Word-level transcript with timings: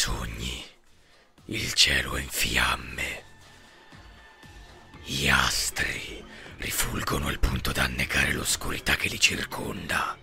sogni 0.00 0.64
il 1.46 1.72
cielo 1.72 2.14
è 2.14 2.20
in 2.20 2.28
fiamme. 2.28 3.24
Gli 5.02 5.28
astri 5.28 6.24
rifulgono 6.58 7.26
al 7.26 7.40
punto 7.40 7.72
da 7.72 7.82
annegare 7.82 8.32
l'oscurità 8.32 8.94
che 8.94 9.08
li 9.08 9.18
circonda. 9.18 10.16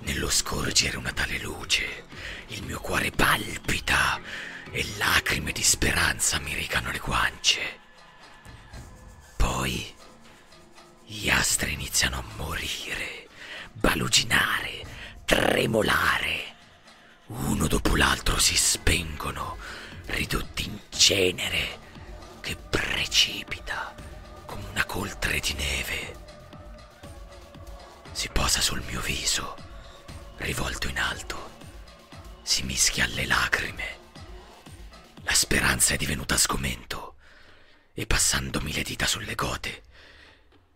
Nello 0.00 0.28
scorgere 0.28 0.98
una 0.98 1.14
tale 1.14 1.38
luce, 1.38 2.04
il 2.48 2.62
mio 2.64 2.78
cuore 2.78 3.10
palpita 3.10 4.20
e 4.70 4.84
lacrime 4.98 5.52
di 5.52 5.62
speranza 5.62 6.38
mi 6.38 6.52
recano 6.52 6.90
le 6.90 6.98
guance. 6.98 7.80
Poi 9.38 9.94
gli 11.06 11.30
astri 11.30 11.72
iniziano 11.72 12.18
a 12.18 12.24
morire, 12.36 13.28
baluginare, 13.72 14.84
tremolare. 15.24 16.51
Uno 17.34 17.66
dopo 17.66 17.96
l'altro 17.96 18.38
si 18.38 18.56
spengono, 18.56 19.56
ridotti 20.06 20.64
in 20.64 20.78
cenere 20.90 21.78
che 22.40 22.56
precipita 22.56 23.94
come 24.46 24.66
una 24.70 24.84
coltre 24.84 25.40
di 25.40 25.52
neve. 25.54 26.20
Si 28.12 28.28
posa 28.28 28.60
sul 28.60 28.82
mio 28.86 29.00
viso, 29.00 29.56
rivolto 30.36 30.88
in 30.88 30.98
alto, 30.98 31.50
si 32.42 32.62
mischia 32.62 33.04
alle 33.04 33.26
lacrime. 33.26 34.00
La 35.22 35.34
speranza 35.34 35.94
è 35.94 35.96
divenuta 35.96 36.36
sgomento 36.36 37.16
e 37.94 38.06
passandomi 38.06 38.72
le 38.72 38.82
dita 38.82 39.06
sulle 39.06 39.34
gote 39.34 39.82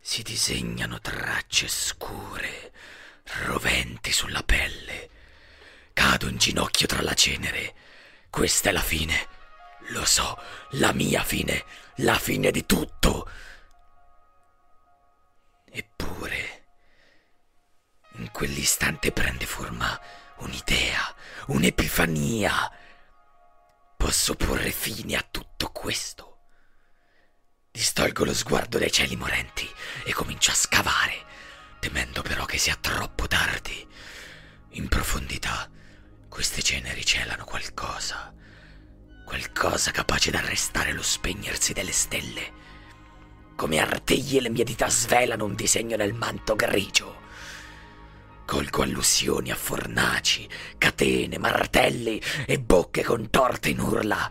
si 0.08 0.22
disegnano 0.22 1.00
tracce 1.00 1.66
scure, 1.66 2.72
roventi 3.44 4.12
sulla 4.12 4.44
pelle. 4.44 5.10
Cado 5.96 6.28
in 6.28 6.36
ginocchio 6.36 6.86
tra 6.86 7.00
la 7.00 7.14
cenere. 7.14 7.74
Questa 8.28 8.68
è 8.68 8.72
la 8.72 8.82
fine. 8.82 9.28
Lo 9.92 10.04
so, 10.04 10.38
la 10.72 10.92
mia 10.92 11.24
fine, 11.24 11.64
la 11.96 12.18
fine 12.18 12.50
di 12.50 12.66
tutto. 12.66 13.26
Eppure, 15.64 16.66
in 18.16 18.30
quell'istante 18.30 19.10
prende 19.10 19.46
forma 19.46 19.98
un'idea, 20.40 21.14
un'epifania. 21.46 22.70
Posso 23.96 24.34
porre 24.34 24.72
fine 24.72 25.16
a 25.16 25.26
tutto 25.30 25.72
questo. 25.72 26.40
Distolgo 27.70 28.26
lo 28.26 28.34
sguardo 28.34 28.78
dai 28.78 28.92
cieli 28.92 29.16
morenti 29.16 29.66
e 30.04 30.12
comincio 30.12 30.50
a 30.50 30.54
scavare, 30.54 31.24
temendo 31.80 32.20
però 32.20 32.44
che 32.44 32.58
sia 32.58 32.76
troppo 32.76 33.26
tardi. 33.26 33.88
In 34.72 34.88
profondità, 34.88 35.70
queste 36.28 36.62
ceneri 36.62 37.04
celano 37.04 37.44
qualcosa, 37.44 38.32
qualcosa 39.24 39.90
capace 39.90 40.30
di 40.30 40.36
arrestare 40.36 40.92
lo 40.92 41.02
spegnersi 41.02 41.72
delle 41.72 41.92
stelle. 41.92 42.64
Come 43.56 43.78
artigli 43.78 44.40
le 44.40 44.50
mie 44.50 44.64
dita 44.64 44.88
svelano 44.88 45.44
un 45.44 45.54
disegno 45.54 45.96
nel 45.96 46.12
manto 46.12 46.54
grigio. 46.54 47.24
Colgo 48.44 48.82
allusioni 48.82 49.50
a 49.50 49.56
fornaci, 49.56 50.48
catene, 50.78 51.38
martelli 51.38 52.22
e 52.46 52.60
bocche 52.60 53.02
contorte 53.02 53.70
in 53.70 53.80
urla. 53.80 54.30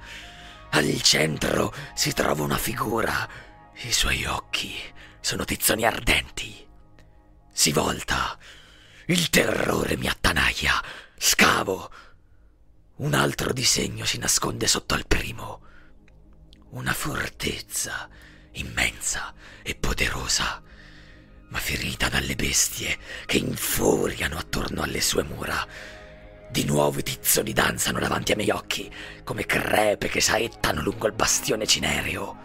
Al 0.69 1.01
centro 1.01 1.73
si 1.95 2.13
trova 2.13 2.43
una 2.43 2.57
figura. 2.57 3.27
I 3.81 3.91
suoi 3.91 4.23
occhi 4.25 4.75
sono 5.19 5.43
tizzoni 5.43 5.85
ardenti. 5.85 6.65
Si 7.51 7.71
volta. 7.71 8.37
Il 9.07 9.29
terrore 9.29 9.97
mi 9.97 10.07
attanaglia. 10.07 10.81
Scavo. 11.17 11.91
Un 12.97 13.13
altro 13.13 13.53
disegno 13.53 14.05
si 14.05 14.17
nasconde 14.17 14.67
sotto 14.67 14.93
al 14.95 15.07
primo. 15.07 15.61
Una 16.71 16.93
fortezza 16.93 18.09
immensa 18.53 19.33
e 19.61 19.75
poderosa, 19.75 20.61
ma 21.49 21.57
ferita 21.57 22.09
dalle 22.09 22.35
bestie 22.35 22.97
che 23.25 23.37
infuriano 23.37 24.37
attorno 24.37 24.81
alle 24.81 25.01
sue 25.01 25.23
mura. 25.23 25.65
Di 26.49 26.63
nuovo 26.63 26.99
i 26.99 27.03
tizzoni 27.03 27.53
danzano 27.53 27.99
davanti 27.99 28.31
ai 28.31 28.37
miei 28.37 28.51
occhi, 28.51 28.91
come 29.23 29.45
crepe 29.45 30.07
che 30.07 30.21
saettano 30.21 30.81
lungo 30.81 31.07
il 31.07 31.13
bastione 31.13 31.65
cinereo. 31.65 32.37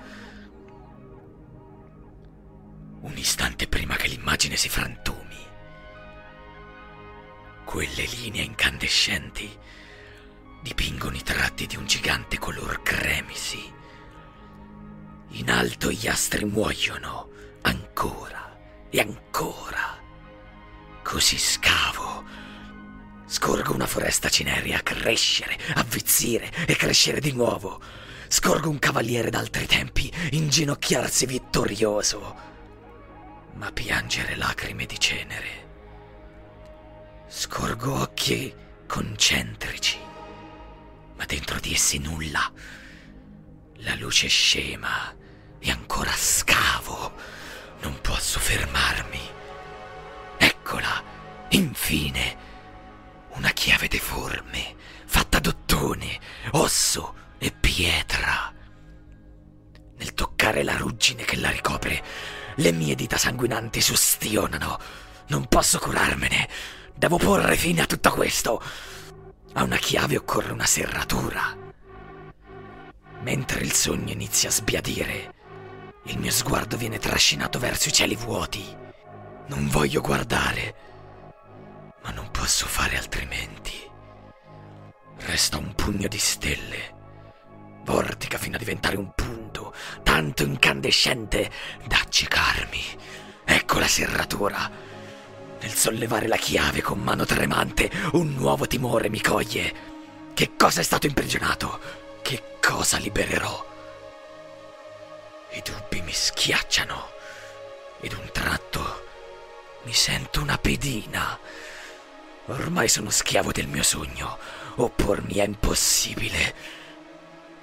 Un 3.02 3.16
istante 3.16 3.66
prima 3.66 3.96
che 3.96 4.08
l'immagine 4.08 4.56
si 4.56 4.68
frantumi, 4.68 5.19
quelle 7.70 8.04
linee 8.16 8.42
incandescenti 8.42 9.48
dipingono 10.60 11.14
i 11.14 11.22
tratti 11.22 11.68
di 11.68 11.76
un 11.76 11.86
gigante 11.86 12.36
color 12.36 12.82
cremisi. 12.82 13.62
In 15.34 15.48
alto 15.48 15.92
gli 15.92 16.08
astri 16.08 16.44
muoiono 16.46 17.28
ancora 17.62 18.58
e 18.90 18.98
ancora. 18.98 19.96
Così 21.04 21.38
scavo. 21.38 22.24
Scorgo 23.26 23.72
una 23.72 23.86
foresta 23.86 24.28
cinerea 24.28 24.82
crescere, 24.82 25.56
avvizzire 25.74 26.50
e 26.66 26.74
crescere 26.74 27.20
di 27.20 27.30
nuovo. 27.30 27.80
Scorgo 28.26 28.68
un 28.68 28.80
cavaliere 28.80 29.30
d'altri 29.30 29.66
tempi 29.66 30.12
inginocchiarsi 30.32 31.24
vittorioso, 31.24 32.36
ma 33.54 33.70
piangere 33.70 34.34
lacrime 34.34 34.86
di 34.86 34.98
cenere. 34.98 35.59
Scorgo 37.32 37.94
occhi 38.00 38.52
concentrici, 38.88 39.96
ma 41.16 41.24
dentro 41.26 41.60
di 41.60 41.72
essi 41.72 41.98
nulla. 41.98 42.52
La 43.76 43.94
luce 43.94 44.26
scema 44.26 45.14
e 45.60 45.70
ancora 45.70 46.10
scavo. 46.10 47.12
Non 47.82 48.00
posso 48.00 48.40
fermarmi. 48.40 49.20
Eccola, 50.38 51.04
infine. 51.50 52.36
Una 53.34 53.50
chiave 53.50 53.86
deforme, 53.86 54.74
fatta 55.04 55.38
d'ottone, 55.38 56.18
osso 56.50 57.14
e 57.38 57.52
pietra. 57.52 58.52
Nel 59.98 60.14
toccare 60.14 60.64
la 60.64 60.76
ruggine 60.76 61.22
che 61.24 61.36
la 61.36 61.50
ricopre, 61.50 62.02
le 62.56 62.72
mie 62.72 62.96
dita 62.96 63.16
sanguinanti 63.16 63.80
sustionano. 63.80 64.80
Non 65.28 65.46
posso 65.46 65.78
curarmene. 65.78 66.78
Devo 67.00 67.16
porre 67.16 67.56
fine 67.56 67.80
a 67.80 67.86
tutto 67.86 68.10
questo. 68.10 68.62
A 69.54 69.62
una 69.62 69.78
chiave 69.78 70.18
occorre 70.18 70.52
una 70.52 70.66
serratura. 70.66 71.56
Mentre 73.22 73.60
il 73.60 73.72
sogno 73.72 74.12
inizia 74.12 74.50
a 74.50 74.52
sbiadire, 74.52 75.32
il 76.04 76.18
mio 76.18 76.30
sguardo 76.30 76.76
viene 76.76 76.98
trascinato 76.98 77.58
verso 77.58 77.88
i 77.88 77.92
cieli 77.94 78.16
vuoti. 78.16 78.62
Non 79.46 79.66
voglio 79.68 80.02
guardare, 80.02 80.74
ma 82.02 82.10
non 82.10 82.30
posso 82.30 82.66
fare 82.66 82.98
altrimenti. 82.98 83.80
Resta 85.20 85.56
un 85.56 85.74
pugno 85.74 86.06
di 86.06 86.18
stelle. 86.18 86.96
Vortica 87.82 88.36
fino 88.36 88.56
a 88.56 88.58
diventare 88.58 88.98
un 88.98 89.10
punto, 89.14 89.72
tanto 90.02 90.42
incandescente 90.42 91.50
da 91.86 91.96
accecarmi. 91.96 92.82
Ecco 93.46 93.78
la 93.78 93.88
serratura. 93.88 94.89
Nel 95.60 95.74
sollevare 95.74 96.26
la 96.26 96.36
chiave 96.36 96.80
con 96.80 97.00
mano 97.00 97.24
tremante, 97.24 97.90
un 98.12 98.34
nuovo 98.34 98.66
timore 98.66 99.08
mi 99.08 99.20
coglie. 99.20 99.88
Che 100.34 100.52
cosa 100.56 100.80
è 100.80 100.84
stato 100.84 101.06
imprigionato? 101.06 101.80
Che 102.22 102.56
cosa 102.60 102.98
libererò? 102.98 103.68
I 105.52 105.62
dubbi 105.62 106.00
mi 106.02 106.12
schiacciano 106.12 107.08
ed 108.00 108.12
un 108.12 108.28
tratto 108.32 109.08
mi 109.82 109.92
sento 109.94 110.42
una 110.42 110.58
pedina. 110.58 111.38
Ormai 112.46 112.88
sono 112.88 113.10
schiavo 113.10 113.50
del 113.50 113.66
mio 113.66 113.82
sogno. 113.82 114.38
Oppormi 114.76 115.34
è 115.34 115.44
impossibile. 115.44 116.54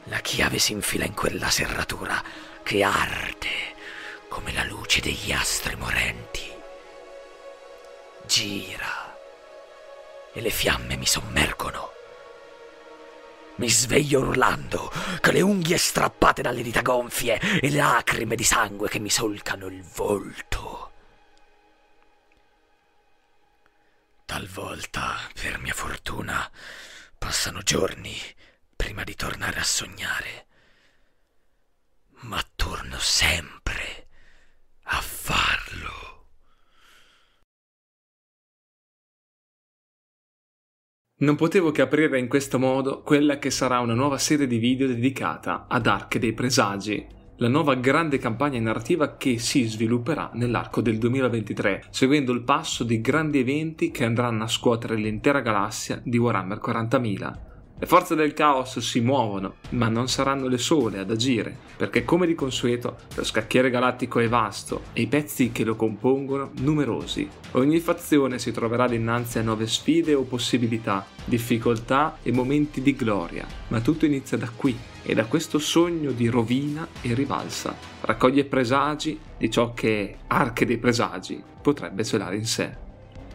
La 0.05 0.19
chiave 0.19 0.57
si 0.57 0.71
infila 0.71 1.05
in 1.05 1.13
quella 1.13 1.50
serratura 1.50 2.23
che 2.63 2.83
arde 2.83 3.75
come 4.27 4.51
la 4.53 4.63
luce 4.63 5.00
degli 5.00 5.31
astri 5.31 5.75
morenti. 5.75 6.46
Gira 8.38 9.18
e 10.31 10.42
le 10.42 10.51
fiamme 10.51 10.95
mi 10.95 11.07
sommergono. 11.07 11.92
Mi 13.56 13.68
sveglio 13.68 14.19
urlando, 14.19 14.92
con 15.22 15.34
le 15.34 15.42
unghie 15.42 15.80
strappate 15.80 16.44
dalle 16.44 16.62
dita 16.62 16.84
gonfie 16.84 17.39
e 17.39 17.72
lacrime 17.72 18.36
di 18.36 18.44
sangue 18.44 18.89
che 18.89 19.00
mi 19.00 19.10
solcano 19.10 19.66
il 19.66 19.81
volto. 19.81 20.92
Talvolta, 24.25 25.18
per 25.34 25.57
mia 25.57 25.74
fortuna, 25.74 26.48
passano 27.18 27.63
giorni 27.63 28.16
prima 28.75 29.04
di 29.04 29.16
tornare 29.16 29.60
a 29.60 29.63
sognare. 29.63 30.45
Ma 32.19 32.45
torno 32.56 33.00
sempre 33.00 34.10
a 34.84 35.01
farlo. 35.01 36.06
Non 41.19 41.35
potevo 41.35 41.71
che 41.71 41.81
aprire 41.81 42.19
in 42.19 42.27
questo 42.27 42.59
modo 42.59 43.01
quella 43.01 43.39
che 43.39 43.49
sarà 43.49 43.79
una 43.79 43.95
nuova 43.95 44.19
serie 44.19 44.45
di 44.45 44.59
video 44.59 44.85
dedicata 44.85 45.65
ad 45.67 45.87
Arche 45.87 46.19
dei 46.19 46.31
Presagi, 46.31 47.03
la 47.37 47.47
nuova 47.47 47.73
grande 47.73 48.19
campagna 48.19 48.59
narrativa 48.59 49.17
che 49.17 49.39
si 49.39 49.63
svilupperà 49.63 50.29
nell'arco 50.35 50.79
del 50.79 50.99
2023, 50.99 51.85
seguendo 51.89 52.31
il 52.33 52.43
passo 52.43 52.83
di 52.83 53.01
grandi 53.01 53.39
eventi 53.39 53.89
che 53.89 54.05
andranno 54.05 54.43
a 54.43 54.47
scuotere 54.47 54.93
l'intera 54.93 55.39
galassia 55.39 55.99
di 56.03 56.19
Warhammer 56.19 56.61
40.000. 56.63 57.56
Le 57.79 57.85
forze 57.85 58.15
del 58.15 58.33
caos 58.33 58.79
si 58.79 59.01
muovono, 59.01 59.57
ma 59.69 59.88
non 59.88 60.07
saranno 60.07 60.47
le 60.47 60.57
sole 60.57 60.97
ad 60.97 61.12
agire, 61.12 61.56
perché 61.77 62.03
come 62.03 62.25
di 62.25 62.33
consueto 62.33 62.95
lo 63.13 63.24
scacchiere 63.24 63.69
galattico 63.69 64.18
è 64.18 64.27
vasto 64.27 64.81
e 64.94 65.01
i 65.01 65.07
pezzi 65.07 65.51
che 65.51 65.63
lo 65.63 65.75
compongono 65.75 66.50
numerosi. 66.62 67.29
Ogni 67.51 67.79
fazione 67.79 68.39
si 68.39 68.51
troverà 68.51 68.88
dinanzi 68.88 69.38
a 69.38 69.44
nuove 69.44 69.68
sfide 69.68 70.15
o 70.15 70.24
possibilità, 70.24 71.06
difficoltà 71.24 72.18
e 72.24 72.31
momenti 72.31 72.81
di 72.81 72.95
gloria, 72.95 73.45
ma 73.68 73.79
tutto 73.79 74.07
inizia 74.07 74.38
da 74.38 74.50
qui 74.56 74.75
e 75.03 75.13
da 75.13 75.25
questo 75.25 75.59
sogno 75.59 76.09
di 76.09 76.29
rovina 76.29 76.88
e 77.03 77.13
rivalsa. 77.13 77.75
Raccoglie 78.01 78.45
presagi 78.45 79.19
di 79.38 79.51
ciò 79.51 79.75
che 79.75 80.18
Arche 80.25 80.65
dei 80.65 80.79
Presagi 80.79 81.44
potrebbe 81.62 82.03
celare 82.03 82.38
in 82.38 82.45
sé. 82.45 82.85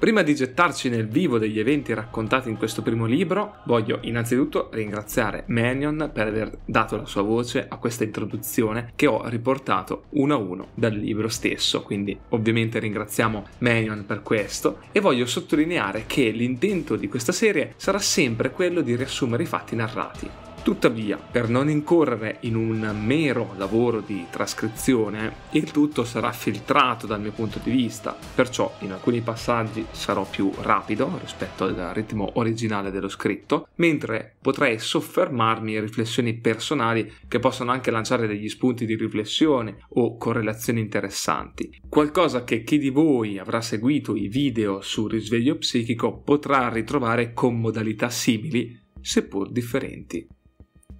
Prima 0.02 0.22
di 0.22 0.34
gettarci 0.34 0.88
nel 0.88 1.06
vivo 1.06 1.38
degli 1.38 1.60
eventi 1.60 1.94
raccontati 1.94 2.48
in 2.48 2.56
questo 2.56 2.82
primo 2.82 3.06
libro, 3.06 3.58
voglio 3.66 4.00
innanzitutto 4.02 4.68
ringraziare 4.72 5.44
Manion 5.46 6.10
per 6.12 6.26
aver 6.26 6.58
dato 6.64 6.96
la 6.96 7.06
sua 7.06 7.22
voce 7.22 7.66
a 7.68 7.76
questa 7.76 8.02
introduzione 8.02 8.90
che 8.96 9.06
ho 9.06 9.28
riportato 9.28 10.06
uno 10.14 10.34
a 10.34 10.38
uno 10.38 10.66
dal 10.74 10.92
libro 10.92 11.28
stesso, 11.28 11.82
quindi 11.82 12.18
ovviamente 12.30 12.80
ringraziamo 12.80 13.46
Manion 13.58 14.04
per 14.04 14.22
questo 14.22 14.80
e 14.90 14.98
voglio 14.98 15.24
sottolineare 15.24 16.02
che 16.08 16.30
l'intento 16.30 16.96
di 16.96 17.06
questa 17.06 17.30
serie 17.30 17.74
sarà 17.76 18.00
sempre 18.00 18.50
quello 18.50 18.80
di 18.80 18.96
riassumere 18.96 19.44
i 19.44 19.46
fatti 19.46 19.76
narrati. 19.76 20.51
Tuttavia, 20.62 21.16
per 21.16 21.48
non 21.48 21.68
incorrere 21.68 22.36
in 22.42 22.54
un 22.54 22.88
mero 23.04 23.54
lavoro 23.56 24.00
di 24.00 24.26
trascrizione, 24.30 25.34
il 25.50 25.72
tutto 25.72 26.04
sarà 26.04 26.30
filtrato 26.30 27.04
dal 27.04 27.20
mio 27.20 27.32
punto 27.32 27.58
di 27.60 27.72
vista, 27.72 28.16
perciò 28.34 28.72
in 28.78 28.92
alcuni 28.92 29.22
passaggi 29.22 29.84
sarò 29.90 30.24
più 30.24 30.52
rapido 30.60 31.18
rispetto 31.20 31.64
al 31.64 31.90
ritmo 31.92 32.30
originale 32.34 32.92
dello 32.92 33.08
scritto, 33.08 33.66
mentre 33.76 34.36
potrei 34.40 34.78
soffermarmi 34.78 35.74
in 35.74 35.80
riflessioni 35.80 36.34
personali 36.34 37.12
che 37.26 37.40
possono 37.40 37.72
anche 37.72 37.90
lanciare 37.90 38.28
degli 38.28 38.48
spunti 38.48 38.86
di 38.86 38.94
riflessione 38.94 39.78
o 39.94 40.16
correlazioni 40.16 40.78
interessanti. 40.78 41.80
Qualcosa 41.88 42.44
che 42.44 42.62
chi 42.62 42.78
di 42.78 42.90
voi 42.90 43.36
avrà 43.36 43.60
seguito 43.60 44.14
i 44.14 44.28
video 44.28 44.80
sul 44.80 45.10
risveglio 45.10 45.56
psichico 45.56 46.18
potrà 46.18 46.68
ritrovare 46.68 47.32
con 47.32 47.58
modalità 47.58 48.10
simili, 48.10 48.78
seppur 49.00 49.50
differenti. 49.50 50.24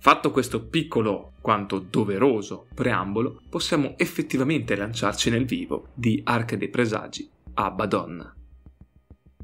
Fatto 0.03 0.33
questo 0.33 0.65
piccolo 0.65 1.35
quanto 1.41 1.79
doveroso 1.79 2.67
preambolo, 2.75 3.41
possiamo 3.49 3.95
effettivamente 3.99 4.75
lanciarci 4.75 5.31
nel 5.31 5.45
vivo 5.45 5.91
di 5.95 6.21
Arca 6.25 6.57
dei 6.57 6.69
Presagi, 6.69 7.31
Abaddon. 7.55 8.42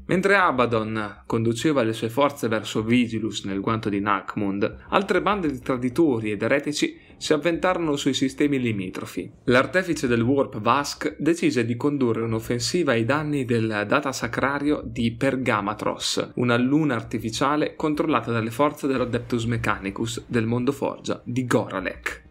Mentre 0.09 0.37
Abaddon 0.37 1.21
conduceva 1.27 1.83
le 1.83 1.93
sue 1.93 2.09
forze 2.09 2.47
verso 2.47 2.81
Vigilus 2.81 3.43
nel 3.43 3.59
guanto 3.59 3.89
di 3.89 3.99
Nakmund, 3.99 4.85
altre 4.89 5.21
bande 5.21 5.51
di 5.51 5.59
traditori 5.59 6.31
ed 6.31 6.41
eretici 6.41 6.97
si 7.15 7.31
avventarono 7.31 7.95
sui 7.95 8.15
sistemi 8.15 8.59
limitrofi. 8.59 9.31
L'artefice 9.43 10.07
del 10.07 10.21
Warp 10.21 10.59
Vask 10.59 11.15
decise 11.19 11.63
di 11.63 11.75
condurre 11.75 12.23
un'offensiva 12.23 12.93
ai 12.93 13.05
danni 13.05 13.45
del 13.45 13.85
data 13.87 14.11
sacrario 14.11 14.81
di 14.83 15.11
Pergamatros, 15.11 16.31
una 16.35 16.57
luna 16.57 16.95
artificiale 16.95 17.75
controllata 17.75 18.31
dalle 18.31 18.49
forze 18.49 18.87
dell'Adeptus 18.87 19.43
Mechanicus 19.43 20.23
del 20.25 20.47
mondo 20.47 20.71
forgia 20.71 21.21
di 21.23 21.45
Goralek. 21.45 22.28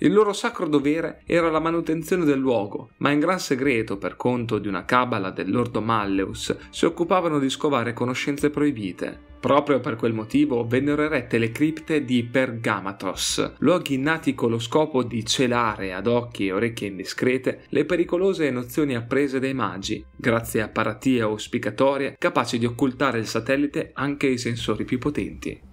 Il 0.00 0.12
loro 0.12 0.32
sacro 0.32 0.68
dovere 0.68 1.22
era 1.26 1.50
la 1.50 1.58
manutenzione 1.58 2.24
del 2.24 2.38
luogo, 2.38 2.90
ma 2.98 3.10
in 3.10 3.18
gran 3.18 3.40
segreto, 3.40 3.98
per 3.98 4.14
conto 4.14 4.58
di 4.58 4.68
una 4.68 4.84
cabala 4.84 5.30
dell'ordo 5.30 5.80
Malleus, 5.80 6.56
si 6.70 6.84
occupavano 6.84 7.40
di 7.40 7.50
scovare 7.50 7.94
conoscenze 7.94 8.50
proibite. 8.50 9.26
Proprio 9.40 9.80
per 9.80 9.96
quel 9.96 10.12
motivo 10.12 10.64
vennero 10.66 11.02
erette 11.02 11.38
le 11.38 11.50
cripte 11.50 12.04
di 12.04 12.22
Pergamatos, 12.22 13.54
luoghi 13.58 13.98
nati 13.98 14.34
con 14.34 14.50
lo 14.50 14.60
scopo 14.60 15.02
di 15.02 15.24
celare 15.24 15.92
ad 15.92 16.06
occhi 16.06 16.46
e 16.46 16.52
orecchie 16.52 16.88
indiscrete 16.88 17.64
le 17.68 17.84
pericolose 17.84 18.50
nozioni 18.50 18.94
apprese 18.94 19.40
dai 19.40 19.54
magi, 19.54 20.04
grazie 20.14 20.62
a 20.62 20.68
paratie 20.68 21.22
auspicatorie 21.22 22.14
capaci 22.18 22.58
di 22.58 22.66
occultare 22.66 23.18
il 23.18 23.26
satellite 23.26 23.90
anche 23.94 24.28
ai 24.28 24.38
sensori 24.38 24.84
più 24.84 24.98
potenti. 24.98 25.66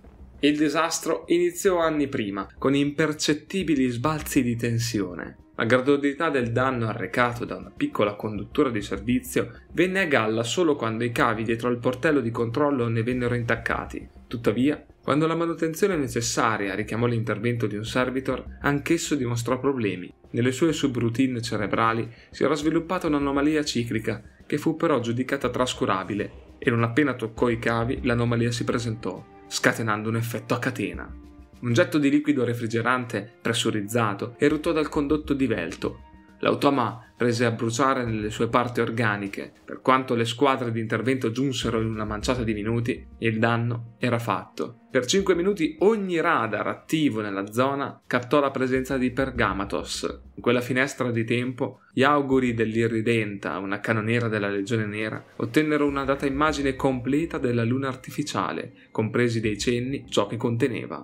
Il 0.46 0.58
disastro 0.58 1.24
iniziò 1.30 1.80
anni 1.80 2.08
prima, 2.08 2.48
con 2.60 2.76
impercettibili 2.76 3.88
sbalzi 3.90 4.44
di 4.44 4.56
tensione. 4.56 5.38
La 5.56 5.66
gradualità 5.66 6.30
del 6.30 6.52
danno 6.52 6.88
arrecato 6.88 7.46
da 7.46 7.56
una 7.56 7.72
piccola 7.76 8.14
conduttura 8.14 8.70
di 8.70 8.84
servizio 8.84 9.62
venne 9.72 10.02
a 10.02 10.06
galla 10.06 10.44
solo 10.44 10.76
quando 10.76 11.04
i 11.04 11.12
cavi 11.12 11.42
dietro 11.42 11.68
al 11.68 11.80
portello 11.80 12.20
di 12.20 12.30
controllo 12.30 12.88
ne 12.88 13.02
vennero 13.02 13.34
intaccati. 13.34 14.08
Tuttavia, 14.28 14.86
quando 15.02 15.26
la 15.26 15.34
manutenzione 15.34 15.96
necessaria 15.96 16.76
richiamò 16.76 17.08
l'intervento 17.08 17.66
di 17.66 17.76
un 17.76 17.86
servitor, 17.86 18.46
anch'esso 18.62 19.16
dimostrò 19.16 19.60
problemi. 19.60 20.14
Nelle 20.30 20.52
sue 20.52 20.74
subroutine 20.74 21.42
cerebrali 21.42 22.08
si 22.30 22.44
era 22.44 22.54
sviluppata 22.54 23.08
un'anomalia 23.08 23.66
ciclica 23.66 24.22
che 24.46 24.60
fu 24.60 24.76
però 24.76 25.00
giudicata 25.00 25.50
trascurabile 25.50 26.32
e 26.60 26.70
non 26.70 26.84
appena 26.84 27.16
toccò 27.16 27.50
i 27.50 27.58
cavi 27.58 28.02
l'anomalia 28.04 28.52
si 28.52 28.64
presentò 28.64 29.34
scatenando 29.48 30.10
un 30.10 30.16
effetto 30.16 30.54
a 30.54 30.60
catena. 30.60 31.24
Un 31.62 31.74
getto 31.74 31.98
di 31.98 32.10
liquido 32.10 32.44
refrigerante 32.44 33.32
pressurizzato 33.42 34.36
eruttò 34.38 34.72
dal 34.72 34.90
condotto 34.90 35.34
divelto. 35.34 36.02
L'automa 36.46 37.04
prese 37.18 37.44
a 37.44 37.50
bruciare 37.50 38.06
nelle 38.06 38.30
sue 38.30 38.50
parti 38.50 38.80
organiche. 38.80 39.52
Per 39.66 39.82
quanto 39.82 40.14
le 40.14 40.26
squadre 40.26 40.72
di 40.72 40.80
intervento 40.80 41.32
giunsero 41.32 41.82
in 41.82 41.88
una 41.88 42.06
manciata 42.06 42.44
di 42.44 42.54
minuti, 42.54 43.04
il 43.18 43.40
danno 43.40 43.96
era 43.98 44.20
fatto. 44.20 44.82
Per 44.92 45.08
5 45.08 45.34
minuti 45.34 45.76
ogni 45.80 46.22
radar 46.22 46.68
attivo 46.68 47.22
nella 47.22 47.52
zona 47.52 48.00
captò 48.06 48.40
la 48.40 48.52
presenza 48.52 48.96
di 48.96 49.10
Pergamatos. 49.10 50.22
In 50.36 50.42
quella 50.44 50.62
finestra 50.62 51.10
di 51.10 51.24
tempo, 51.24 51.80
gli 51.92 52.04
auguri 52.04 52.54
dell'Irridenta, 52.54 53.58
una 53.58 53.80
cannoniera 53.80 54.28
della 54.28 54.50
Legione 54.50 54.86
Nera, 54.86 55.26
ottennero 55.38 55.88
una 55.88 56.04
data 56.04 56.28
immagine 56.28 56.76
completa 56.76 57.40
della 57.40 57.64
luna 57.64 57.88
artificiale, 57.88 58.72
compresi 58.92 59.40
dei 59.40 59.58
cenni 59.58 60.06
ciò 60.08 60.28
che 60.28 60.38
conteneva. 60.38 61.04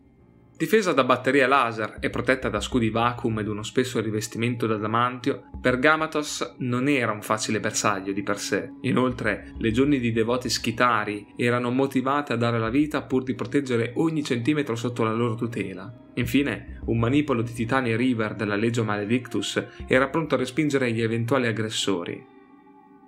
Difesa 0.62 0.94
da 0.94 1.04
batterie 1.04 1.47
laser 1.47 1.97
e 2.00 2.12
protetta 2.12 2.47
da 2.47 2.59
scudi 2.59 2.92
vacuum 2.92 3.40
ed 3.40 3.47
uno 3.47 3.64
spesso 3.64 4.00
rivestimento 4.00 4.68
d'adamantio, 4.68 5.50
Pergamatos 5.59 6.57
non 6.59 6.88
era 6.88 7.12
un 7.12 7.24
facile 7.24 7.59
bersaglio 7.59 8.14
di 8.14 8.21
per 8.21 8.38
sé. 8.38 8.69
Inoltre, 8.81 9.56
legioni 9.57 9.97
di 9.97 10.12
devoti 10.12 10.52
schitari 10.52 11.33
erano 11.35 11.71
motivate 11.71 12.33
a 12.33 12.35
dare 12.35 12.59
la 12.59 12.69
vita 12.69 13.02
pur 13.02 13.24
di 13.24 13.33
proteggere 13.33 13.94
ogni 13.95 14.24
centimetro 14.24 14.76
sotto 14.76 15.04
la 15.04 15.14
loro 15.14 15.33
tutela. 15.33 15.92
Infine, 16.14 16.80
un 16.85 17.00
manipolo 17.00 17.42
di 17.42 17.54
Titani 17.54 17.95
River 17.95 18.35
della 18.35 18.56
Legio 18.56 18.83
Maledictus 18.83 19.66
era 19.88 20.09
pronto 20.09 20.35
a 20.35 20.38
respingere 20.38 20.92
gli 20.92 21.02
eventuali 21.02 21.47
aggressori. 21.47 22.31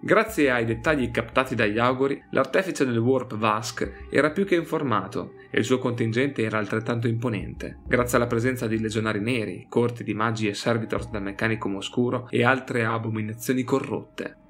Grazie 0.06 0.52
ai 0.52 0.66
dettagli 0.66 1.10
captati 1.12 1.56
dagli 1.56 1.80
auguri, 1.80 2.22
l'artefice 2.32 2.86
del 2.86 2.98
Warp 2.98 3.38
Vask 3.38 4.10
era 4.10 4.32
più 4.32 4.44
che 4.46 4.56
informato 4.56 5.36
e 5.50 5.60
il 5.60 5.64
suo 5.64 5.78
contingente 5.78 6.44
era 6.44 6.58
altrettanto 6.58 7.08
imponente, 7.08 7.78
grazie 7.88 8.18
alla 8.18 8.28
presenza 8.28 8.68
di 8.68 8.82
legionari 8.82 9.22
neri, 9.22 9.66
corti 9.70 10.04
di 10.04 10.14
magi 10.14 10.50
e 10.50 10.56
servitors 10.56 11.10
del 11.10 11.22
meccanico 11.22 11.74
oscuro 11.74 12.28
e 12.30 12.44
altre 12.44 12.84
abominazioni 12.84 13.64
corrotte. 13.64 14.43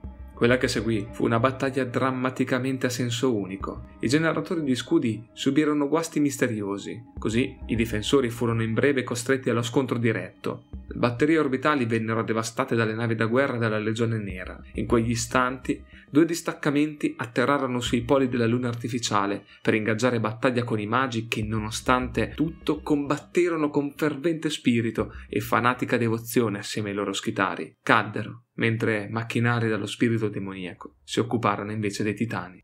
Quella 0.43 0.57
che 0.57 0.67
seguì 0.67 1.07
fu 1.09 1.23
una 1.23 1.39
battaglia 1.39 1.85
drammaticamente 1.85 2.87
a 2.87 2.89
senso 2.89 3.33
unico. 3.33 3.91
I 4.01 4.09
generatori 4.09 4.61
di 4.61 4.75
scudi 4.75 5.25
subirono 5.31 5.87
guasti 5.87 6.19
misteriosi, 6.19 7.01
così 7.17 7.55
i 7.67 7.77
difensori 7.77 8.29
furono 8.29 8.61
in 8.61 8.73
breve 8.73 9.03
costretti 9.03 9.49
allo 9.49 9.61
scontro 9.61 9.97
diretto. 9.97 10.65
Le 10.85 10.95
batterie 10.95 11.39
orbitali 11.39 11.85
vennero 11.85 12.23
devastate 12.23 12.75
dalle 12.75 12.93
navi 12.93 13.15
da 13.15 13.27
guerra 13.27 13.55
della 13.55 13.79
Legione 13.79 14.17
Nera. 14.17 14.61
In 14.73 14.85
quegli 14.85 15.11
istanti, 15.11 15.81
due 16.13 16.25
distaccamenti 16.25 17.15
atterrarono 17.17 17.79
sui 17.79 18.03
poli 18.03 18.29
della 18.29 18.45
luna 18.45 18.67
artificiale 18.67 19.47
per 19.63 19.73
ingaggiare 19.73 20.19
battaglia 20.19 20.63
con 20.63 20.79
i 20.79 20.85
magi 20.85 21.27
che, 21.27 21.41
nonostante 21.41 22.33
tutto, 22.35 22.81
combatterono 22.81 23.71
con 23.71 23.95
fervente 23.95 24.51
spirito 24.51 25.13
e 25.27 25.39
fanatica 25.39 25.97
devozione 25.97 26.59
assieme 26.59 26.89
ai 26.89 26.95
loro 26.95 27.13
schitari. 27.13 27.77
Caddero 27.81 28.43
mentre 28.57 29.07
macchinari 29.09 29.67
dallo 29.67 29.87
spirito 29.87 30.29
demoniaco 30.29 30.97
si 31.03 31.19
occuparono 31.19 31.71
invece 31.71 32.03
dei 32.03 32.13
titani. 32.13 32.63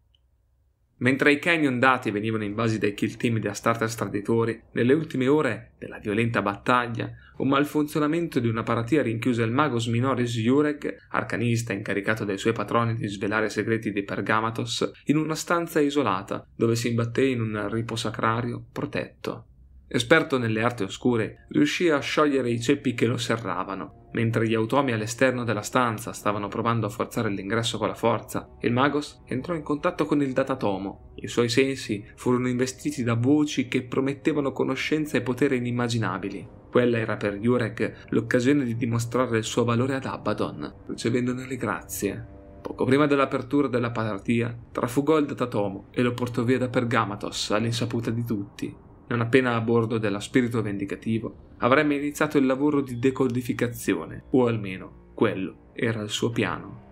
Mentre 0.99 1.31
i 1.31 1.39
canyon 1.39 1.79
dati 1.79 2.11
venivano 2.11 2.43
invasi 2.43 2.77
dai 2.77 2.93
kill 2.93 3.15
team 3.15 3.39
di 3.39 3.47
Astartes 3.47 3.95
traditori, 3.95 4.61
nelle 4.73 4.93
ultime 4.93 5.27
ore 5.27 5.71
della 5.77 5.99
violenta 5.99 6.41
battaglia, 6.41 7.09
un 7.37 7.47
malfunzionamento 7.47 8.39
di 8.39 8.49
una 8.49 8.63
paratia 8.63 9.01
rinchiuse 9.01 9.43
il 9.43 9.51
magos 9.51 9.87
minoris 9.87 10.35
Jureg, 10.35 10.97
arcanista 11.11 11.71
incaricato 11.71 12.25
dai 12.25 12.37
suoi 12.37 12.51
patroni 12.51 12.95
di 12.95 13.07
svelare 13.07 13.45
i 13.45 13.49
segreti 13.49 13.93
di 13.93 14.03
Pergamatos, 14.03 14.91
in 15.05 15.15
una 15.15 15.35
stanza 15.35 15.79
isolata 15.79 16.45
dove 16.53 16.75
si 16.75 16.89
imbatté 16.89 17.23
in 17.23 17.39
un 17.39 17.69
ripo 17.69 17.95
sacrario 17.95 18.61
protetto. 18.69 19.45
Esperto 19.87 20.37
nelle 20.37 20.61
arti 20.61 20.83
oscure, 20.83 21.45
riuscì 21.49 21.89
a 21.89 21.99
sciogliere 21.99 22.51
i 22.51 22.61
ceppi 22.61 22.93
che 22.93 23.05
lo 23.05 23.17
serravano. 23.17 23.98
Mentre 24.11 24.47
gli 24.47 24.55
automi 24.55 24.91
all'esterno 24.91 25.43
della 25.43 25.61
stanza 25.61 26.13
stavano 26.13 26.47
provando 26.47 26.87
a 26.87 26.89
forzare 26.89 27.29
l'ingresso 27.29 27.77
con 27.77 27.87
la 27.87 27.93
forza, 27.93 28.49
il 28.61 28.71
Magos 28.71 29.21
entrò 29.25 29.53
in 29.53 29.61
contatto 29.61 30.05
con 30.05 30.21
il 30.21 30.33
datatomo. 30.33 31.11
I 31.15 31.27
suoi 31.27 31.49
sensi 31.49 32.03
furono 32.15 32.47
investiti 32.47 33.03
da 33.03 33.13
voci 33.13 33.67
che 33.67 33.83
promettevano 33.83 34.51
conoscenza 34.51 35.17
e 35.17 35.21
potere 35.21 35.57
inimmaginabili. 35.57 36.47
Quella 36.71 36.97
era 36.97 37.17
per 37.17 37.35
Jurek 37.35 38.07
l'occasione 38.09 38.63
di 38.63 38.75
dimostrare 38.75 39.37
il 39.37 39.43
suo 39.43 39.63
valore 39.63 39.95
ad 39.95 40.05
Abaddon, 40.05 40.73
ricevendone 40.87 41.45
le 41.47 41.55
grazie. 41.55 42.27
Poco 42.61 42.85
prima 42.85 43.07
dell'apertura 43.07 43.67
della 43.67 43.91
partita, 43.91 44.55
trafugò 44.71 45.17
il 45.17 45.25
datatomo 45.25 45.87
e 45.91 46.01
lo 46.01 46.13
portò 46.13 46.43
via 46.43 46.57
da 46.57 46.67
Pergamatos 46.67 47.51
all'insaputa 47.51 48.11
di 48.11 48.23
tutti. 48.23 48.75
Non 49.09 49.21
appena 49.21 49.55
a 49.55 49.61
bordo 49.61 49.97
della 49.97 50.19
spirito 50.19 50.61
vendicativo, 50.61 51.55
avrebbe 51.57 51.95
iniziato 51.95 52.37
il 52.37 52.45
lavoro 52.45 52.81
di 52.81 52.99
decodificazione, 52.99 54.25
o 54.31 54.47
almeno 54.47 55.11
quello 55.13 55.71
era 55.73 56.01
il 56.01 56.09
suo 56.09 56.29
piano. 56.29 56.87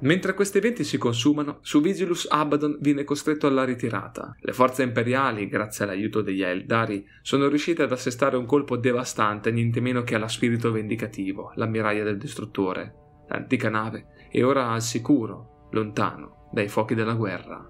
Mentre 0.00 0.34
questi 0.34 0.58
eventi 0.58 0.82
si 0.82 0.98
consumano, 0.98 1.58
su 1.62 1.80
Vigilus 1.80 2.26
Abaddon 2.28 2.76
viene 2.80 3.04
costretto 3.04 3.46
alla 3.46 3.64
ritirata. 3.64 4.34
Le 4.40 4.52
forze 4.52 4.82
imperiali, 4.82 5.46
grazie 5.46 5.84
all'aiuto 5.84 6.22
degli 6.22 6.42
Eldari, 6.42 7.06
sono 7.22 7.46
riuscite 7.46 7.84
ad 7.84 7.92
assestare 7.92 8.36
un 8.36 8.44
colpo 8.44 8.76
devastante 8.76 9.52
niente 9.52 9.80
meno 9.80 10.02
che 10.02 10.16
alla 10.16 10.26
spirito 10.26 10.72
vendicativo, 10.72 11.52
l'ammiraglia 11.54 12.02
del 12.02 12.18
distruttore. 12.18 12.94
L'antica 13.28 13.70
nave 13.70 14.28
è 14.28 14.42
ora 14.44 14.70
al 14.70 14.82
sicuro, 14.82 15.68
lontano 15.70 16.48
dai 16.52 16.68
fuochi 16.68 16.94
della 16.94 17.14
guerra. 17.14 17.64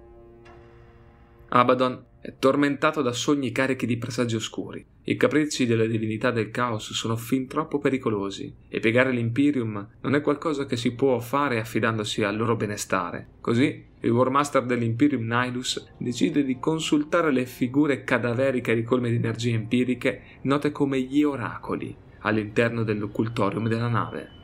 Abaddon 1.55 2.03
è 2.19 2.33
tormentato 2.39 3.03
da 3.03 3.11
sogni 3.11 3.51
carichi 3.51 3.85
di 3.85 3.97
presagi 3.97 4.35
oscuri. 4.35 4.83
I 5.03 5.15
capricci 5.15 5.67
delle 5.67 5.87
divinità 5.87 6.31
del 6.31 6.49
caos 6.49 6.93
sono 6.93 7.15
fin 7.15 7.47
troppo 7.47 7.77
pericolosi 7.77 8.51
e 8.67 8.79
piegare 8.79 9.11
l'Imperium 9.11 9.87
non 10.01 10.15
è 10.15 10.21
qualcosa 10.21 10.65
che 10.65 10.77
si 10.77 10.95
può 10.95 11.19
fare 11.19 11.59
affidandosi 11.59 12.23
al 12.23 12.37
loro 12.37 12.55
benestare. 12.55 13.27
Così 13.39 13.85
il 13.99 14.09
Warmaster 14.09 14.63
dell'Imperium 14.65 15.27
Nihilus 15.27 15.93
decide 15.99 16.43
di 16.43 16.57
consultare 16.57 17.31
le 17.31 17.45
figure 17.45 18.03
cadaveriche 18.03 18.73
ricolme 18.73 19.11
di 19.11 19.17
energie 19.17 19.51
empiriche 19.51 20.39
note 20.41 20.71
come 20.71 21.01
gli 21.01 21.21
oracoli 21.21 21.95
all'interno 22.21 22.83
dell'occultorium 22.83 23.67
della 23.67 23.89
nave. 23.89 24.42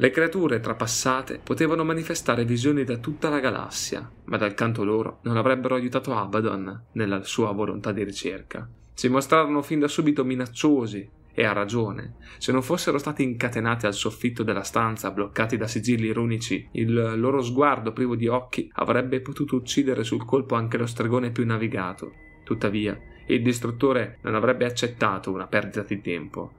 Le 0.00 0.10
creature 0.10 0.60
trapassate 0.60 1.40
potevano 1.42 1.82
manifestare 1.82 2.44
visioni 2.44 2.84
da 2.84 2.98
tutta 2.98 3.28
la 3.28 3.40
galassia, 3.40 4.08
ma 4.26 4.36
dal 4.36 4.54
canto 4.54 4.84
loro 4.84 5.18
non 5.22 5.36
avrebbero 5.36 5.74
aiutato 5.74 6.14
Abaddon 6.14 6.84
nella 6.92 7.24
sua 7.24 7.50
volontà 7.50 7.90
di 7.90 8.04
ricerca. 8.04 8.68
Si 8.94 9.08
mostrarono 9.08 9.60
fin 9.60 9.80
da 9.80 9.88
subito 9.88 10.24
minacciosi, 10.24 11.10
e 11.38 11.44
a 11.44 11.52
ragione. 11.52 12.14
Se 12.38 12.50
non 12.50 12.62
fossero 12.62 12.98
stati 12.98 13.22
incatenati 13.22 13.86
al 13.86 13.94
soffitto 13.94 14.42
della 14.44 14.64
stanza, 14.64 15.12
bloccati 15.12 15.56
da 15.56 15.68
sigilli 15.68 16.10
runici, 16.10 16.68
il 16.72 16.92
loro 16.92 17.42
sguardo 17.42 17.92
privo 17.92 18.16
di 18.16 18.26
occhi 18.26 18.68
avrebbe 18.74 19.20
potuto 19.20 19.54
uccidere 19.54 20.02
sul 20.02 20.24
colpo 20.24 20.56
anche 20.56 20.78
lo 20.78 20.86
stregone 20.86 21.30
più 21.30 21.46
navigato. 21.46 22.12
Tuttavia, 22.42 22.96
il 23.28 23.42
distruttore 23.42 24.18
non 24.22 24.34
avrebbe 24.34 24.64
accettato 24.64 25.32
una 25.32 25.46
perdita 25.46 25.82
di 25.82 26.00
tempo 26.00 26.57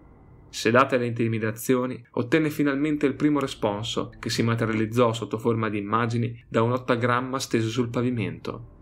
Sedate 0.50 0.98
le 0.98 1.06
intimidazioni, 1.06 2.04
ottenne 2.12 2.50
finalmente 2.50 3.06
il 3.06 3.14
primo 3.14 3.40
responso, 3.40 4.12
che 4.20 4.30
si 4.30 4.42
materializzò 4.42 5.14
sotto 5.14 5.38
forma 5.38 5.70
di 5.70 5.78
immagini 5.78 6.44
da 6.48 6.62
un 6.64 6.72
ottagramma 6.72 7.40
steso 7.40 7.70
sul 7.70 7.90
pavimento. 7.90 8.78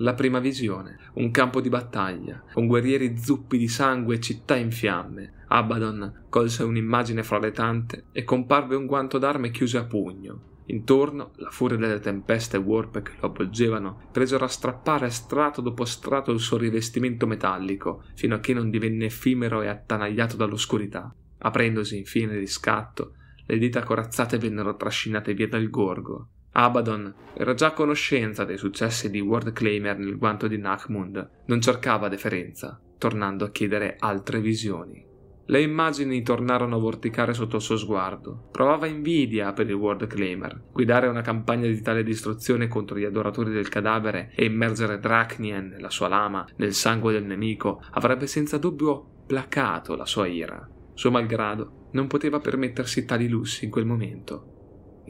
La 0.00 0.14
prima 0.14 0.38
visione, 0.38 0.98
un 1.14 1.30
campo 1.30 1.60
di 1.60 1.68
battaglia, 1.68 2.44
con 2.52 2.66
guerrieri 2.66 3.16
zuppi 3.16 3.58
di 3.58 3.66
sangue 3.66 4.16
e 4.16 4.20
città 4.20 4.54
in 4.54 4.70
fiamme. 4.70 5.32
Abaddon 5.48 6.26
colse 6.28 6.62
un'immagine 6.62 7.22
floretante 7.22 8.04
e 8.12 8.22
comparve 8.22 8.76
un 8.76 8.86
guanto 8.86 9.18
d'arme 9.18 9.50
chiuso 9.50 9.78
a 9.78 9.84
pugno, 9.84 10.40
Intorno, 10.70 11.32
la 11.36 11.50
furia 11.50 11.78
delle 11.78 12.00
tempeste 12.00 12.58
warp 12.58 13.00
che 13.00 13.12
lo 13.20 13.28
avvolgevano 13.28 14.08
presero 14.12 14.44
a 14.44 14.48
strappare 14.48 15.08
strato 15.08 15.62
dopo 15.62 15.84
strato 15.86 16.30
il 16.30 16.40
suo 16.40 16.58
rivestimento 16.58 17.26
metallico, 17.26 18.04
fino 18.14 18.34
a 18.34 18.40
che 18.40 18.52
non 18.52 18.68
divenne 18.68 19.06
effimero 19.06 19.62
e 19.62 19.68
attanagliato 19.68 20.36
dall'oscurità. 20.36 21.14
Aprendosi 21.38 21.96
infine 21.96 22.38
di 22.38 22.46
scatto, 22.46 23.14
le 23.46 23.56
dita 23.56 23.82
corazzate 23.82 24.36
vennero 24.36 24.76
trascinate 24.76 25.32
via 25.32 25.48
dal 25.48 25.70
gorgo. 25.70 26.28
Abaddon 26.52 27.14
era 27.34 27.54
già 27.54 27.68
a 27.68 27.72
conoscenza 27.72 28.44
dei 28.44 28.58
successi 28.58 29.08
di 29.08 29.20
World 29.20 29.52
Claimer 29.52 29.96
nel 29.96 30.18
guanto 30.18 30.48
di 30.48 30.58
Nachmund, 30.58 31.30
non 31.46 31.60
cercava 31.62 32.08
deferenza, 32.08 32.78
tornando 32.98 33.46
a 33.46 33.50
chiedere 33.50 33.96
altre 33.98 34.40
visioni. 34.40 35.07
Le 35.50 35.62
immagini 35.62 36.22
tornarono 36.22 36.76
a 36.76 36.78
vorticare 36.78 37.32
sotto 37.32 37.56
il 37.56 37.62
suo 37.62 37.78
sguardo. 37.78 38.48
Provava 38.52 38.86
invidia 38.86 39.54
per 39.54 39.66
il 39.66 39.72
World 39.72 40.06
Claimer. 40.06 40.64
Guidare 40.70 41.06
una 41.06 41.22
campagna 41.22 41.66
di 41.66 41.80
tale 41.80 42.02
distruzione 42.02 42.68
contro 42.68 42.98
gli 42.98 43.04
adoratori 43.04 43.50
del 43.50 43.70
cadavere 43.70 44.30
e 44.36 44.44
immergere 44.44 44.98
Drachnien, 44.98 45.76
la 45.78 45.88
sua 45.88 46.08
lama, 46.08 46.46
nel 46.56 46.74
sangue 46.74 47.14
del 47.14 47.24
nemico 47.24 47.82
avrebbe 47.92 48.26
senza 48.26 48.58
dubbio 48.58 49.24
placato 49.26 49.96
la 49.96 50.04
sua 50.04 50.26
ira. 50.26 50.68
Suo 50.92 51.10
malgrado 51.10 51.88
non 51.92 52.08
poteva 52.08 52.40
permettersi 52.40 53.06
tali 53.06 53.26
lussi 53.26 53.64
in 53.64 53.70
quel 53.70 53.86
momento. 53.86 54.57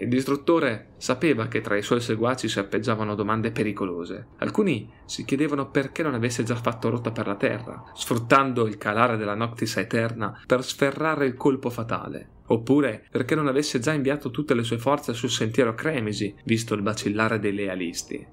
Il 0.01 0.07
distruttore 0.07 0.91
sapeva 0.99 1.49
che 1.49 1.61
tra 1.61 1.77
i 1.77 1.83
suoi 1.83 2.01
seguaci 2.01 2.47
serpeggiavano 2.47 3.17
domande 3.17 3.51
pericolose. 3.51 4.29
Alcuni 4.39 4.89
si 5.05 5.25
chiedevano 5.25 5.71
perché 5.71 6.05
non 6.05 6.15
avesse 6.15 6.45
già 6.45 6.55
fatto 6.55 6.89
rotta 6.89 7.11
per 7.11 7.27
la 7.27 7.35
terra, 7.35 7.83
sfruttando 7.95 8.69
il 8.69 8.79
calare 8.79 9.17
della 9.17 9.35
Noctis 9.35 9.77
Eterna 9.79 10.41
per 10.47 10.63
sferrare 10.63 11.27
il 11.27 11.35
colpo 11.35 11.69
fatale. 11.69 12.29
Oppure 12.47 13.07
perché 13.11 13.35
non 13.35 13.49
avesse 13.49 13.81
già 13.81 13.93
inviato 13.93 14.31
tutte 14.31 14.55
le 14.55 14.63
sue 14.63 14.79
forze 14.79 15.15
sul 15.15 15.31
sentiero 15.31 15.75
Cremisi, 15.75 16.33
visto 16.45 16.75
il 16.75 16.83
bacillare 16.83 17.41
dei 17.41 17.53
lealisti. 17.53 18.25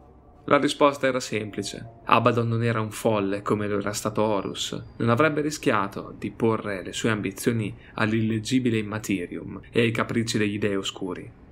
La 0.45 0.59
risposta 0.59 1.07
era 1.07 1.19
semplice. 1.19 1.83
Abaddon 2.05 2.47
non 2.47 2.63
era 2.63 2.79
un 2.79 2.91
folle 2.91 3.41
come 3.41 3.67
lo 3.67 3.79
era 3.79 3.93
stato 3.93 4.21
Horus. 4.21 4.79
Non 4.97 5.09
avrebbe 5.09 5.41
rischiato 5.41 6.13
di 6.15 6.29
porre 6.29 6.83
le 6.83 6.93
sue 6.93 7.09
ambizioni 7.09 7.75
all'illeggibile 7.95 8.77
Immaterium 8.77 9.59
e 9.71 9.81
ai 9.81 9.89
capricci 9.89 10.37
degli 10.37 10.59
dei 10.59 10.75
oscuri 10.75 11.43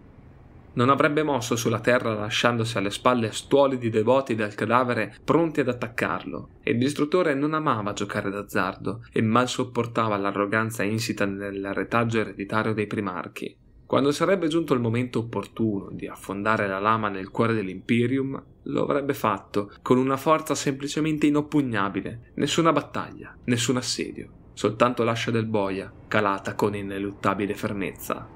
non 0.73 0.89
avrebbe 0.89 1.23
mosso 1.23 1.55
sulla 1.55 1.79
terra 1.79 2.13
lasciandosi 2.13 2.77
alle 2.77 2.91
spalle 2.91 3.31
stuoli 3.31 3.77
di 3.77 3.89
devoti 3.89 4.35
del 4.35 4.55
cadavere 4.55 5.15
pronti 5.23 5.59
ad 5.59 5.67
attaccarlo. 5.67 6.49
Il 6.63 6.77
distruttore 6.77 7.33
non 7.33 7.53
amava 7.53 7.93
giocare 7.93 8.29
d'azzardo 8.29 9.05
e 9.11 9.21
mal 9.21 9.47
sopportava 9.47 10.17
l'arroganza 10.17 10.83
insita 10.83 11.25
nel 11.25 11.73
retaggio 11.73 12.19
ereditario 12.19 12.73
dei 12.73 12.87
primarchi. 12.87 13.55
Quando 13.85 14.11
sarebbe 14.11 14.47
giunto 14.47 14.73
il 14.73 14.79
momento 14.79 15.19
opportuno 15.19 15.89
di 15.91 16.07
affondare 16.07 16.67
la 16.67 16.79
lama 16.79 17.09
nel 17.09 17.29
cuore 17.29 17.53
dell'Imperium, 17.53 18.41
lo 18.63 18.83
avrebbe 18.83 19.13
fatto 19.13 19.71
con 19.83 19.99
una 19.99 20.17
forza 20.17 20.55
semplicemente 20.55 21.27
inoppugnabile. 21.27 22.31
Nessuna 22.35 22.71
battaglia, 22.71 23.37
nessun 23.43 23.77
assedio, 23.77 24.29
soltanto 24.53 25.03
l'ascia 25.03 25.29
del 25.29 25.45
boia, 25.45 25.93
calata 26.07 26.55
con 26.55 26.75
ineluttabile 26.75 27.53
fermezza. 27.53 28.32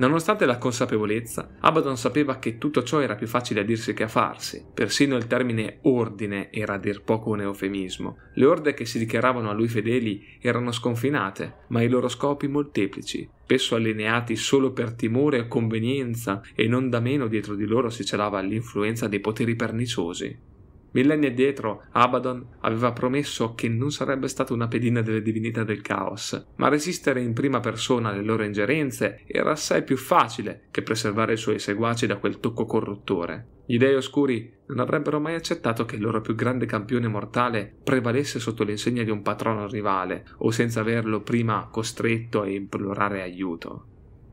Nonostante 0.00 0.46
la 0.46 0.56
consapevolezza, 0.56 1.56
Abaddon 1.60 1.98
sapeva 1.98 2.38
che 2.38 2.56
tutto 2.56 2.82
ciò 2.82 3.00
era 3.00 3.16
più 3.16 3.26
facile 3.26 3.60
a 3.60 3.64
dirsi 3.64 3.92
che 3.92 4.04
a 4.04 4.08
farsi. 4.08 4.64
Persino 4.72 5.14
il 5.14 5.26
termine 5.26 5.80
ordine 5.82 6.50
era 6.50 6.74
a 6.74 6.78
dir 6.78 7.02
poco 7.02 7.28
un 7.28 7.42
eufemismo. 7.42 8.16
Le 8.32 8.46
orde 8.46 8.72
che 8.72 8.86
si 8.86 8.98
dichiaravano 8.98 9.50
a 9.50 9.52
lui 9.52 9.68
fedeli 9.68 10.38
erano 10.40 10.72
sconfinate, 10.72 11.64
ma 11.68 11.82
i 11.82 11.88
loro 11.88 12.08
scopi 12.08 12.48
molteplici, 12.48 13.28
spesso 13.42 13.74
allineati 13.74 14.36
solo 14.36 14.72
per 14.72 14.94
timore 14.94 15.40
o 15.40 15.48
convenienza, 15.48 16.40
e 16.54 16.66
non 16.66 16.88
da 16.88 17.00
meno 17.00 17.26
dietro 17.26 17.54
di 17.54 17.66
loro 17.66 17.90
si 17.90 18.02
celava 18.02 18.40
l'influenza 18.40 19.06
dei 19.06 19.20
poteri 19.20 19.54
perniciosi. 19.54 20.48
Millenni 20.92 21.26
addietro, 21.26 21.84
Abaddon 21.92 22.44
aveva 22.60 22.92
promesso 22.92 23.54
che 23.54 23.68
non 23.68 23.92
sarebbe 23.92 24.26
stata 24.26 24.52
una 24.52 24.66
pedina 24.66 25.02
delle 25.02 25.22
divinità 25.22 25.62
del 25.62 25.82
caos, 25.82 26.46
ma 26.56 26.68
resistere 26.68 27.20
in 27.20 27.32
prima 27.32 27.60
persona 27.60 28.08
alle 28.08 28.24
loro 28.24 28.42
ingerenze 28.42 29.22
era 29.26 29.52
assai 29.52 29.84
più 29.84 29.96
facile 29.96 30.64
che 30.70 30.82
preservare 30.82 31.34
i 31.34 31.36
suoi 31.36 31.60
seguaci 31.60 32.06
da 32.06 32.16
quel 32.16 32.40
tocco 32.40 32.64
corruttore. 32.64 33.58
Gli 33.70 33.78
dei 33.78 33.94
oscuri 33.94 34.52
non 34.66 34.80
avrebbero 34.80 35.20
mai 35.20 35.36
accettato 35.36 35.84
che 35.84 35.94
il 35.94 36.02
loro 36.02 36.20
più 36.20 36.34
grande 36.34 36.66
campione 36.66 37.06
mortale 37.06 37.72
prevalesse 37.84 38.40
sotto 38.40 38.64
l'insegna 38.64 39.04
di 39.04 39.10
un 39.10 39.22
patrono 39.22 39.68
rivale 39.68 40.24
o 40.38 40.50
senza 40.50 40.80
averlo 40.80 41.20
prima 41.20 41.68
costretto 41.70 42.40
a 42.40 42.48
implorare 42.48 43.22
aiuto. 43.22 43.89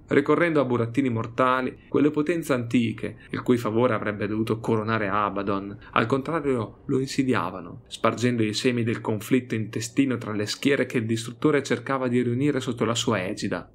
Ricorrendo 0.08 0.62
a 0.62 0.66
burattini 0.66 1.10
mortali, 1.10 1.86
quelle 1.88 2.12
potenze 2.12 2.54
antiche, 2.54 3.18
il 3.32 3.42
cui 3.42 3.58
favore 3.58 3.94
avrebbe 3.94 4.28
dovuto 4.28 4.60
coronare 4.60 5.08
Abaddon, 5.08 5.78
al 5.92 6.06
contrario 6.06 6.80
lo 6.86 7.00
insidiavano, 7.00 7.84
spargendo 7.88 8.44
i 8.44 8.54
semi 8.54 8.84
del 8.84 9.02
conflitto 9.02 9.56
intestino 9.56 10.18
tra 10.18 10.34
le 10.34 10.46
schiere 10.46 10.86
che 10.86 10.98
il 10.98 11.06
distruttore 11.06 11.64
cercava 11.64 12.08
di 12.08 12.22
riunire 12.22 12.60
sotto 12.60 12.86
la 12.86 12.96
sua 12.96 13.24
egida. 13.26 13.70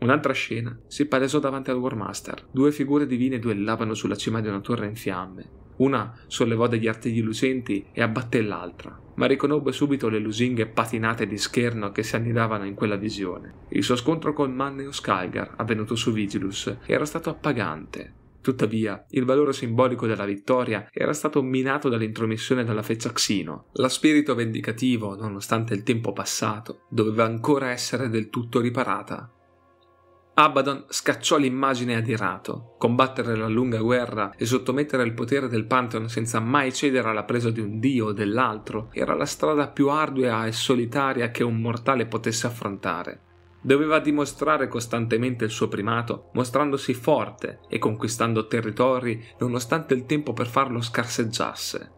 Un'altra 0.00 0.32
scena 0.32 0.78
si 0.86 1.06
palesò 1.06 1.40
davanti 1.40 1.70
al 1.70 1.78
War 1.78 1.96
Master. 1.96 2.46
Due 2.52 2.70
figure 2.70 3.06
divine 3.06 3.40
duellavano 3.40 3.94
sulla 3.94 4.14
cima 4.14 4.40
di 4.40 4.46
una 4.46 4.60
torre 4.60 4.86
in 4.86 4.94
fiamme. 4.94 5.66
Una 5.78 6.12
sollevò 6.26 6.66
degli 6.66 6.88
artigli 6.88 7.22
lucenti 7.22 7.86
e 7.92 8.02
abbatté 8.02 8.42
l'altra, 8.42 8.98
ma 9.14 9.26
riconobbe 9.26 9.72
subito 9.72 10.08
le 10.08 10.18
lusinghe 10.18 10.66
patinate 10.66 11.26
di 11.26 11.38
scherno 11.38 11.92
che 11.92 12.02
si 12.02 12.16
annidavano 12.16 12.64
in 12.64 12.74
quella 12.74 12.96
visione. 12.96 13.66
Il 13.68 13.84
suo 13.84 13.96
scontro 13.96 14.32
con 14.32 14.52
Manneo 14.52 14.92
Skalgar, 14.92 15.54
avvenuto 15.56 15.94
su 15.94 16.12
Vigilus, 16.12 16.78
era 16.86 17.04
stato 17.04 17.30
appagante. 17.30 18.14
Tuttavia, 18.40 19.04
il 19.10 19.24
valore 19.24 19.52
simbolico 19.52 20.06
della 20.06 20.24
vittoria 20.24 20.88
era 20.90 21.12
stato 21.12 21.42
minato 21.42 21.88
dall'intromissione 21.88 22.64
della 22.64 22.82
feccia 22.82 23.12
Xino. 23.12 23.66
Lo 23.72 23.88
spirito 23.88 24.34
vendicativo, 24.34 25.16
nonostante 25.16 25.74
il 25.74 25.82
tempo 25.82 26.12
passato, 26.12 26.86
doveva 26.88 27.24
ancora 27.24 27.70
essere 27.70 28.08
del 28.08 28.30
tutto 28.30 28.60
riparata 28.60 29.32
Abaddon 30.40 30.84
scacciò 30.88 31.36
l'immagine 31.36 31.96
adirato. 31.96 32.76
Combattere 32.78 33.34
la 33.34 33.48
lunga 33.48 33.80
guerra 33.80 34.32
e 34.36 34.46
sottomettere 34.46 35.02
il 35.02 35.12
potere 35.12 35.48
del 35.48 35.66
Pantheon 35.66 36.08
senza 36.08 36.38
mai 36.38 36.72
cedere 36.72 37.08
alla 37.08 37.24
presa 37.24 37.50
di 37.50 37.58
un 37.58 37.80
dio 37.80 38.06
o 38.06 38.12
dell'altro 38.12 38.88
era 38.92 39.16
la 39.16 39.24
strada 39.24 39.66
più 39.66 39.88
ardua 39.88 40.46
e 40.46 40.52
solitaria 40.52 41.32
che 41.32 41.42
un 41.42 41.56
mortale 41.56 42.06
potesse 42.06 42.46
affrontare. 42.46 43.22
Doveva 43.60 43.98
dimostrare 43.98 44.68
costantemente 44.68 45.44
il 45.44 45.50
suo 45.50 45.66
primato, 45.66 46.30
mostrandosi 46.34 46.94
forte 46.94 47.58
e 47.68 47.78
conquistando 47.78 48.46
territori 48.46 49.20
nonostante 49.40 49.92
il 49.94 50.06
tempo 50.06 50.32
per 50.34 50.46
farlo 50.46 50.80
scarseggiasse 50.80 51.96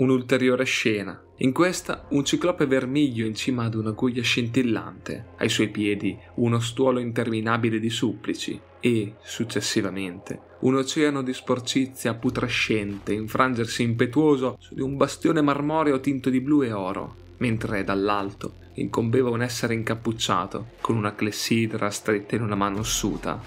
un'ulteriore 0.00 0.64
scena. 0.64 1.22
In 1.42 1.52
questa 1.54 2.04
un 2.10 2.22
ciclope 2.22 2.66
vermiglio 2.66 3.24
in 3.24 3.34
cima 3.34 3.64
ad 3.64 3.74
una 3.74 3.92
guglia 3.92 4.20
scintillante, 4.20 5.28
ai 5.38 5.48
suoi 5.48 5.68
piedi 5.68 6.14
uno 6.34 6.60
stuolo 6.60 6.98
interminabile 6.98 7.80
di 7.80 7.88
supplici 7.88 8.60
e, 8.78 9.14
successivamente, 9.22 10.38
un 10.60 10.74
oceano 10.74 11.22
di 11.22 11.32
sporcizia 11.32 12.12
putrescente 12.12 13.14
infrangersi 13.14 13.82
impetuoso 13.82 14.58
su 14.60 14.74
di 14.74 14.82
un 14.82 14.98
bastione 14.98 15.40
marmoreo 15.40 15.98
tinto 16.00 16.28
di 16.28 16.42
blu 16.42 16.60
e 16.60 16.72
oro, 16.72 17.16
mentre 17.38 17.84
dall'alto 17.84 18.56
incombeva 18.74 19.30
un 19.30 19.40
essere 19.40 19.72
incappucciato 19.72 20.72
con 20.82 20.98
una 20.98 21.14
clessidra 21.14 21.88
stretta 21.88 22.36
in 22.36 22.42
una 22.42 22.54
mano 22.54 22.80
ossuta. 22.80 23.40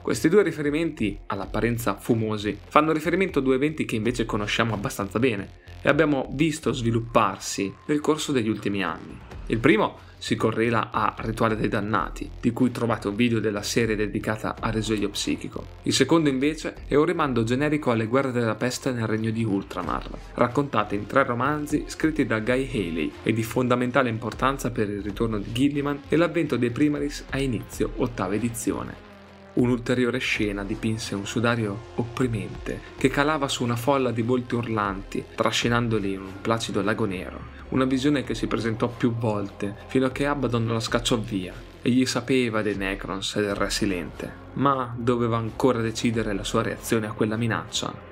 Questi 0.00 0.28
due 0.28 0.44
riferimenti, 0.44 1.18
all'apparenza 1.26 1.96
fumosi, 1.96 2.56
fanno 2.68 2.92
riferimento 2.92 3.40
a 3.40 3.42
due 3.42 3.56
eventi 3.56 3.84
che 3.84 3.96
invece 3.96 4.26
conosciamo 4.26 4.74
abbastanza 4.74 5.18
bene 5.18 5.61
e 5.82 5.88
abbiamo 5.88 6.30
visto 6.32 6.72
svilupparsi 6.72 7.74
nel 7.86 8.00
corso 8.00 8.32
degli 8.32 8.48
ultimi 8.48 8.82
anni. 8.82 9.18
Il 9.46 9.58
primo 9.58 9.98
si 10.22 10.36
correla 10.36 10.90
a 10.92 11.16
Rituale 11.18 11.56
dei 11.56 11.66
Dannati, 11.66 12.30
di 12.40 12.52
cui 12.52 12.70
trovate 12.70 13.08
un 13.08 13.16
video 13.16 13.40
della 13.40 13.62
serie 13.62 13.96
dedicata 13.96 14.54
al 14.60 14.72
risveglio 14.72 15.08
psichico. 15.08 15.66
Il 15.82 15.92
secondo 15.92 16.28
invece 16.28 16.76
è 16.86 16.94
un 16.94 17.04
rimando 17.04 17.42
generico 17.42 17.90
alle 17.90 18.06
guerre 18.06 18.30
della 18.30 18.54
peste 18.54 18.92
nel 18.92 19.08
regno 19.08 19.32
di 19.32 19.42
Ultramar, 19.42 20.08
raccontate 20.34 20.94
in 20.94 21.06
tre 21.06 21.24
romanzi 21.24 21.84
scritti 21.88 22.24
da 22.24 22.38
Guy 22.38 22.68
Haley 22.72 23.12
e 23.24 23.32
di 23.32 23.42
fondamentale 23.42 24.10
importanza 24.10 24.70
per 24.70 24.88
il 24.88 25.02
ritorno 25.02 25.38
di 25.38 25.50
Gilliman 25.50 26.02
e 26.08 26.14
l'avvento 26.14 26.56
dei 26.56 26.70
Primaris 26.70 27.24
a 27.30 27.40
inizio 27.40 27.90
ottava 27.96 28.34
edizione. 28.34 29.11
Un'ulteriore 29.54 30.18
scena 30.18 30.64
dipinse 30.64 31.14
un 31.14 31.26
sudario 31.26 31.78
opprimente 31.96 32.80
che 32.96 33.10
calava 33.10 33.48
su 33.48 33.62
una 33.62 33.76
folla 33.76 34.10
di 34.10 34.22
volti 34.22 34.54
urlanti, 34.54 35.22
trascinandoli 35.34 36.12
in 36.14 36.20
un 36.20 36.40
placido 36.40 36.80
lago 36.80 37.04
nero, 37.04 37.38
una 37.70 37.84
visione 37.84 38.24
che 38.24 38.34
si 38.34 38.46
presentò 38.46 38.88
più 38.88 39.14
volte 39.14 39.74
fino 39.88 40.06
a 40.06 40.10
che 40.10 40.26
Abaddon 40.26 40.66
la 40.66 40.80
scacciò 40.80 41.18
via. 41.18 41.52
Egli 41.82 42.06
sapeva 42.06 42.62
dei 42.62 42.76
Necrons 42.76 43.36
e 43.36 43.42
del 43.42 43.54
Re 43.54 43.68
Silente, 43.68 44.32
ma 44.54 44.94
doveva 44.96 45.36
ancora 45.36 45.80
decidere 45.80 46.32
la 46.32 46.44
sua 46.44 46.62
reazione 46.62 47.06
a 47.06 47.12
quella 47.12 47.36
minaccia. 47.36 48.11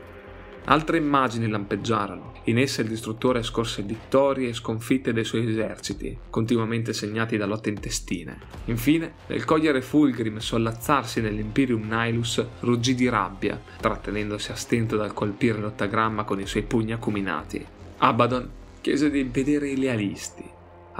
Altre 0.64 0.98
immagini 0.98 1.48
lampeggiarono. 1.48 2.34
In 2.44 2.58
esse 2.58 2.82
il 2.82 2.88
distruttore 2.88 3.42
scorse 3.42 3.82
vittorie 3.82 4.48
e 4.48 4.54
sconfitte 4.54 5.12
dei 5.12 5.24
suoi 5.24 5.48
eserciti, 5.48 6.16
continuamente 6.30 6.92
segnati 6.92 7.36
da 7.36 7.46
lotte 7.46 7.70
intestine. 7.70 8.38
Infine, 8.66 9.14
nel 9.26 9.44
cogliere 9.44 9.82
Fulgrim 9.82 10.38
sollazzarsi 10.38 11.20
nell'Imperium 11.20 11.88
Nihilus, 11.88 12.44
ruggì 12.60 12.94
di 12.94 13.08
rabbia, 13.08 13.60
trattenendosi 13.80 14.52
a 14.52 14.56
stento 14.56 14.96
dal 14.96 15.12
colpire 15.12 15.58
l'ottagramma 15.58 16.25
con 16.25 16.40
i 16.40 16.46
suoi 16.46 16.62
pugni 16.62 16.92
acuminati. 16.92 17.64
Abaddon 17.99 18.50
chiese 18.80 19.10
di 19.10 19.23
vedere 19.25 19.68
i 19.68 19.76
lealisti, 19.76 20.44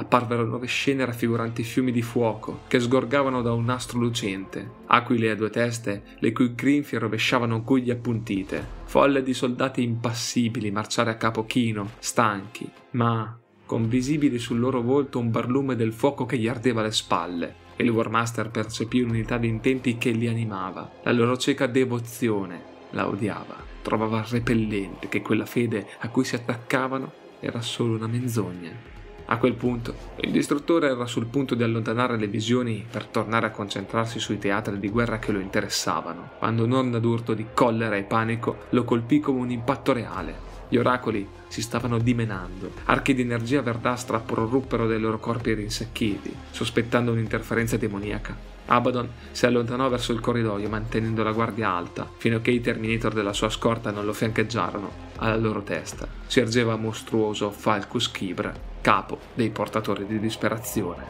apparvero 0.01 0.45
nuove 0.45 0.67
scene 0.67 1.05
raffiguranti 1.05 1.63
fiumi 1.63 1.93
di 1.93 2.03
fuoco 2.03 2.61
che 2.67 2.81
sgorgavano 2.81 3.43
da 3.43 3.53
un 3.53 3.65
nastro 3.65 3.99
lucente, 3.99 4.71
aquile 4.87 5.31
a 5.31 5.35
due 5.35 5.51
teste, 5.51 6.03
le 6.19 6.33
cui 6.33 6.55
grinfie 6.55 6.99
rovesciavano 6.99 7.63
guglie 7.63 7.93
appuntite, 7.93 8.67
folle 8.85 9.23
di 9.23 9.35
soldati 9.35 9.83
impassibili 9.83 10.71
marciare 10.71 11.11
a 11.11 11.17
capo 11.17 11.45
chino, 11.45 11.91
stanchi, 11.99 12.69
ma 12.93 13.39
con 13.65 13.89
visibile 13.89 14.39
sul 14.39 14.59
loro 14.59 14.83
volto 14.83 15.19
un 15.19 15.31
barlume 15.31 15.77
del 15.77 15.93
fuoco 15.93 16.27
che 16.27 16.37
gli 16.37 16.49
ardeva 16.49 16.83
le 16.83 16.91
spalle. 16.91 17.55
E 17.77 17.85
il 17.85 17.91
War 17.91 18.11
Master 18.11 18.51
percepì 18.51 19.01
un'unità 19.01 19.39
di 19.39 19.49
intenti 19.49 19.97
che 19.97 20.11
li 20.11 20.27
animava, 20.27 20.91
la 21.05 21.13
loro 21.13 21.37
cieca 21.37 21.67
devozione 21.67 22.71
la 22.91 23.09
odiava, 23.09 23.57
trovava 23.83 24.25
repellente 24.29 25.09
che 25.09 25.23
quella 25.23 25.47
fede 25.47 25.87
a 26.01 26.09
cui 26.09 26.25
si 26.25 26.35
attaccavano 26.35 27.13
era 27.41 27.61
solo 27.61 27.95
una 27.95 28.07
menzogna. 28.07 28.99
A 29.33 29.39
quel 29.39 29.55
punto, 29.55 29.95
il 30.23 30.33
distruttore 30.33 30.89
era 30.89 31.07
sul 31.07 31.27
punto 31.27 31.55
di 31.55 31.63
allontanare 31.63 32.19
le 32.19 32.27
visioni 32.27 32.85
per 32.91 33.07
tornare 33.07 33.47
a 33.47 33.53
concentrarsi 33.53 34.19
sui 34.19 34.39
teatri 34.39 34.81
di 34.81 34.89
guerra 34.89 35.21
che 35.21 35.31
lo 35.31 35.39
interessavano, 35.39 36.31
quando 36.39 36.65
un'onda 36.65 36.99
d'urto 36.99 37.33
di 37.33 37.47
collera 37.55 37.95
e 37.95 38.03
panico 38.03 38.65
lo 38.71 38.83
colpì 38.83 39.21
come 39.21 39.39
un 39.39 39.53
impatto 39.53 39.93
reale. 39.93 40.49
Gli 40.69 40.77
oracoli 40.77 41.29
si 41.47 41.63
stavano 41.63 41.99
dimenando, 41.99 42.73
archi 42.87 43.15
di 43.15 43.23
energia 43.23 43.63
verdastra 43.63 44.19
proruppero 44.19 44.89
dai 44.89 44.99
loro 44.99 45.21
corpi 45.21 45.55
rinsecchiti, 45.55 46.35
sospettando 46.51 47.13
un'interferenza 47.13 47.77
demoniaca. 47.77 48.37
Abaddon 48.67 49.09
si 49.31 49.47
allontanò 49.47 49.89
verso 49.89 50.13
il 50.13 50.19
corridoio 50.19 50.69
mantenendo 50.69 51.23
la 51.23 51.33
guardia 51.33 51.71
alta, 51.71 52.09
fino 52.17 52.39
a 52.39 52.41
che 52.41 52.51
i 52.51 52.61
Terminator 52.61 53.13
della 53.13 53.33
sua 53.33 53.49
scorta 53.49 53.93
non 53.93 54.05
lo 54.05 54.13
fiancheggiarono. 54.13 55.09
Alla 55.19 55.37
loro 55.37 55.63
testa 55.63 56.09
si 56.27 56.41
ergeva 56.41 56.75
mostruoso 56.75 57.51
Falcus 57.51 58.11
Kibra, 58.11 58.70
capo 58.81 59.19
dei 59.35 59.51
portatori 59.51 60.07
di 60.07 60.19
disperazione. 60.19 61.07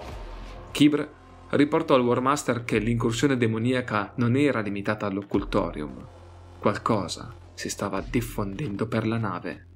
Kibr 0.71 1.09
riportò 1.51 1.95
al 1.95 2.03
War 2.03 2.21
Master 2.21 2.65
che 2.65 2.79
l'incursione 2.79 3.37
demoniaca 3.37 4.13
non 4.17 4.37
era 4.37 4.61
limitata 4.61 5.07
all'occultorium. 5.07 6.07
Qualcosa 6.59 7.35
si 7.55 7.69
stava 7.69 8.01
diffondendo 8.01 8.87
per 8.87 9.07
la 9.07 9.19
nave. 9.19 9.67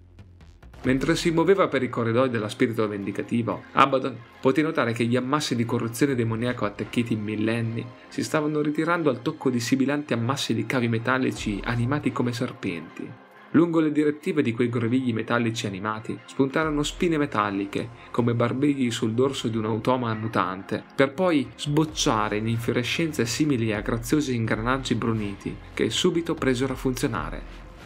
Mentre 0.82 1.16
si 1.16 1.30
muoveva 1.30 1.68
per 1.68 1.82
i 1.82 1.88
corridoi 1.88 2.28
dello 2.28 2.48
spirito 2.48 2.86
vendicativo, 2.86 3.64
Abaddon 3.72 4.16
poté 4.38 4.60
notare 4.60 4.92
che 4.92 5.06
gli 5.06 5.16
ammassi 5.16 5.56
di 5.56 5.64
corruzione 5.64 6.14
demoniaco 6.14 6.66
attecchiti 6.66 7.14
in 7.14 7.22
millenni 7.22 7.84
si 8.08 8.22
stavano 8.22 8.60
ritirando 8.60 9.08
al 9.08 9.22
tocco 9.22 9.48
di 9.48 9.60
sibilanti 9.60 10.12
ammassi 10.12 10.52
di 10.52 10.66
cavi 10.66 10.88
metallici 10.88 11.58
animati 11.64 12.12
come 12.12 12.34
serpenti. 12.34 13.23
Lungo 13.54 13.78
le 13.78 13.92
direttive 13.92 14.42
di 14.42 14.52
quei 14.52 14.68
grovigli 14.68 15.12
metallici 15.12 15.66
animati 15.66 16.18
spuntarono 16.26 16.82
spine 16.82 17.16
metalliche, 17.16 17.88
come 18.10 18.34
barbigli 18.34 18.90
sul 18.90 19.12
dorso 19.12 19.46
di 19.46 19.56
un 19.56 19.64
automa 19.64 20.12
mutante, 20.14 20.82
per 20.96 21.12
poi 21.12 21.48
sbocciare 21.54 22.38
in 22.38 22.48
infiorescenze 22.48 23.24
simili 23.26 23.72
a 23.72 23.80
graziosi 23.80 24.34
ingranaggi 24.34 24.96
bruniti, 24.96 25.56
che 25.72 25.88
subito 25.90 26.34
presero 26.34 26.72
a 26.72 26.76
funzionare. 26.76 27.42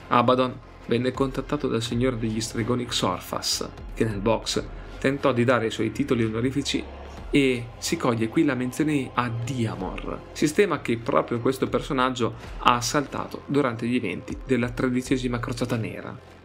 Abaddon 0.08 0.58
venne 0.86 1.12
contattato 1.12 1.68
dal 1.68 1.82
signore 1.82 2.18
degli 2.18 2.40
stregoni 2.40 2.86
Xorfas, 2.86 3.68
che 3.92 4.06
nel 4.06 4.20
box 4.20 4.64
tentò 4.98 5.34
di 5.34 5.44
dare 5.44 5.66
i 5.66 5.70
suoi 5.70 5.92
titoli 5.92 6.24
onorifici 6.24 6.82
e 7.30 7.66
si 7.78 7.96
coglie 7.96 8.28
qui 8.28 8.44
la 8.44 8.54
menzione 8.54 9.10
a 9.14 9.30
Diamor, 9.30 10.20
sistema 10.32 10.80
che 10.80 10.96
proprio 10.96 11.40
questo 11.40 11.68
personaggio 11.68 12.34
ha 12.58 12.74
assaltato 12.74 13.42
durante 13.46 13.86
gli 13.86 13.96
eventi 13.96 14.36
della 14.46 14.70
tredicesima 14.70 15.38
crociata 15.38 15.76
nera. 15.76 16.36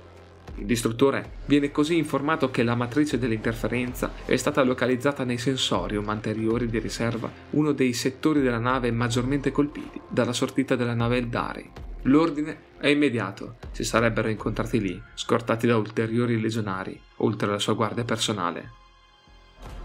Il 0.56 0.66
distruttore 0.66 1.38
viene 1.46 1.72
così 1.72 1.98
informato 1.98 2.52
che 2.52 2.64
la 2.64 2.76
matrice 2.76 3.18
dell'interferenza 3.18 4.12
è 4.26 4.36
stata 4.36 4.62
localizzata 4.64 5.24
nei 5.24 5.40
sensorium 5.40 6.08
anteriori 6.10 6.68
di 6.68 6.80
riserva, 6.80 7.32
uno 7.52 7.72
dei 7.72 7.94
settori 7.94 8.42
della 8.42 8.60
nave 8.60 8.92
maggiormente 8.92 9.52
colpiti 9.52 10.00
dalla 10.08 10.34
sortita 10.34 10.76
della 10.76 10.94
nave 10.94 11.18
Eldari. 11.18 11.72
L'ordine 12.04 12.72
è 12.78 12.88
immediato, 12.88 13.56
si 13.72 13.84
sarebbero 13.84 14.28
incontrati 14.28 14.80
lì, 14.80 15.02
scortati 15.16 15.66
da 15.66 15.78
ulteriori 15.78 16.40
legionari, 16.40 17.00
oltre 17.18 17.48
alla 17.48 17.60
sua 17.60 17.74
guardia 17.74 18.04
personale. 18.04 18.82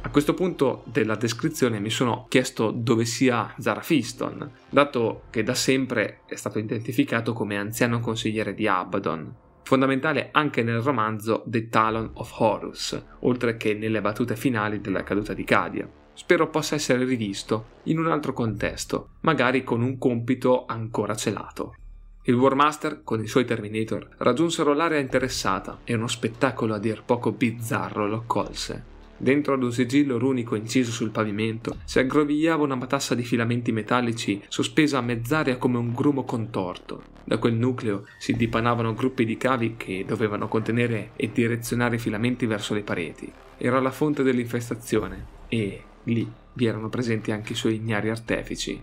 A 0.01 0.11
questo 0.11 0.33
punto 0.33 0.83
della 0.85 1.17
descrizione 1.17 1.81
mi 1.81 1.91
sono 1.91 2.27
chiesto 2.29 2.71
dove 2.71 3.05
sia 3.05 3.55
Zarafiston, 3.59 4.51
dato 4.71 5.25
che 5.29 5.43
da 5.43 5.55
sempre 5.55 6.21
è 6.27 6.35
stato 6.35 6.59
identificato 6.59 7.33
come 7.33 7.59
anziano 7.59 8.01
consigliere 8.01 8.55
di 8.55 8.67
Abaddon, 8.67 9.35
fondamentale 9.65 10.31
anche 10.33 10.63
nel 10.63 10.81
romanzo 10.81 11.43
The 11.47 11.69
Talon 11.69 12.13
of 12.15 12.33
Horus, 12.39 13.05
oltre 13.21 13.59
che 13.59 13.75
nelle 13.75 14.01
battute 14.01 14.35
finali 14.35 14.81
della 14.81 15.03
caduta 15.03 15.35
di 15.35 15.45
Cadia. 15.45 15.87
Spero 16.15 16.49
possa 16.49 16.75
essere 16.75 17.05
rivisto 17.05 17.67
in 17.85 17.99
un 17.99 18.07
altro 18.07 18.33
contesto, 18.33 19.11
magari 19.21 19.63
con 19.63 19.83
un 19.83 19.99
compito 19.99 20.65
ancora 20.67 21.15
celato. 21.15 21.75
Il 22.23 22.35
Warmaster, 22.35 23.03
con 23.05 23.23
i 23.23 23.27
suoi 23.27 23.45
Terminator, 23.45 24.09
raggiunsero 24.17 24.73
l'area 24.73 24.99
interessata 24.99 25.81
e 25.85 25.95
uno 25.95 26.07
spettacolo 26.07 26.75
a 26.75 26.79
dir 26.79 27.03
poco 27.05 27.33
bizzarro 27.33 28.07
lo 28.07 28.17
accolse. 28.17 28.97
Dentro 29.21 29.55
ad 29.55 29.65
un 29.65 29.73
sigillo 29.73 30.17
runico 30.17 30.55
inciso 30.55 30.93
sul 30.93 31.11
pavimento 31.11 31.79
si 31.85 31.99
aggrovigliava 31.99 32.63
una 32.63 32.77
matassa 32.77 33.17
di 33.17 33.25
filamenti 33.25 33.73
metallici 33.73 34.41
sospesa 34.47 34.99
a 34.99 35.01
mezz'aria 35.03 35.57
come 35.57 35.77
un 35.77 35.93
grumo 35.93 36.23
contorto. 36.23 37.03
Da 37.25 37.39
quel 37.39 37.55
nucleo 37.55 38.05
si 38.17 38.35
dipanavano 38.35 38.95
gruppi 38.95 39.25
di 39.25 39.37
cavi 39.37 39.75
che 39.77 40.05
dovevano 40.07 40.47
contenere 40.47 41.11
e 41.17 41.31
direzionare 41.33 41.97
i 41.97 41.99
filamenti 41.99 42.47
verso 42.47 42.75
le 42.75 42.83
pareti. 42.83 43.31
Era 43.57 43.81
la 43.81 43.91
fonte 43.91 44.23
dell'infestazione 44.23 45.27
e 45.49 45.83
lì 46.05 46.31
vi 46.53 46.67
erano 46.67 46.89
presenti 46.89 47.33
anche 47.33 47.55
i 47.55 47.57
suoi 47.57 47.75
ignari 47.75 48.11
artefici. 48.11 48.81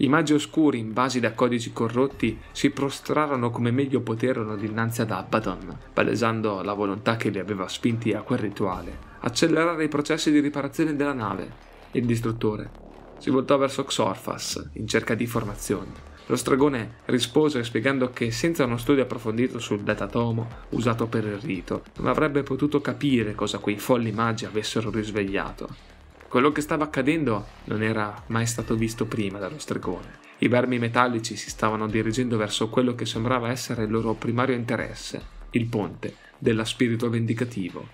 I 0.00 0.08
magi 0.08 0.32
oscuri, 0.32 0.78
invasi 0.78 1.20
da 1.20 1.34
codici 1.34 1.74
corrotti, 1.74 2.38
si 2.52 2.70
prostrarono 2.70 3.50
come 3.50 3.70
meglio 3.70 4.00
poterono 4.00 4.56
dinanzi 4.56 5.02
ad 5.02 5.10
Abaddon, 5.10 5.76
palesando 5.92 6.62
la 6.62 6.72
volontà 6.72 7.16
che 7.16 7.28
li 7.28 7.38
aveva 7.38 7.68
spinti 7.68 8.14
a 8.14 8.22
quel 8.22 8.38
rituale, 8.38 8.96
accelerare 9.20 9.84
i 9.84 9.88
processi 9.88 10.30
di 10.30 10.40
riparazione 10.40 10.96
della 10.96 11.12
nave. 11.12 11.52
Il 11.90 12.06
distruttore 12.06 12.70
si 13.18 13.28
voltò 13.28 13.58
verso 13.58 13.84
Xorfas 13.84 14.70
in 14.74 14.86
cerca 14.86 15.14
di 15.14 15.24
informazioni. 15.24 15.92
Lo 16.28 16.36
stregone 16.36 17.00
rispose 17.06 17.62
spiegando 17.62 18.08
che 18.08 18.30
senza 18.30 18.64
uno 18.64 18.78
studio 18.78 19.02
approfondito 19.02 19.58
sul 19.58 19.82
datatomo 19.82 20.48
usato 20.70 21.08
per 21.08 21.26
il 21.26 21.40
rito, 21.40 21.82
non 21.98 22.06
avrebbe 22.06 22.42
potuto 22.42 22.80
capire 22.80 23.34
cosa 23.34 23.58
quei 23.58 23.76
folli 23.76 24.12
magi 24.12 24.46
avessero 24.46 24.88
risvegliato. 24.88 25.98
Quello 26.30 26.52
che 26.52 26.60
stava 26.60 26.84
accadendo 26.84 27.44
non 27.64 27.82
era 27.82 28.22
mai 28.28 28.46
stato 28.46 28.76
visto 28.76 29.04
prima 29.04 29.40
dallo 29.40 29.58
stregone. 29.58 30.18
I 30.38 30.46
vermi 30.46 30.78
metallici 30.78 31.34
si 31.34 31.50
stavano 31.50 31.88
dirigendo 31.88 32.36
verso 32.36 32.68
quello 32.68 32.94
che 32.94 33.04
sembrava 33.04 33.50
essere 33.50 33.82
il 33.82 33.90
loro 33.90 34.14
primario 34.14 34.54
interesse, 34.54 35.20
il 35.50 35.66
ponte 35.66 36.14
della 36.38 36.64
spirito 36.64 37.10
vendicativo. 37.10 37.84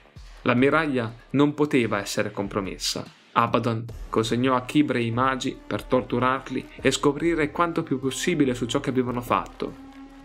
L'ammiraglia 0.42 1.11
non 1.31 1.55
poteva 1.55 1.99
essere 1.99 2.31
compromessa. 2.31 3.07
Abaddon 3.33 3.87
consegnò 4.11 4.55
a 4.55 4.66
Kibre 4.66 5.01
i 5.01 5.11
magi 5.11 5.59
per 5.66 5.85
torturarli 5.85 6.68
e 6.83 6.90
scoprire 6.90 7.51
quanto 7.51 7.83
più 7.83 7.99
possibile 7.99 8.55
su 8.55 8.66
ciò 8.66 8.81
che 8.81 8.90
avevano 8.90 9.22
fatto. 9.22 9.75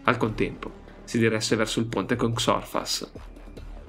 Al 0.03 0.17
contempo, 0.17 0.69
si 1.05 1.17
diresse 1.17 1.55
verso 1.55 1.79
il 1.79 1.85
ponte 1.85 2.17
con 2.17 2.33
Xorfas. 2.33 3.09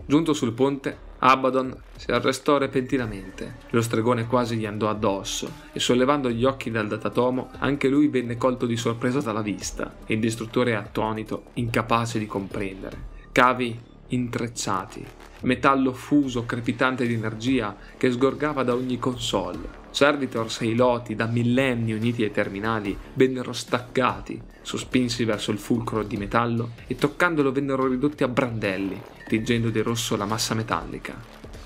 Giunto 0.06 0.32
sul 0.32 0.52
ponte, 0.52 1.10
Abaddon 1.24 1.72
si 1.96 2.10
arrestò 2.10 2.58
repentinamente. 2.58 3.58
Lo 3.70 3.80
stregone 3.80 4.26
quasi 4.26 4.56
gli 4.56 4.66
andò 4.66 4.90
addosso 4.90 5.48
e 5.72 5.78
sollevando 5.78 6.28
gli 6.28 6.44
occhi 6.44 6.68
dal 6.72 6.88
datatomo, 6.88 7.50
anche 7.58 7.86
lui 7.86 8.08
venne 8.08 8.36
colto 8.36 8.66
di 8.66 8.76
sorpresa 8.76 9.20
dalla 9.20 9.40
vista. 9.40 9.94
Il 10.06 10.18
distruttore 10.18 10.74
attonito, 10.74 11.44
incapace 11.54 12.18
di 12.18 12.26
comprendere. 12.26 13.10
Cavi 13.30 13.78
intrecciati, 14.08 15.06
metallo 15.42 15.92
fuso 15.92 16.44
crepitante 16.44 17.06
di 17.06 17.14
energia 17.14 17.76
che 17.96 18.10
sgorgava 18.10 18.64
da 18.64 18.74
ogni 18.74 18.98
console. 18.98 19.81
Servitors 19.92 20.62
e 20.62 20.68
i 20.68 20.74
loti, 20.74 21.14
da 21.14 21.26
millenni 21.26 21.92
uniti 21.92 22.22
ai 22.22 22.30
terminali, 22.30 22.96
vennero 23.12 23.52
staccati, 23.52 24.40
sospinsi 24.62 25.24
verso 25.24 25.50
il 25.50 25.58
fulcro 25.58 26.02
di 26.02 26.16
metallo 26.16 26.70
e 26.86 26.94
toccandolo 26.94 27.52
vennero 27.52 27.86
ridotti 27.86 28.22
a 28.22 28.28
brandelli, 28.28 28.98
tingendo 29.28 29.68
di 29.68 29.82
rosso 29.82 30.16
la 30.16 30.24
massa 30.24 30.54
metallica. 30.54 31.14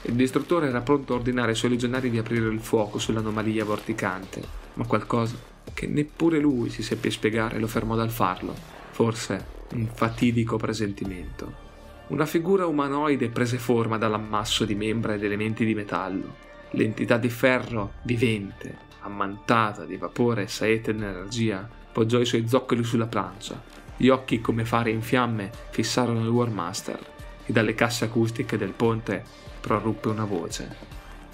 Il 0.02 0.14
distruttore 0.14 0.66
era 0.66 0.80
pronto 0.80 1.12
a 1.12 1.16
ordinare 1.16 1.50
ai 1.50 1.56
suoi 1.56 1.70
legionari 1.70 2.10
di 2.10 2.18
aprire 2.18 2.48
il 2.48 2.58
fuoco 2.58 2.98
sull'anomalia 2.98 3.64
vorticante, 3.64 4.42
ma 4.74 4.86
qualcosa 4.86 5.36
che 5.72 5.86
neppure 5.86 6.40
lui 6.40 6.68
si 6.68 6.82
seppe 6.82 7.10
spiegare 7.10 7.60
lo 7.60 7.68
fermò 7.68 7.94
dal 7.94 8.10
farlo. 8.10 8.54
Forse 8.90 9.54
un 9.74 9.86
fatidico 9.86 10.56
presentimento. 10.56 11.64
Una 12.08 12.26
figura 12.26 12.66
umanoide 12.66 13.28
prese 13.28 13.58
forma 13.58 13.98
dall'ammasso 13.98 14.64
di 14.64 14.74
membra 14.74 15.14
ed 15.14 15.22
elementi 15.22 15.64
di 15.64 15.74
metallo. 15.74 16.45
L'entità 16.76 17.16
di 17.16 17.30
ferro, 17.30 17.94
vivente, 18.02 18.76
ammantata 19.00 19.86
di 19.86 19.96
vapore 19.96 20.42
e 20.42 20.48
saette 20.48 20.94
d'energia, 20.94 21.66
poggiò 21.90 22.20
i 22.20 22.26
suoi 22.26 22.46
zoccoli 22.46 22.84
sulla 22.84 23.06
plancia. 23.06 23.62
Gli 23.96 24.08
occhi 24.08 24.42
come 24.42 24.66
fari 24.66 24.90
in 24.90 25.00
fiamme 25.00 25.50
fissarono 25.70 26.20
il 26.20 26.28
Warmaster 26.28 26.98
e 27.46 27.50
dalle 27.50 27.74
casse 27.74 28.04
acustiche 28.04 28.58
del 28.58 28.72
ponte 28.72 29.24
proruppe 29.58 30.08
una 30.08 30.26
voce. 30.26 30.76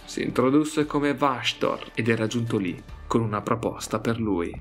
Si 0.05 0.23
introdusse 0.23 0.87
come 0.87 1.13
Vashtor 1.13 1.91
ed 1.93 2.07
era 2.07 2.29
giunto 2.29 2.57
lì 2.57 2.81
con 3.09 3.21
una 3.21 3.41
proposta 3.41 3.99
per 3.99 4.21
lui. 4.21 4.55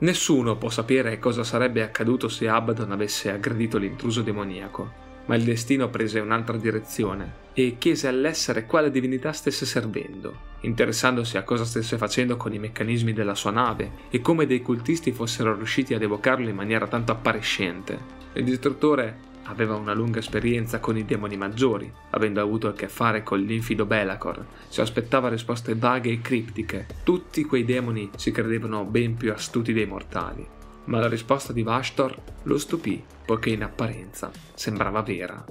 Nessuno 0.00 0.58
può 0.58 0.68
sapere 0.68 1.18
cosa 1.18 1.42
sarebbe 1.42 1.82
accaduto 1.82 2.28
se 2.28 2.48
Abaddon 2.48 2.92
avesse 2.92 3.30
aggredito 3.30 3.78
l'intruso 3.78 4.20
demoniaco, 4.20 5.03
ma 5.26 5.34
il 5.34 5.44
destino 5.44 5.88
prese 5.88 6.20
un'altra 6.20 6.56
direzione 6.56 7.42
e 7.54 7.76
chiese 7.78 8.08
all'essere 8.08 8.66
quale 8.66 8.90
divinità 8.90 9.32
stesse 9.32 9.64
servendo, 9.66 10.52
interessandosi 10.60 11.36
a 11.36 11.42
cosa 11.42 11.64
stesse 11.64 11.96
facendo 11.96 12.36
con 12.36 12.52
i 12.52 12.58
meccanismi 12.58 13.12
della 13.12 13.34
sua 13.34 13.50
nave 13.50 13.90
e 14.10 14.20
come 14.20 14.46
dei 14.46 14.62
cultisti 14.62 15.12
fossero 15.12 15.54
riusciti 15.54 15.94
ad 15.94 16.02
evocarlo 16.02 16.48
in 16.48 16.56
maniera 16.56 16.86
tanto 16.86 17.12
appariscente. 17.12 18.22
Il 18.34 18.44
distruttore 18.44 19.32
Aveva 19.46 19.74
una 19.74 19.92
lunga 19.92 20.20
esperienza 20.20 20.80
con 20.80 20.96
i 20.96 21.04
demoni 21.04 21.36
maggiori, 21.36 21.90
avendo 22.10 22.40
avuto 22.40 22.68
a 22.68 22.72
che 22.72 22.88
fare 22.88 23.22
con 23.22 23.40
l'infido 23.40 23.84
Belacor. 23.84 24.44
Si 24.68 24.80
aspettava 24.80 25.28
risposte 25.28 25.74
vaghe 25.74 26.10
e 26.10 26.20
criptiche. 26.20 26.86
Tutti 27.02 27.44
quei 27.44 27.64
demoni 27.64 28.08
si 28.16 28.30
credevano 28.30 28.84
ben 28.84 29.16
più 29.16 29.32
astuti 29.32 29.72
dei 29.72 29.86
mortali. 29.86 30.46
Ma 30.86 31.00
la 31.00 31.08
risposta 31.08 31.52
di 31.52 31.62
Vashtor 31.62 32.16
lo 32.42 32.58
stupì, 32.58 33.02
poiché 33.24 33.50
in 33.50 33.62
apparenza 33.62 34.30
sembrava 34.54 35.02
vera. 35.02 35.44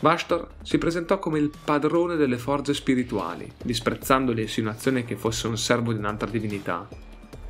Vashtor 0.00 0.48
si 0.62 0.78
presentò 0.78 1.18
come 1.18 1.38
il 1.38 1.52
padrone 1.64 2.16
delle 2.16 2.38
forze 2.38 2.74
spirituali, 2.74 3.50
disprezzando 3.62 4.32
l'insinuazione 4.32 5.04
che 5.04 5.16
fosse 5.16 5.46
un 5.46 5.56
servo 5.56 5.92
di 5.92 5.98
un'altra 5.98 6.28
divinità, 6.28 6.88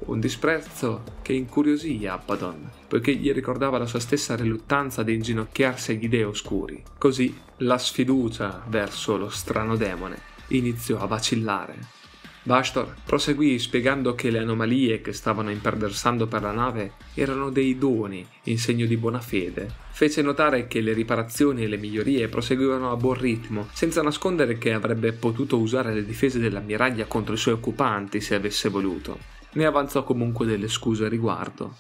un 0.07 0.21
disprezzo 0.21 1.03
che 1.23 1.33
incuriosì 1.33 2.07
Abaddon, 2.07 2.71
poiché 2.89 3.15
gli 3.15 3.33
ricordava 3.33 3.79
la 3.79 3.87
sua 3.87 4.01
stessa 4.01 4.37
riluttanza 4.37 5.01
ad 5.01 5.09
inginocchiarsi 5.09 5.93
agli 5.93 6.09
dei 6.09 6.25
oscuri. 6.25 6.83
Così 6.99 7.35
la 7.59 7.79
sfiducia 7.79 8.63
verso 8.69 9.17
lo 9.17 9.29
strano 9.29 9.77
demone 9.77 10.31
iniziò 10.49 10.99
a 10.99 11.07
vacillare. 11.07 12.02
Bastor 12.44 12.94
proseguì 13.05 13.59
spiegando 13.59 14.14
che 14.14 14.31
le 14.31 14.38
anomalie 14.38 15.00
che 15.00 15.12
stavano 15.12 15.50
imperversando 15.50 16.26
per 16.26 16.42
la 16.42 16.52
nave 16.52 16.92
erano 17.14 17.50
dei 17.50 17.78
doni 17.78 18.26
in 18.44 18.59
segno 18.59 18.87
di 18.87 18.96
buona 18.96 19.20
fede. 19.20 19.70
Fece 19.90 20.22
notare 20.22 20.66
che 20.66 20.81
le 20.81 20.92
riparazioni 20.92 21.62
e 21.62 21.68
le 21.68 21.76
migliorie 21.76 22.28
proseguivano 22.28 22.90
a 22.90 22.96
buon 22.96 23.18
ritmo, 23.18 23.68
senza 23.72 24.02
nascondere 24.02 24.59
che 24.59 24.72
avrebbe 24.72 25.12
potuto 25.12 25.59
usare 25.59 25.94
le 25.94 26.05
difese 26.05 26.38
dell'ammiraglia 26.38 27.07
contro 27.07 27.35
i 27.35 27.38
suoi 27.38 27.55
occupanti 27.55 28.20
se 28.20 28.35
avesse 28.35 28.68
voluto 28.68 29.40
ne 29.52 29.66
avanzò 29.66 30.05
comunque 30.05 30.46
delle 30.46 30.68
scuse 30.68 31.07
a 31.07 31.09
riguardo. 31.09 31.76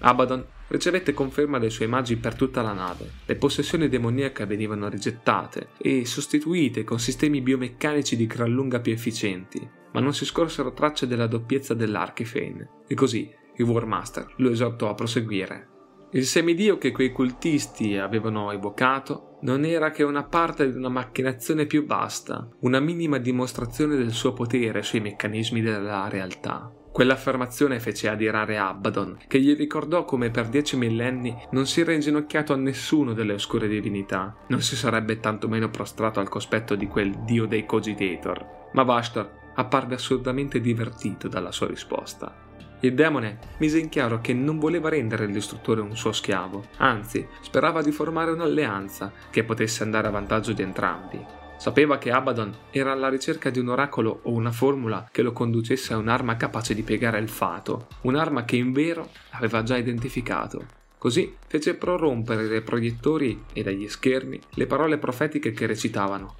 Abaddon 0.00 0.44
ricevette 0.68 1.12
conferma 1.12 1.58
dai 1.58 1.70
suoi 1.70 1.88
magi 1.88 2.16
per 2.16 2.34
tutta 2.34 2.62
la 2.62 2.72
nave. 2.72 3.10
Le 3.24 3.34
possessioni 3.36 3.88
demoniache 3.88 4.46
venivano 4.46 4.88
rigettate 4.88 5.70
e 5.78 6.04
sostituite 6.04 6.84
con 6.84 7.00
sistemi 7.00 7.40
biomeccanici 7.40 8.16
di 8.16 8.26
gran 8.26 8.50
lunga 8.50 8.78
più 8.80 8.92
efficienti, 8.92 9.68
ma 9.98 10.04
non 10.04 10.14
si 10.14 10.24
scorsero 10.24 10.72
tracce 10.72 11.08
della 11.08 11.26
doppiezza 11.26 11.74
dell'Archifane, 11.74 12.84
e 12.86 12.94
così 12.94 13.28
il 13.56 13.64
Warmaster 13.64 14.32
lo 14.36 14.50
esortò 14.50 14.88
a 14.88 14.94
proseguire. 14.94 15.70
Il 16.12 16.24
semidio 16.24 16.78
che 16.78 16.92
quei 16.92 17.10
cultisti 17.10 17.96
avevano 17.96 18.52
evocato 18.52 19.38
non 19.40 19.64
era 19.64 19.90
che 19.90 20.04
una 20.04 20.22
parte 20.22 20.70
di 20.70 20.76
una 20.76 20.88
macchinazione 20.88 21.66
più 21.66 21.84
vasta, 21.84 22.48
una 22.60 22.78
minima 22.78 23.18
dimostrazione 23.18 23.96
del 23.96 24.12
suo 24.12 24.32
potere 24.32 24.82
sui 24.82 25.00
meccanismi 25.00 25.60
della 25.60 26.08
realtà. 26.08 26.72
Quell'affermazione 26.92 27.80
fece 27.80 28.08
adirare 28.08 28.56
Abaddon, 28.56 29.18
che 29.26 29.40
gli 29.40 29.54
ricordò 29.56 30.04
come 30.04 30.30
per 30.30 30.48
dieci 30.48 30.76
millenni 30.76 31.36
non 31.50 31.66
si 31.66 31.80
era 31.80 31.92
inginocchiato 31.92 32.52
a 32.52 32.56
nessuno 32.56 33.14
delle 33.14 33.32
oscure 33.32 33.66
divinità, 33.66 34.36
non 34.46 34.62
si 34.62 34.76
sarebbe 34.76 35.18
tantomeno 35.18 35.68
prostrato 35.68 36.20
al 36.20 36.28
cospetto 36.28 36.76
di 36.76 36.86
quel 36.86 37.10
dio 37.24 37.46
dei 37.46 37.66
cogitator. 37.66 38.70
Ma 38.72 38.82
Vashtor 38.84 39.46
apparve 39.58 39.94
assurdamente 39.94 40.60
divertito 40.60 41.28
dalla 41.28 41.52
sua 41.52 41.66
risposta. 41.66 42.46
Il 42.80 42.94
demone 42.94 43.38
mise 43.58 43.78
in 43.78 43.88
chiaro 43.88 44.20
che 44.20 44.32
non 44.32 44.58
voleva 44.58 44.88
rendere 44.88 45.24
il 45.24 45.32
distruttore 45.32 45.80
un 45.80 45.96
suo 45.96 46.12
schiavo, 46.12 46.64
anzi 46.76 47.26
sperava 47.42 47.82
di 47.82 47.90
formare 47.90 48.30
un'alleanza 48.30 49.12
che 49.30 49.42
potesse 49.42 49.82
andare 49.82 50.06
a 50.06 50.12
vantaggio 50.12 50.52
di 50.52 50.62
entrambi. 50.62 51.20
Sapeva 51.56 51.98
che 51.98 52.12
Abaddon 52.12 52.54
era 52.70 52.92
alla 52.92 53.08
ricerca 53.08 53.50
di 53.50 53.58
un 53.58 53.68
oracolo 53.68 54.20
o 54.22 54.32
una 54.32 54.52
formula 54.52 55.08
che 55.10 55.22
lo 55.22 55.32
conducesse 55.32 55.92
a 55.92 55.96
un'arma 55.96 56.36
capace 56.36 56.72
di 56.72 56.82
piegare 56.84 57.18
il 57.18 57.28
fato, 57.28 57.88
un'arma 58.02 58.44
che 58.44 58.54
in 58.54 58.70
vero 58.70 59.10
aveva 59.30 59.64
già 59.64 59.76
identificato. 59.76 60.76
Così 60.98 61.34
fece 61.48 61.74
prorompere 61.74 62.46
dai 62.46 62.62
proiettori 62.62 63.42
e 63.52 63.64
dagli 63.64 63.88
schermi 63.88 64.38
le 64.50 64.66
parole 64.66 64.98
profetiche 64.98 65.50
che 65.50 65.66
recitavano 65.66 66.36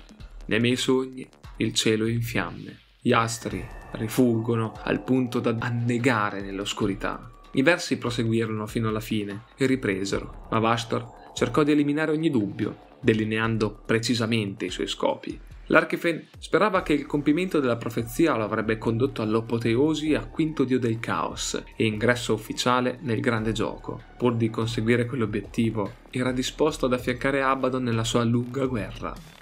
Nei 0.47 0.61
miei 0.61 0.77
sogni 0.77 1.29
il 1.57 1.75
cielo 1.75 2.07
è 2.07 2.11
in 2.11 2.23
fiamme, 2.23 2.79
gli 3.01 3.13
astri 3.13 3.65
rifuggono 3.93 4.73
al 4.83 5.03
punto 5.03 5.41
da 5.41 5.57
annegare 5.59 6.41
nell'oscurità. 6.41 7.31
I 7.53 7.63
versi 7.63 7.97
proseguirono 7.97 8.67
fino 8.67 8.89
alla 8.89 9.01
fine 9.01 9.45
e 9.57 9.67
ripresero, 9.67 10.47
ma 10.51 10.59
Vastor 10.59 11.07
cercò 11.35 11.63
di 11.63 11.73
eliminare 11.73 12.11
ogni 12.11 12.31
dubbio 12.31 12.87
delineando 13.01 13.83
precisamente 13.87 14.65
i 14.67 14.71
suoi 14.71 14.89
scopi. 14.89 15.39
L'Archifen 15.71 16.29
sperava 16.39 16.83
che 16.83 16.95
il 16.95 17.05
compimento 17.05 17.61
della 17.61 17.77
profezia 17.77 18.35
lo 18.35 18.45
avrebbe 18.45 18.79
condotto 18.79 19.21
all'apoteosi 19.21 20.15
a 20.15 20.25
quinto 20.25 20.65
dio 20.65 20.79
del 20.79 20.99
caos 20.99 21.63
e 21.77 21.85
ingresso 21.85 22.33
ufficiale 22.33 22.99
nel 23.03 23.21
grande 23.21 23.53
gioco. 23.53 24.01
Pur 24.17 24.35
di 24.35 24.49
conseguire 24.49 25.05
quell'obiettivo, 25.05 25.93
era 26.11 26.33
disposto 26.33 26.87
ad 26.87 26.95
affiancare 26.95 27.43
Abaddon 27.43 27.83
nella 27.83 28.05
sua 28.05 28.25
lunga 28.25 28.65
guerra. 28.65 29.38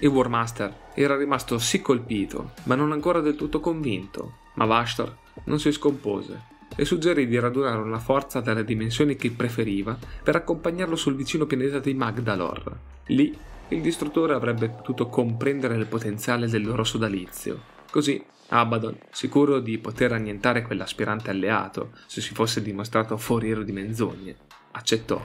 Il 0.00 0.08
Warmaster 0.08 0.90
era 0.94 1.16
rimasto 1.16 1.58
sì 1.58 1.80
colpito, 1.80 2.52
ma 2.64 2.76
non 2.76 2.92
ancora 2.92 3.20
del 3.20 3.34
tutto 3.34 3.58
convinto, 3.58 4.38
ma 4.54 4.64
Vashtor 4.64 5.16
non 5.44 5.58
si 5.58 5.72
scompose 5.72 6.56
e 6.76 6.84
suggerì 6.84 7.26
di 7.26 7.36
radunare 7.36 7.80
una 7.80 7.98
forza 7.98 8.40
dalle 8.40 8.62
dimensioni 8.62 9.16
che 9.16 9.32
preferiva 9.32 9.98
per 10.22 10.36
accompagnarlo 10.36 10.94
sul 10.94 11.16
vicino 11.16 11.46
pianeta 11.46 11.80
di 11.80 11.94
Magdalor. 11.94 12.78
Lì 13.06 13.36
il 13.70 13.80
distruttore 13.80 14.34
avrebbe 14.34 14.68
potuto 14.68 15.08
comprendere 15.08 15.74
il 15.74 15.86
potenziale 15.86 16.46
del 16.46 16.64
loro 16.64 16.84
sodalizio. 16.84 17.60
Così 17.90 18.24
Abaddon, 18.50 18.96
sicuro 19.10 19.58
di 19.58 19.78
poter 19.78 20.12
annientare 20.12 20.62
quell'aspirante 20.62 21.30
alleato 21.30 21.90
se 22.06 22.20
si 22.20 22.34
fosse 22.34 22.62
dimostrato 22.62 23.16
foriero 23.16 23.64
di 23.64 23.72
menzogne, 23.72 24.36
accettò 24.70 25.20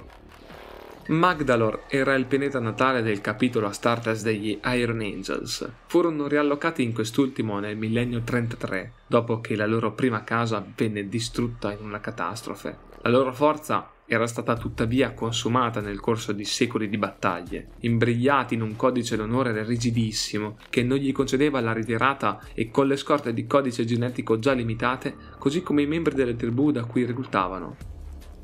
Magdalor 1.05 1.83
era 1.89 2.13
il 2.13 2.25
pianeta 2.25 2.61
natale 2.61 3.01
del 3.01 3.19
capitolo 3.19 3.67
Astartes 3.67 4.23
degli 4.23 4.57
Iron 4.67 5.01
Angels. 5.01 5.69
Furono 5.87 6.27
riallocati 6.27 6.81
in 6.81 6.93
quest'ultimo 6.93 7.59
nel 7.59 7.75
millennio 7.75 8.21
33, 8.21 8.93
dopo 9.05 9.41
che 9.41 9.57
la 9.57 9.65
loro 9.65 9.91
prima 9.91 10.23
casa 10.23 10.65
venne 10.77 11.09
distrutta 11.09 11.73
in 11.73 11.79
una 11.81 11.99
catastrofe. 11.99 12.77
La 13.01 13.09
loro 13.09 13.33
forza 13.33 13.91
era 14.05 14.25
stata 14.27 14.55
tuttavia 14.55 15.13
consumata 15.13 15.81
nel 15.81 15.99
corso 15.99 16.31
di 16.31 16.45
secoli 16.45 16.87
di 16.87 16.97
battaglie, 16.97 17.71
imbrigliati 17.79 18.53
in 18.53 18.61
un 18.61 18.77
codice 18.77 19.17
d'onore 19.17 19.61
rigidissimo 19.65 20.57
che 20.69 20.83
non 20.83 20.97
gli 20.97 21.11
concedeva 21.11 21.59
la 21.59 21.73
ritirata 21.73 22.39
e 22.53 22.71
con 22.71 22.87
le 22.87 22.95
scorte 22.95 23.33
di 23.33 23.45
codice 23.45 23.83
genetico 23.83 24.39
già 24.39 24.53
limitate, 24.53 25.15
così 25.37 25.61
come 25.63 25.81
i 25.81 25.87
membri 25.87 26.15
delle 26.15 26.37
tribù 26.37 26.71
da 26.71 26.85
cui 26.85 27.03
reclutavano. 27.03 27.91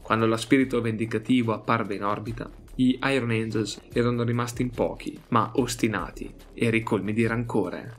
Quando 0.09 0.25
lo 0.25 0.37
spirito 0.37 0.81
vendicativo 0.81 1.53
apparve 1.53 1.93
in 1.93 2.03
orbita, 2.03 2.49
gli 2.73 2.97
Iron 3.11 3.29
Angels 3.29 3.79
erano 3.93 4.23
rimasti 4.23 4.63
in 4.63 4.71
pochi, 4.71 5.15
ma 5.27 5.51
ostinati 5.53 6.33
e 6.55 6.71
ricolmi 6.71 7.13
di 7.13 7.27
rancore. 7.27 7.97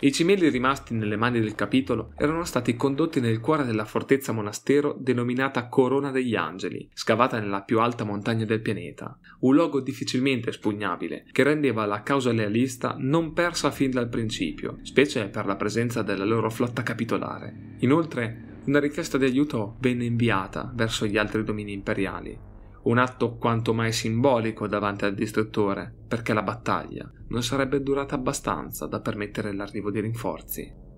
I 0.00 0.12
cimeli 0.12 0.50
rimasti 0.50 0.92
nelle 0.92 1.16
mani 1.16 1.40
del 1.40 1.54
capitolo 1.54 2.12
erano 2.18 2.44
stati 2.44 2.76
condotti 2.76 3.20
nel 3.20 3.40
cuore 3.40 3.64
della 3.64 3.86
fortezza 3.86 4.32
monastero 4.32 4.94
denominata 4.98 5.68
Corona 5.68 6.10
degli 6.10 6.34
Angeli, 6.34 6.86
scavata 6.92 7.40
nella 7.40 7.62
più 7.62 7.80
alta 7.80 8.04
montagna 8.04 8.44
del 8.44 8.60
pianeta, 8.60 9.18
un 9.40 9.54
luogo 9.54 9.80
difficilmente 9.80 10.50
espugnabile 10.50 11.24
che 11.32 11.44
rendeva 11.44 11.86
la 11.86 12.02
causa 12.02 12.30
lealista 12.30 12.94
non 12.98 13.32
persa 13.32 13.70
fin 13.70 13.90
dal 13.90 14.10
principio, 14.10 14.80
specie 14.82 15.28
per 15.28 15.46
la 15.46 15.56
presenza 15.56 16.02
della 16.02 16.26
loro 16.26 16.50
flotta 16.50 16.82
capitolare. 16.82 17.76
Inoltre, 17.78 18.51
una 18.64 18.78
richiesta 18.78 19.18
di 19.18 19.24
aiuto 19.24 19.76
venne 19.80 20.04
inviata 20.04 20.70
verso 20.74 21.06
gli 21.06 21.16
altri 21.16 21.42
domini 21.42 21.72
imperiali, 21.72 22.38
un 22.84 22.98
atto 22.98 23.36
quanto 23.36 23.74
mai 23.74 23.92
simbolico 23.92 24.66
davanti 24.66 25.04
al 25.04 25.14
distruttore, 25.14 25.92
perché 26.06 26.32
la 26.32 26.42
battaglia 26.42 27.10
non 27.28 27.42
sarebbe 27.42 27.82
durata 27.82 28.14
abbastanza 28.14 28.86
da 28.86 29.00
permettere 29.00 29.52
l'arrivo 29.52 29.90
di 29.90 30.00
rinforzi. 30.00 30.90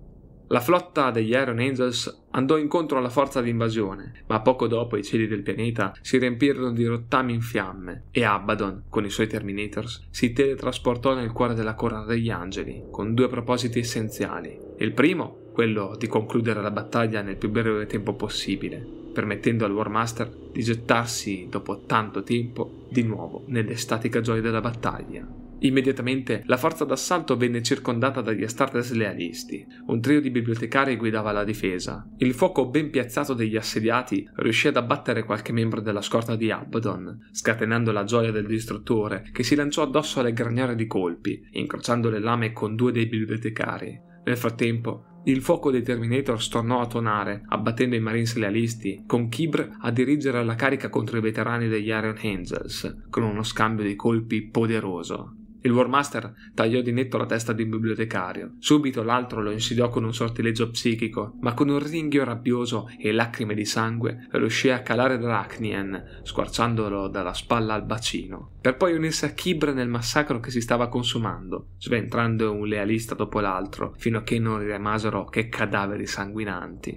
La 0.49 0.59
flotta 0.59 1.09
degli 1.09 1.31
Iron 1.31 1.57
Angels 1.57 2.25
andò 2.31 2.57
incontro 2.57 2.99
alla 2.99 3.09
forza 3.09 3.41
di 3.41 3.49
invasione, 3.49 4.25
ma 4.27 4.41
poco 4.41 4.67
dopo 4.67 4.95
i 4.95 5.03
cieli 5.03 5.25
del 5.25 5.41
pianeta 5.41 5.91
si 6.01 6.19
riempirono 6.19 6.71
di 6.71 6.85
rottami 6.85 7.33
in 7.33 7.41
fiamme 7.41 8.05
e 8.11 8.23
Abaddon, 8.23 8.83
con 8.87 9.05
i 9.05 9.09
suoi 9.09 9.25
Terminators, 9.25 10.07
si 10.11 10.33
teletrasportò 10.33 11.15
nel 11.15 11.31
cuore 11.31 11.55
della 11.55 11.73
corona 11.73 12.05
degli 12.05 12.29
angeli, 12.29 12.83
con 12.91 13.15
due 13.15 13.27
propositi 13.27 13.79
essenziali. 13.79 14.55
Il 14.77 14.93
primo, 14.93 15.44
quello 15.55 15.95
di 15.97 16.07
concludere 16.07 16.61
la 16.61 16.69
battaglia 16.69 17.21
nel 17.21 17.37
più 17.37 17.49
breve 17.49 17.85
tempo 17.85 18.13
possibile, 18.13 18.85
permettendo 19.13 19.63
al 19.63 19.71
War 19.71 19.87
Master 19.87 20.29
di 20.51 20.61
gettarsi, 20.61 21.47
dopo 21.49 21.85
tanto 21.85 22.23
tempo, 22.23 22.87
di 22.89 23.03
nuovo 23.03 23.45
nelle 23.47 23.77
statiche 23.77 24.19
gioie 24.19 24.41
della 24.41 24.59
battaglia. 24.59 25.25
Immediatamente 25.59 26.43
la 26.47 26.57
forza 26.57 26.83
d'assalto 26.83 27.37
venne 27.37 27.63
circondata 27.63 28.19
dagli 28.19 28.43
Astartes 28.43 28.91
lealisti. 28.91 29.65
Un 29.87 30.01
trio 30.01 30.19
di 30.19 30.29
bibliotecari 30.29 30.97
guidava 30.97 31.31
la 31.31 31.45
difesa. 31.45 32.05
Il 32.17 32.33
fuoco 32.33 32.67
ben 32.67 32.89
piazzato 32.89 33.33
degli 33.33 33.55
assediati 33.55 34.29
riuscì 34.35 34.67
ad 34.67 34.75
abbattere 34.75 35.23
qualche 35.23 35.53
membro 35.53 35.79
della 35.79 36.01
scorta 36.01 36.35
di 36.35 36.51
Abaddon, 36.51 37.29
scatenando 37.31 37.93
la 37.93 38.03
gioia 38.03 38.31
del 38.31 38.45
distruttore, 38.45 39.29
che 39.31 39.43
si 39.43 39.55
lanciò 39.55 39.83
addosso 39.83 40.19
alle 40.19 40.33
graniere 40.33 40.75
di 40.75 40.85
colpi, 40.85 41.47
incrociando 41.51 42.09
le 42.09 42.19
lame 42.19 42.51
con 42.51 42.75
due 42.75 42.91
dei 42.91 43.05
bibliotecari. 43.05 43.97
Nel 44.25 44.37
frattempo, 44.37 45.14
il 45.25 45.41
fuoco 45.41 45.71
dei 45.71 45.81
Terminator 45.81 46.47
tornò 46.47 46.81
a 46.81 46.87
tonare, 46.87 47.43
abbattendo 47.47 47.95
i 47.95 47.99
Marines 47.99 48.35
lealisti, 48.35 49.03
con 49.07 49.27
Kibr 49.27 49.77
a 49.81 49.91
dirigere 49.91 50.43
la 50.43 50.55
carica 50.55 50.89
contro 50.89 51.17
i 51.17 51.21
veterani 51.21 51.67
degli 51.67 51.87
Iron 51.87 52.17
Angels, 52.21 53.05
con 53.09 53.23
uno 53.23 53.43
scambio 53.43 53.83
di 53.83 53.95
colpi 53.95 54.47
poderoso. 54.47 55.44
Il 55.65 55.71
Warmaster 55.71 56.31
tagliò 56.53 56.79
di 56.81 56.91
netto 56.91 57.17
la 57.17 57.25
testa 57.25 57.51
di 57.51 57.63
un 57.63 57.71
bibliotecario. 57.71 58.53
Subito 58.59 59.01
l'altro 59.01 59.41
lo 59.41 59.49
insidiò 59.49 59.89
con 59.89 60.03
un 60.03 60.13
sortileggio 60.13 60.69
psichico, 60.69 61.37
ma 61.41 61.55
con 61.55 61.69
un 61.69 61.79
ringhio 61.79 62.23
rabbioso 62.23 62.87
e 62.99 63.11
lacrime 63.11 63.55
di 63.55 63.65
sangue 63.65 64.27
riuscì 64.33 64.69
a 64.69 64.83
calare 64.83 65.17
Drachnien, 65.17 66.21
squarciandolo 66.21 67.07
dalla 67.07 67.33
spalla 67.33 67.73
al 67.73 67.83
bacino, 67.83 68.51
per 68.61 68.77
poi 68.77 68.93
unirsi 68.93 69.25
a 69.25 69.29
Kibra 69.29 69.73
nel 69.73 69.89
massacro 69.89 70.39
che 70.39 70.51
si 70.51 70.61
stava 70.61 70.87
consumando, 70.87 71.69
sventrando 71.79 72.53
un 72.53 72.67
lealista 72.67 73.15
dopo 73.15 73.39
l'altro, 73.39 73.95
fino 73.97 74.19
a 74.19 74.21
che 74.21 74.37
non 74.37 74.59
rimasero 74.59 75.25
che 75.25 75.49
cadaveri 75.49 76.05
sanguinanti. 76.05 76.95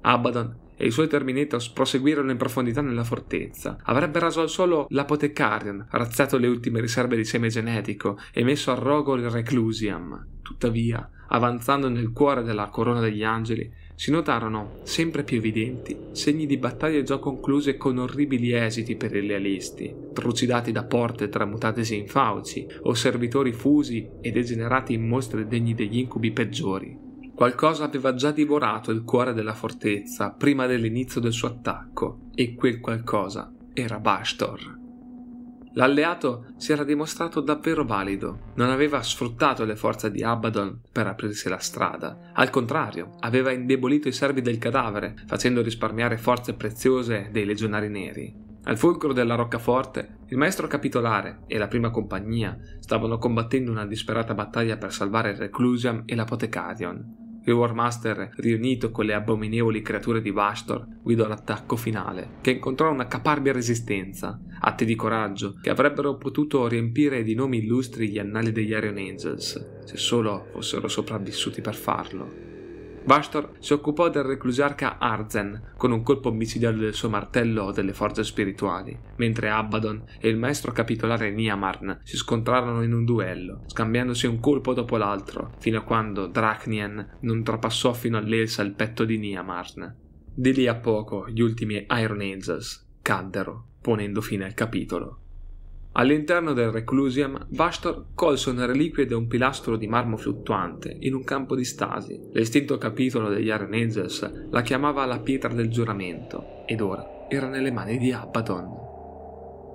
Abaddon 0.00 0.61
e 0.82 0.86
i 0.86 0.90
suoi 0.90 1.06
Terminators 1.06 1.68
proseguirono 1.68 2.32
in 2.32 2.36
profondità 2.36 2.80
nella 2.80 3.04
fortezza. 3.04 3.78
Avrebbe 3.84 4.18
raso 4.18 4.40
al 4.40 4.48
suolo 4.48 4.86
l'Apothecarion, 4.88 5.86
razziato 5.90 6.38
le 6.38 6.48
ultime 6.48 6.80
riserve 6.80 7.14
di 7.14 7.24
seme 7.24 7.46
genetico 7.50 8.18
e 8.32 8.42
messo 8.42 8.72
a 8.72 8.74
rogo 8.74 9.14
il 9.14 9.30
Reclusium. 9.30 10.26
Tuttavia, 10.42 11.08
avanzando 11.28 11.88
nel 11.88 12.10
cuore 12.10 12.42
della 12.42 12.66
corona 12.66 12.98
degli 12.98 13.22
angeli, 13.22 13.72
si 13.94 14.10
notarono, 14.10 14.80
sempre 14.82 15.22
più 15.22 15.36
evidenti, 15.36 15.96
segni 16.10 16.46
di 16.46 16.56
battaglie 16.56 17.04
già 17.04 17.18
concluse 17.18 17.76
con 17.76 17.98
orribili 17.98 18.52
esiti 18.52 18.96
per 18.96 19.14
i 19.14 19.24
lealisti, 19.24 19.94
trucidati 20.12 20.72
da 20.72 20.82
porte 20.82 21.28
tramutatesi 21.28 21.96
in 21.96 22.08
fauci, 22.08 22.66
o 22.82 22.94
servitori 22.94 23.52
fusi 23.52 24.08
e 24.20 24.32
degenerati 24.32 24.94
in 24.94 25.06
mostre 25.06 25.46
degni 25.46 25.74
degli 25.74 25.98
incubi 25.98 26.32
peggiori. 26.32 27.01
Qualcosa 27.42 27.82
aveva 27.82 28.14
già 28.14 28.30
divorato 28.30 28.92
il 28.92 29.02
cuore 29.02 29.32
della 29.32 29.52
fortezza 29.52 30.30
prima 30.30 30.66
dell'inizio 30.66 31.20
del 31.20 31.32
suo 31.32 31.48
attacco, 31.48 32.28
e 32.36 32.54
quel 32.54 32.78
qualcosa 32.78 33.52
era 33.72 33.98
Bastor. 33.98 34.78
L'alleato 35.72 36.52
si 36.56 36.70
era 36.70 36.84
dimostrato 36.84 37.40
davvero 37.40 37.84
valido, 37.84 38.52
non 38.54 38.70
aveva 38.70 39.02
sfruttato 39.02 39.64
le 39.64 39.74
forze 39.74 40.12
di 40.12 40.22
Abaddon 40.22 40.82
per 40.92 41.08
aprirsi 41.08 41.48
la 41.48 41.58
strada, 41.58 42.30
al 42.32 42.50
contrario, 42.50 43.16
aveva 43.18 43.50
indebolito 43.50 44.06
i 44.06 44.12
servi 44.12 44.40
del 44.40 44.58
cadavere, 44.58 45.16
facendo 45.26 45.62
risparmiare 45.62 46.18
forze 46.18 46.54
preziose 46.54 47.30
dei 47.32 47.44
legionari 47.44 47.88
neri. 47.88 48.32
Al 48.66 48.78
fulcro 48.78 49.12
della 49.12 49.34
roccaforte, 49.34 50.18
il 50.28 50.36
maestro 50.36 50.68
capitolare 50.68 51.40
e 51.48 51.58
la 51.58 51.66
prima 51.66 51.90
compagnia 51.90 52.56
stavano 52.78 53.18
combattendo 53.18 53.72
una 53.72 53.84
disperata 53.84 54.32
battaglia 54.32 54.76
per 54.76 54.92
salvare 54.92 55.30
il 55.30 55.38
Reclusium 55.38 56.04
e 56.06 56.14
l'Apothecarion, 56.14 57.21
il 57.44 57.52
War 57.52 57.74
Master, 57.74 58.30
riunito 58.36 58.90
con 58.90 59.04
le 59.04 59.14
abominevoli 59.14 59.82
creature 59.82 60.20
di 60.20 60.30
Vastor, 60.30 60.86
guidò 61.02 61.26
l'attacco 61.26 61.76
finale, 61.76 62.36
che 62.40 62.52
incontrò 62.52 62.90
una 62.90 63.08
caparbia 63.08 63.52
resistenza, 63.52 64.40
atti 64.60 64.84
di 64.84 64.94
coraggio 64.94 65.56
che 65.60 65.70
avrebbero 65.70 66.16
potuto 66.16 66.68
riempire 66.68 67.22
di 67.22 67.34
nomi 67.34 67.58
illustri 67.58 68.08
gli 68.08 68.18
annali 68.18 68.52
degli 68.52 68.70
Iron 68.70 68.98
Angels, 68.98 69.82
se 69.84 69.96
solo 69.96 70.46
fossero 70.52 70.88
sopravvissuti 70.88 71.60
per 71.60 71.74
farlo. 71.74 72.51
Vastor 73.04 73.56
si 73.58 73.72
occupò 73.72 74.08
del 74.08 74.22
reclusiarca 74.22 74.98
Arzen 74.98 75.72
con 75.76 75.90
un 75.90 76.02
colpo 76.02 76.30
micidiale 76.30 76.78
del 76.78 76.94
suo 76.94 77.08
martello 77.08 77.64
o 77.64 77.72
delle 77.72 77.92
forze 77.92 78.22
spirituali, 78.22 78.96
mentre 79.16 79.50
Abaddon 79.50 80.04
e 80.20 80.28
il 80.28 80.36
maestro 80.36 80.72
capitolare 80.72 81.30
Niamarn 81.30 82.00
si 82.04 82.16
scontrarono 82.16 82.82
in 82.82 82.92
un 82.92 83.04
duello, 83.04 83.62
scambiandosi 83.66 84.26
un 84.26 84.38
colpo 84.40 84.72
dopo 84.72 84.96
l'altro, 84.96 85.54
fino 85.58 85.78
a 85.78 85.82
quando 85.82 86.26
Drachnien 86.26 87.18
non 87.20 87.42
trapassò 87.42 87.92
fino 87.92 88.18
all'elsa 88.18 88.62
il 88.62 88.74
petto 88.74 89.04
di 89.04 89.18
Niamarn. 89.18 89.96
Di 90.34 90.54
lì 90.54 90.66
a 90.66 90.76
poco 90.76 91.28
gli 91.28 91.40
ultimi 91.40 91.84
Iron 91.90 92.20
Angels 92.20 92.88
caddero, 93.02 93.66
ponendo 93.80 94.20
fine 94.20 94.44
al 94.44 94.54
capitolo. 94.54 95.21
All'interno 95.94 96.54
del 96.54 96.70
Reclusium, 96.70 97.46
Bastor 97.48 98.06
colse 98.14 98.48
una 98.48 98.64
reliquia 98.64 99.04
da 99.04 99.18
un 99.18 99.26
pilastro 99.26 99.76
di 99.76 99.86
marmo 99.86 100.16
fluttuante 100.16 100.96
in 101.00 101.12
un 101.12 101.22
campo 101.22 101.54
di 101.54 101.64
stasi. 101.64 102.18
L'estinto 102.32 102.78
capitolo 102.78 103.28
degli 103.28 103.48
Iron 103.48 103.74
Angels 103.74 104.48
la 104.50 104.62
chiamava 104.62 105.04
la 105.04 105.20
pietra 105.20 105.52
del 105.52 105.68
giuramento 105.68 106.64
ed 106.66 106.80
ora 106.80 107.26
era 107.28 107.48
nelle 107.48 107.70
mani 107.70 107.98
di 107.98 108.10
Abaddon. 108.10 108.91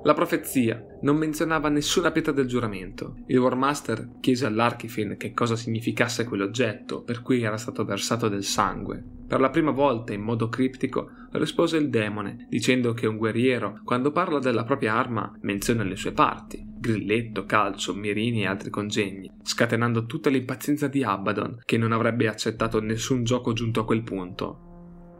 La 0.03 0.13
profezia 0.13 0.81
non 1.01 1.17
menzionava 1.17 1.69
nessuna 1.69 2.11
pietra 2.11 2.31
del 2.31 2.47
giuramento. 2.47 3.17
Il 3.27 3.39
War 3.39 3.55
Master 3.55 4.09
chiese 4.21 4.45
all'Archifin 4.45 5.17
che 5.17 5.33
cosa 5.33 5.55
significasse 5.55 6.23
quell'oggetto 6.23 7.01
per 7.01 7.21
cui 7.21 7.41
era 7.41 7.57
stato 7.57 7.83
versato 7.83 8.29
del 8.29 8.43
sangue. 8.43 9.03
Per 9.27 9.41
la 9.41 9.49
prima 9.49 9.71
volta, 9.71 10.13
in 10.13 10.21
modo 10.21 10.47
criptico, 10.47 11.09
rispose 11.31 11.77
il 11.77 11.89
demone, 11.89 12.45
dicendo 12.49 12.93
che 12.93 13.07
un 13.07 13.17
guerriero, 13.17 13.81
quando 13.83 14.11
parla 14.11 14.39
della 14.39 14.63
propria 14.63 14.95
arma, 14.95 15.35
menziona 15.41 15.83
le 15.83 15.97
sue 15.97 16.13
parti, 16.13 16.65
grilletto, 16.79 17.45
calcio, 17.45 17.93
mirini 17.93 18.43
e 18.43 18.47
altri 18.47 18.69
congegni, 18.69 19.29
scatenando 19.43 20.05
tutta 20.05 20.29
l'impazienza 20.29 20.87
di 20.87 21.03
Abaddon, 21.03 21.61
che 21.65 21.77
non 21.77 21.91
avrebbe 21.91 22.29
accettato 22.29 22.79
nessun 22.79 23.25
gioco 23.25 23.51
giunto 23.51 23.81
a 23.81 23.85
quel 23.85 24.03
punto 24.03 24.66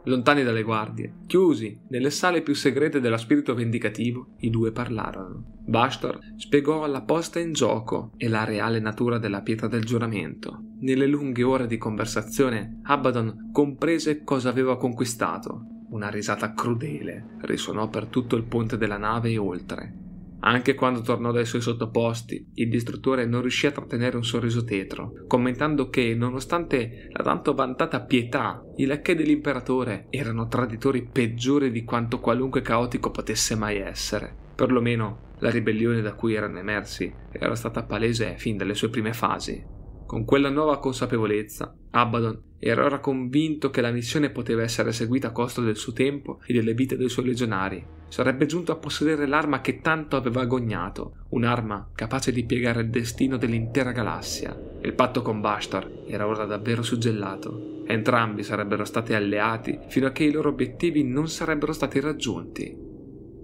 lontani 0.08 0.42
dalle 0.42 0.62
guardie, 0.62 1.12
chiusi 1.26 1.78
nelle 1.88 2.10
sale 2.10 2.42
più 2.42 2.54
segrete 2.54 3.00
dello 3.00 3.16
spirito 3.16 3.54
vendicativo, 3.54 4.34
i 4.38 4.50
due 4.50 4.72
parlarono. 4.72 5.56
Bastor 5.66 6.18
spiegò 6.36 6.86
la 6.86 7.02
posta 7.02 7.38
in 7.38 7.52
gioco 7.52 8.12
e 8.16 8.28
la 8.28 8.44
reale 8.44 8.80
natura 8.80 9.18
della 9.18 9.42
pietra 9.42 9.68
del 9.68 9.84
giuramento. 9.84 10.62
Nelle 10.80 11.06
lunghe 11.06 11.42
ore 11.42 11.66
di 11.66 11.76
conversazione, 11.76 12.80
Abaddon 12.84 13.50
comprese 13.52 14.24
cosa 14.24 14.48
aveva 14.48 14.76
conquistato. 14.76 15.66
Una 15.90 16.08
risata 16.08 16.52
crudele 16.54 17.36
risuonò 17.40 17.88
per 17.88 18.06
tutto 18.06 18.36
il 18.36 18.44
ponte 18.44 18.76
della 18.76 18.98
nave 18.98 19.30
e 19.30 19.38
oltre. 19.38 20.07
Anche 20.40 20.74
quando 20.74 21.00
tornò 21.00 21.32
dai 21.32 21.44
suoi 21.44 21.60
sottoposti, 21.60 22.52
il 22.54 22.68
distruttore 22.68 23.26
non 23.26 23.40
riuscì 23.40 23.66
a 23.66 23.72
trattenere 23.72 24.16
un 24.16 24.24
sorriso 24.24 24.62
tetro, 24.62 25.24
commentando 25.26 25.88
che, 25.88 26.14
nonostante 26.14 27.08
la 27.10 27.24
tanto 27.24 27.54
vantata 27.54 28.02
pietà, 28.02 28.62
i 28.76 28.86
lacchè 28.86 29.16
dell'imperatore 29.16 30.06
erano 30.10 30.46
traditori 30.46 31.08
peggiori 31.10 31.72
di 31.72 31.82
quanto 31.82 32.20
qualunque 32.20 32.62
caotico 32.62 33.10
potesse 33.10 33.56
mai 33.56 33.78
essere. 33.78 34.46
Perlomeno 34.54 35.26
la 35.40 35.50
ribellione 35.50 36.00
da 36.02 36.14
cui 36.14 36.34
erano 36.34 36.58
emersi 36.58 37.12
era 37.30 37.54
stata 37.54 37.84
palese 37.84 38.36
fin 38.38 38.56
dalle 38.56 38.74
sue 38.74 38.90
prime 38.90 39.12
fasi. 39.12 39.64
Con 40.06 40.24
quella 40.24 40.48
nuova 40.48 40.78
consapevolezza, 40.78 41.76
Abaddon 41.90 42.47
era 42.60 42.84
ora 42.84 42.98
convinto 42.98 43.70
che 43.70 43.80
la 43.80 43.92
missione 43.92 44.30
poteva 44.30 44.62
essere 44.62 44.90
eseguita 44.90 45.28
a 45.28 45.32
costo 45.32 45.62
del 45.62 45.76
suo 45.76 45.92
tempo 45.92 46.40
e 46.44 46.52
delle 46.52 46.74
vite 46.74 46.96
dei 46.96 47.08
suoi 47.08 47.26
legionari. 47.26 47.84
Sarebbe 48.08 48.46
giunto 48.46 48.72
a 48.72 48.76
possedere 48.76 49.26
l'arma 49.26 49.60
che 49.60 49.80
tanto 49.80 50.16
aveva 50.16 50.40
agognato, 50.40 51.24
un'arma 51.28 51.90
capace 51.94 52.32
di 52.32 52.44
piegare 52.44 52.80
il 52.80 52.90
destino 52.90 53.36
dell'intera 53.36 53.92
galassia. 53.92 54.58
Il 54.80 54.94
patto 54.94 55.22
con 55.22 55.40
Bashtar 55.40 55.88
era 56.08 56.26
ora 56.26 56.46
davvero 56.46 56.82
suggellato. 56.82 57.84
Entrambi 57.86 58.42
sarebbero 58.42 58.84
stati 58.84 59.14
alleati 59.14 59.78
fino 59.88 60.06
a 60.06 60.10
che 60.10 60.24
i 60.24 60.32
loro 60.32 60.48
obiettivi 60.48 61.04
non 61.04 61.28
sarebbero 61.28 61.72
stati 61.72 62.00
raggiunti. 62.00 62.87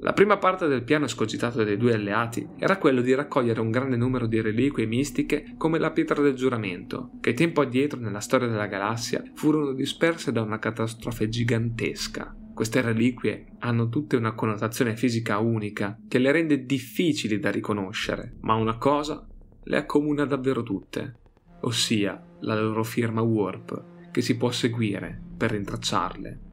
La 0.04 0.12
prima 0.12 0.36
parte 0.36 0.66
del 0.66 0.84
piano 0.84 1.06
escogitato 1.06 1.64
dai 1.64 1.78
due 1.78 1.94
alleati 1.94 2.46
era 2.58 2.76
quello 2.76 3.00
di 3.00 3.14
raccogliere 3.14 3.62
un 3.62 3.70
grande 3.70 3.96
numero 3.96 4.26
di 4.26 4.42
reliquie 4.42 4.84
mistiche 4.84 5.54
come 5.56 5.78
la 5.78 5.92
pietra 5.92 6.20
del 6.20 6.34
giuramento, 6.34 7.12
che 7.22 7.32
tempo 7.32 7.62
addietro 7.62 7.98
nella 7.98 8.20
storia 8.20 8.46
della 8.46 8.66
galassia 8.66 9.22
furono 9.32 9.72
disperse 9.72 10.30
da 10.30 10.42
una 10.42 10.58
catastrofe 10.58 11.30
gigantesca. 11.30 12.36
Queste 12.52 12.82
reliquie 12.82 13.46
hanno 13.60 13.88
tutte 13.88 14.16
una 14.16 14.34
connotazione 14.34 14.94
fisica 14.94 15.38
unica 15.38 15.98
che 16.06 16.18
le 16.18 16.32
rende 16.32 16.66
difficili 16.66 17.38
da 17.38 17.50
riconoscere, 17.50 18.34
ma 18.42 18.56
una 18.56 18.76
cosa 18.76 19.26
le 19.62 19.76
accomuna 19.78 20.26
davvero 20.26 20.62
tutte, 20.62 21.14
ossia 21.62 22.22
la 22.40 22.60
loro 22.60 22.84
firma 22.84 23.22
warp 23.22 24.10
che 24.10 24.20
si 24.20 24.36
può 24.36 24.50
seguire 24.50 25.18
per 25.34 25.52
rintracciarle. 25.52 26.52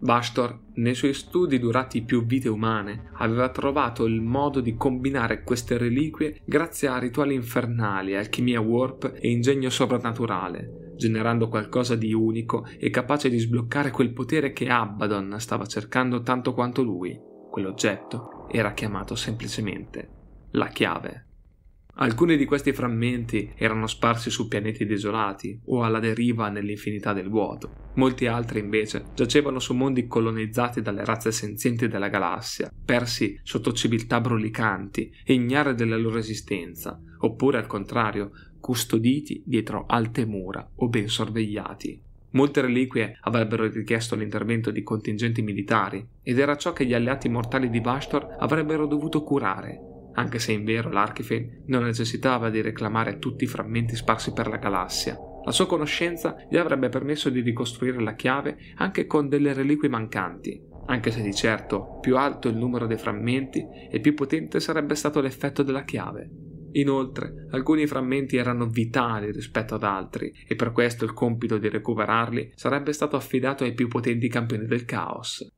Bastor, 0.00 0.58
nei 0.74 0.94
suoi 0.94 1.12
studi 1.12 1.58
durati 1.58 2.02
più 2.02 2.24
vite 2.24 2.48
umane, 2.48 3.10
aveva 3.14 3.48
trovato 3.48 4.04
il 4.04 4.20
modo 4.20 4.60
di 4.60 4.76
combinare 4.76 5.42
queste 5.42 5.76
reliquie 5.76 6.40
grazie 6.44 6.86
a 6.88 6.98
rituali 6.98 7.34
infernali, 7.34 8.14
alchimia 8.14 8.60
warp 8.60 9.12
e 9.20 9.30
ingegno 9.30 9.70
soprannaturale, 9.70 10.92
generando 10.96 11.48
qualcosa 11.48 11.96
di 11.96 12.12
unico 12.12 12.64
e 12.78 12.90
capace 12.90 13.28
di 13.28 13.38
sbloccare 13.38 13.90
quel 13.90 14.12
potere 14.12 14.52
che 14.52 14.68
Abaddon 14.68 15.36
stava 15.38 15.66
cercando 15.66 16.22
tanto 16.22 16.54
quanto 16.54 16.82
lui. 16.82 17.18
Quell'oggetto 17.50 18.46
era 18.50 18.72
chiamato 18.72 19.16
semplicemente 19.16 20.08
la 20.52 20.68
chiave. 20.68 21.27
Alcuni 22.00 22.36
di 22.36 22.44
questi 22.44 22.72
frammenti 22.72 23.54
erano 23.56 23.88
sparsi 23.88 24.30
su 24.30 24.46
pianeti 24.46 24.86
desolati 24.86 25.58
o 25.64 25.82
alla 25.82 25.98
deriva 25.98 26.48
nell'infinità 26.48 27.12
del 27.12 27.28
vuoto. 27.28 27.72
Molti 27.94 28.28
altri 28.28 28.60
invece 28.60 29.06
giacevano 29.16 29.58
su 29.58 29.74
mondi 29.74 30.06
colonizzati 30.06 30.80
dalle 30.80 31.04
razze 31.04 31.32
senzienti 31.32 31.88
della 31.88 32.06
galassia, 32.06 32.70
persi 32.84 33.40
sotto 33.42 33.72
civiltà 33.72 34.20
brulicanti 34.20 35.12
e 35.24 35.32
ignare 35.32 35.74
della 35.74 35.96
loro 35.96 36.18
esistenza, 36.18 37.00
oppure 37.18 37.58
al 37.58 37.66
contrario, 37.66 38.30
custoditi 38.60 39.42
dietro 39.44 39.84
alte 39.88 40.24
mura 40.24 40.70
o 40.76 40.88
ben 40.88 41.08
sorvegliati. 41.08 42.00
Molte 42.30 42.60
reliquie 42.60 43.18
avrebbero 43.22 43.66
richiesto 43.66 44.14
l'intervento 44.14 44.70
di 44.70 44.84
contingenti 44.84 45.42
militari 45.42 46.06
ed 46.22 46.38
era 46.38 46.56
ciò 46.56 46.72
che 46.72 46.86
gli 46.86 46.94
alleati 46.94 47.28
mortali 47.28 47.68
di 47.70 47.80
Bastor 47.80 48.36
avrebbero 48.38 48.86
dovuto 48.86 49.24
curare 49.24 49.96
anche 50.18 50.40
se 50.40 50.50
in 50.50 50.64
vero 50.64 50.90
l'Archife 50.90 51.62
non 51.66 51.84
necessitava 51.84 52.50
di 52.50 52.60
reclamare 52.60 53.18
tutti 53.18 53.44
i 53.44 53.46
frammenti 53.46 53.94
sparsi 53.94 54.32
per 54.32 54.48
la 54.48 54.56
galassia. 54.56 55.16
La 55.44 55.52
sua 55.52 55.66
conoscenza 55.66 56.36
gli 56.50 56.56
avrebbe 56.56 56.88
permesso 56.88 57.30
di 57.30 57.40
ricostruire 57.40 58.02
la 58.02 58.16
chiave 58.16 58.58
anche 58.74 59.06
con 59.06 59.28
delle 59.28 59.52
reliquie 59.52 59.88
mancanti, 59.88 60.60
anche 60.86 61.12
se 61.12 61.22
di 61.22 61.32
certo 61.32 61.98
più 62.00 62.16
alto 62.16 62.48
il 62.48 62.56
numero 62.56 62.86
dei 62.86 62.98
frammenti 62.98 63.64
e 63.90 64.00
più 64.00 64.14
potente 64.14 64.58
sarebbe 64.58 64.96
stato 64.96 65.20
l'effetto 65.20 65.62
della 65.62 65.84
chiave. 65.84 66.28
Inoltre, 66.72 67.46
alcuni 67.52 67.86
frammenti 67.86 68.36
erano 68.36 68.66
vitali 68.66 69.30
rispetto 69.30 69.76
ad 69.76 69.84
altri 69.84 70.34
e 70.46 70.54
per 70.56 70.72
questo 70.72 71.04
il 71.04 71.14
compito 71.14 71.58
di 71.58 71.68
recuperarli 71.68 72.52
sarebbe 72.56 72.92
stato 72.92 73.16
affidato 73.16 73.62
ai 73.64 73.72
più 73.72 73.86
potenti 73.86 74.28
campioni 74.28 74.66
del 74.66 74.84
caos. 74.84 75.48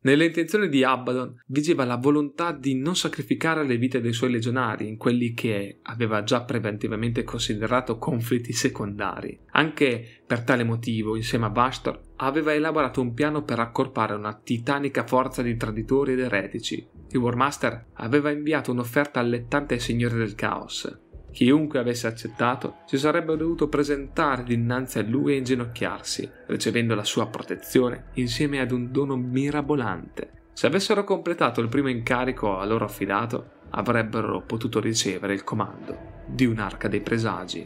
Nelle 0.00 0.26
intenzioni 0.26 0.68
di 0.68 0.84
Abaddon 0.84 1.42
vigeva 1.46 1.84
la 1.84 1.96
volontà 1.96 2.52
di 2.52 2.76
non 2.76 2.94
sacrificare 2.94 3.64
le 3.64 3.76
vite 3.78 4.00
dei 4.00 4.12
suoi 4.12 4.30
legionari 4.30 4.86
in 4.86 4.96
quelli 4.96 5.34
che 5.34 5.80
aveva 5.82 6.22
già 6.22 6.42
preventivamente 6.42 7.24
considerato 7.24 7.98
conflitti 7.98 8.52
secondari. 8.52 9.36
Anche 9.50 10.22
per 10.24 10.44
tale 10.44 10.62
motivo, 10.62 11.16
insieme 11.16 11.46
a 11.46 11.50
Bastor, 11.50 12.00
aveva 12.16 12.54
elaborato 12.54 13.00
un 13.00 13.12
piano 13.12 13.42
per 13.42 13.58
accorpare 13.58 14.14
una 14.14 14.34
titanica 14.34 15.04
forza 15.04 15.42
di 15.42 15.56
traditori 15.56 16.12
ed 16.12 16.20
eretici. 16.20 16.86
Il 17.10 17.18
War 17.18 17.34
Master 17.34 17.86
aveva 17.94 18.30
inviato 18.30 18.70
un'offerta 18.70 19.18
allettante 19.18 19.74
ai 19.74 19.80
signori 19.80 20.16
del 20.16 20.36
caos, 20.36 21.06
Chiunque 21.38 21.78
avesse 21.78 22.08
accettato 22.08 22.78
si 22.84 22.98
sarebbe 22.98 23.36
dovuto 23.36 23.68
presentare 23.68 24.42
dinanzi 24.42 24.98
a 24.98 25.04
lui 25.04 25.34
e 25.34 25.36
inginocchiarsi, 25.36 26.28
ricevendo 26.46 26.96
la 26.96 27.04
sua 27.04 27.28
protezione 27.28 28.06
insieme 28.14 28.58
ad 28.58 28.72
un 28.72 28.90
dono 28.90 29.14
mirabolante. 29.14 30.30
Se 30.52 30.66
avessero 30.66 31.04
completato 31.04 31.60
il 31.60 31.68
primo 31.68 31.86
incarico 31.88 32.58
a 32.58 32.64
loro 32.64 32.84
affidato, 32.84 33.50
avrebbero 33.70 34.40
potuto 34.40 34.80
ricevere 34.80 35.32
il 35.32 35.44
comando 35.44 36.24
di 36.26 36.44
un'arca 36.44 36.88
dei 36.88 37.02
presagi. 37.02 37.64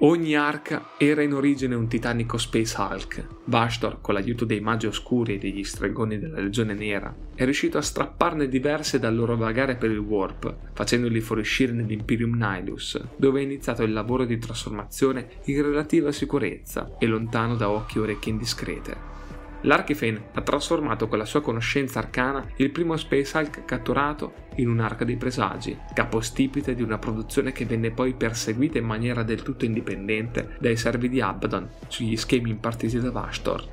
Ogni 0.00 0.36
arca 0.36 0.90
era 0.96 1.22
in 1.22 1.32
origine 1.32 1.74
un 1.74 1.88
titanico 1.88 2.38
Space 2.38 2.80
Hulk. 2.80 3.26
Bastor, 3.42 4.00
con 4.00 4.14
l'aiuto 4.14 4.44
dei 4.44 4.60
magi 4.60 4.86
oscuri 4.86 5.34
e 5.34 5.38
degli 5.38 5.64
stregoni 5.64 6.20
della 6.20 6.40
Legione 6.40 6.72
Nera, 6.74 7.12
è 7.34 7.42
riuscito 7.42 7.78
a 7.78 7.82
strapparne 7.82 8.46
diverse 8.46 9.00
dal 9.00 9.16
loro 9.16 9.36
vagare 9.36 9.74
per 9.74 9.90
il 9.90 9.98
Warp, 9.98 10.54
facendoli 10.72 11.20
fuoriuscire 11.20 11.72
nell'Imperium 11.72 12.36
Nihilus, 12.36 13.02
dove 13.16 13.40
è 13.40 13.42
iniziato 13.42 13.82
il 13.82 13.92
lavoro 13.92 14.24
di 14.24 14.38
trasformazione 14.38 15.40
in 15.46 15.62
relativa 15.62 16.12
sicurezza 16.12 16.94
e 16.96 17.06
lontano 17.06 17.56
da 17.56 17.68
occhi 17.68 17.98
e 17.98 18.02
orecchie 18.02 18.30
indiscrete. 18.30 19.17
L'Archifane 19.62 20.28
ha 20.34 20.40
trasformato 20.40 21.08
con 21.08 21.18
la 21.18 21.24
sua 21.24 21.40
conoscenza 21.40 21.98
arcana 21.98 22.46
il 22.56 22.70
primo 22.70 22.96
Space 22.96 23.36
Hulk 23.36 23.64
catturato 23.64 24.46
in 24.56 24.68
un'arca 24.68 25.04
dei 25.04 25.16
presagi, 25.16 25.76
capostipite 25.92 26.74
di 26.74 26.82
una 26.82 26.98
produzione 26.98 27.50
che 27.50 27.64
venne 27.64 27.90
poi 27.90 28.14
perseguita 28.14 28.78
in 28.78 28.84
maniera 28.84 29.24
del 29.24 29.42
tutto 29.42 29.64
indipendente 29.64 30.56
dai 30.60 30.76
servi 30.76 31.08
di 31.08 31.20
Abaddon 31.20 31.68
sugli 31.88 32.16
schemi 32.16 32.50
impartiti 32.50 33.00
da 33.00 33.10
Vastor. 33.10 33.66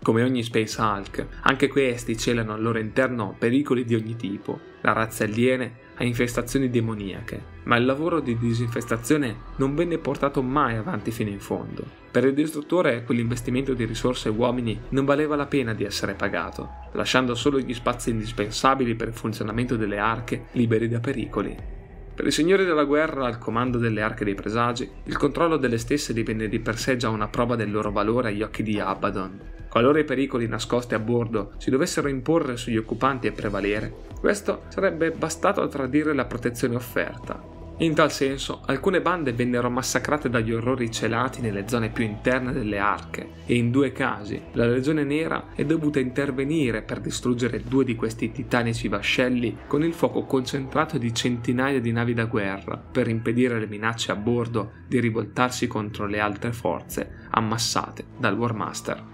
Come 0.00 0.22
ogni 0.22 0.42
Space 0.42 0.80
Hulk, 0.80 1.26
anche 1.42 1.68
questi 1.68 2.16
celano 2.16 2.52
al 2.52 2.62
loro 2.62 2.78
interno 2.78 3.34
pericoli 3.38 3.84
di 3.84 3.94
ogni 3.94 4.16
tipo. 4.16 4.60
La 4.82 4.92
razza 4.92 5.24
aliene 5.24 5.83
ha 5.96 6.04
infestazioni 6.04 6.70
demoniache, 6.70 7.42
ma 7.64 7.76
il 7.76 7.84
lavoro 7.84 8.20
di 8.20 8.36
disinfestazione 8.36 9.36
non 9.56 9.74
venne 9.74 9.98
portato 9.98 10.42
mai 10.42 10.76
avanti 10.76 11.10
fino 11.10 11.30
in 11.30 11.40
fondo. 11.40 11.84
Per 12.10 12.24
il 12.24 12.34
distruttore 12.34 13.04
quell'investimento 13.04 13.74
di 13.74 13.84
risorse 13.84 14.28
e 14.28 14.32
uomini 14.32 14.78
non 14.90 15.04
valeva 15.04 15.36
la 15.36 15.46
pena 15.46 15.74
di 15.74 15.84
essere 15.84 16.14
pagato, 16.14 16.68
lasciando 16.92 17.34
solo 17.34 17.58
gli 17.58 17.74
spazi 17.74 18.10
indispensabili 18.10 18.94
per 18.94 19.08
il 19.08 19.14
funzionamento 19.14 19.76
delle 19.76 19.98
arche 19.98 20.46
liberi 20.52 20.88
da 20.88 21.00
pericoli. 21.00 21.82
Per 22.14 22.26
i 22.26 22.30
signori 22.30 22.64
della 22.64 22.84
guerra 22.84 23.26
al 23.26 23.38
comando 23.38 23.78
delle 23.78 24.02
arche 24.02 24.24
dei 24.24 24.34
presagi, 24.34 24.88
il 25.04 25.16
controllo 25.16 25.56
delle 25.56 25.78
stesse 25.78 26.12
divenne 26.12 26.48
di 26.48 26.60
per 26.60 26.78
sé 26.78 26.96
già 26.96 27.08
una 27.08 27.28
prova 27.28 27.56
del 27.56 27.70
loro 27.70 27.90
valore 27.90 28.28
agli 28.28 28.42
occhi 28.42 28.62
di 28.62 28.78
Abaddon, 28.78 29.54
Qualora 29.74 29.98
i 29.98 30.04
pericoli 30.04 30.46
nascosti 30.46 30.94
a 30.94 31.00
bordo 31.00 31.54
si 31.56 31.68
dovessero 31.68 32.06
imporre 32.06 32.56
sugli 32.56 32.76
occupanti 32.76 33.26
e 33.26 33.32
prevalere, 33.32 33.92
questo 34.20 34.62
sarebbe 34.68 35.10
bastato 35.10 35.62
a 35.62 35.66
tradire 35.66 36.14
la 36.14 36.26
protezione 36.26 36.76
offerta. 36.76 37.53
In 37.78 37.92
tal 37.92 38.12
senso, 38.12 38.60
alcune 38.66 39.00
bande 39.00 39.32
vennero 39.32 39.68
massacrate 39.68 40.30
dagli 40.30 40.52
orrori 40.52 40.92
celati 40.92 41.40
nelle 41.40 41.66
zone 41.66 41.90
più 41.90 42.04
interne 42.04 42.52
delle 42.52 42.78
arche 42.78 43.30
e 43.46 43.56
in 43.56 43.72
due 43.72 43.90
casi 43.90 44.40
la 44.52 44.64
Legione 44.64 45.02
Nera 45.02 45.46
è 45.56 45.64
dovuta 45.64 45.98
intervenire 45.98 46.82
per 46.82 47.00
distruggere 47.00 47.64
due 47.64 47.84
di 47.84 47.96
questi 47.96 48.30
titanici 48.30 48.86
vascelli 48.86 49.58
con 49.66 49.82
il 49.82 49.92
fuoco 49.92 50.24
concentrato 50.24 50.98
di 50.98 51.12
centinaia 51.12 51.80
di 51.80 51.90
navi 51.90 52.14
da 52.14 52.26
guerra 52.26 52.76
per 52.76 53.08
impedire 53.08 53.56
alle 53.56 53.66
minacce 53.66 54.12
a 54.12 54.16
bordo 54.16 54.74
di 54.86 55.00
rivoltarsi 55.00 55.66
contro 55.66 56.06
le 56.06 56.20
altre 56.20 56.52
forze 56.52 57.26
ammassate 57.30 58.04
dal 58.16 58.38
War 58.38 58.54
Master. 58.54 59.13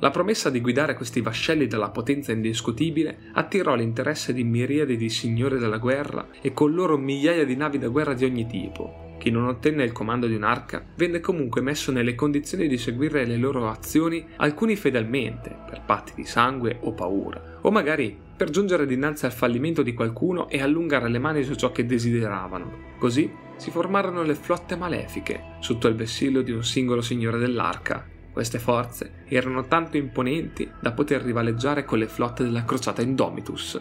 La 0.00 0.10
promessa 0.10 0.50
di 0.50 0.60
guidare 0.60 0.94
questi 0.94 1.20
vascelli 1.20 1.66
dalla 1.66 1.90
potenza 1.90 2.32
indiscutibile 2.32 3.30
attirò 3.32 3.74
l'interesse 3.74 4.32
di 4.32 4.44
miriadi 4.44 4.96
di 4.96 5.08
signori 5.08 5.58
della 5.58 5.78
guerra 5.78 6.28
e 6.42 6.52
con 6.52 6.74
loro 6.74 6.98
migliaia 6.98 7.44
di 7.44 7.56
navi 7.56 7.78
da 7.78 7.88
guerra 7.88 8.12
di 8.12 8.24
ogni 8.24 8.46
tipo. 8.46 9.16
Chi 9.18 9.30
non 9.30 9.46
ottenne 9.46 9.84
il 9.84 9.92
comando 9.92 10.26
di 10.26 10.34
un'arca 10.34 10.84
venne 10.96 11.20
comunque 11.20 11.62
messo 11.62 11.92
nelle 11.92 12.14
condizioni 12.14 12.66
di 12.66 12.76
seguire 12.76 13.24
le 13.24 13.36
loro 13.36 13.70
azioni, 13.70 14.26
alcuni 14.36 14.76
fedelmente, 14.76 15.56
per 15.66 15.82
patti 15.86 16.12
di 16.14 16.24
sangue 16.24 16.78
o 16.80 16.92
paura, 16.92 17.58
o 17.62 17.70
magari 17.70 18.14
per 18.36 18.50
giungere 18.50 18.86
dinanzi 18.86 19.24
al 19.24 19.32
fallimento 19.32 19.82
di 19.82 19.94
qualcuno 19.94 20.48
e 20.50 20.60
allungare 20.60 21.08
le 21.08 21.20
mani 21.20 21.44
su 21.44 21.54
ciò 21.54 21.70
che 21.70 21.86
desideravano. 21.86 22.96
Così 22.98 23.30
si 23.56 23.70
formarono 23.70 24.22
le 24.22 24.34
flotte 24.34 24.76
malefiche, 24.76 25.54
sotto 25.60 25.88
il 25.88 25.94
vessillo 25.94 26.42
di 26.42 26.50
un 26.50 26.64
singolo 26.64 27.00
signore 27.00 27.38
dell'arca, 27.38 28.06
queste 28.34 28.58
forze 28.58 29.22
erano 29.36 29.66
tanto 29.66 29.96
imponenti 29.96 30.70
da 30.80 30.92
poter 30.92 31.22
rivaleggiare 31.22 31.84
con 31.84 31.98
le 31.98 32.06
flotte 32.06 32.44
della 32.44 32.64
crociata 32.64 33.02
Indomitus. 33.02 33.80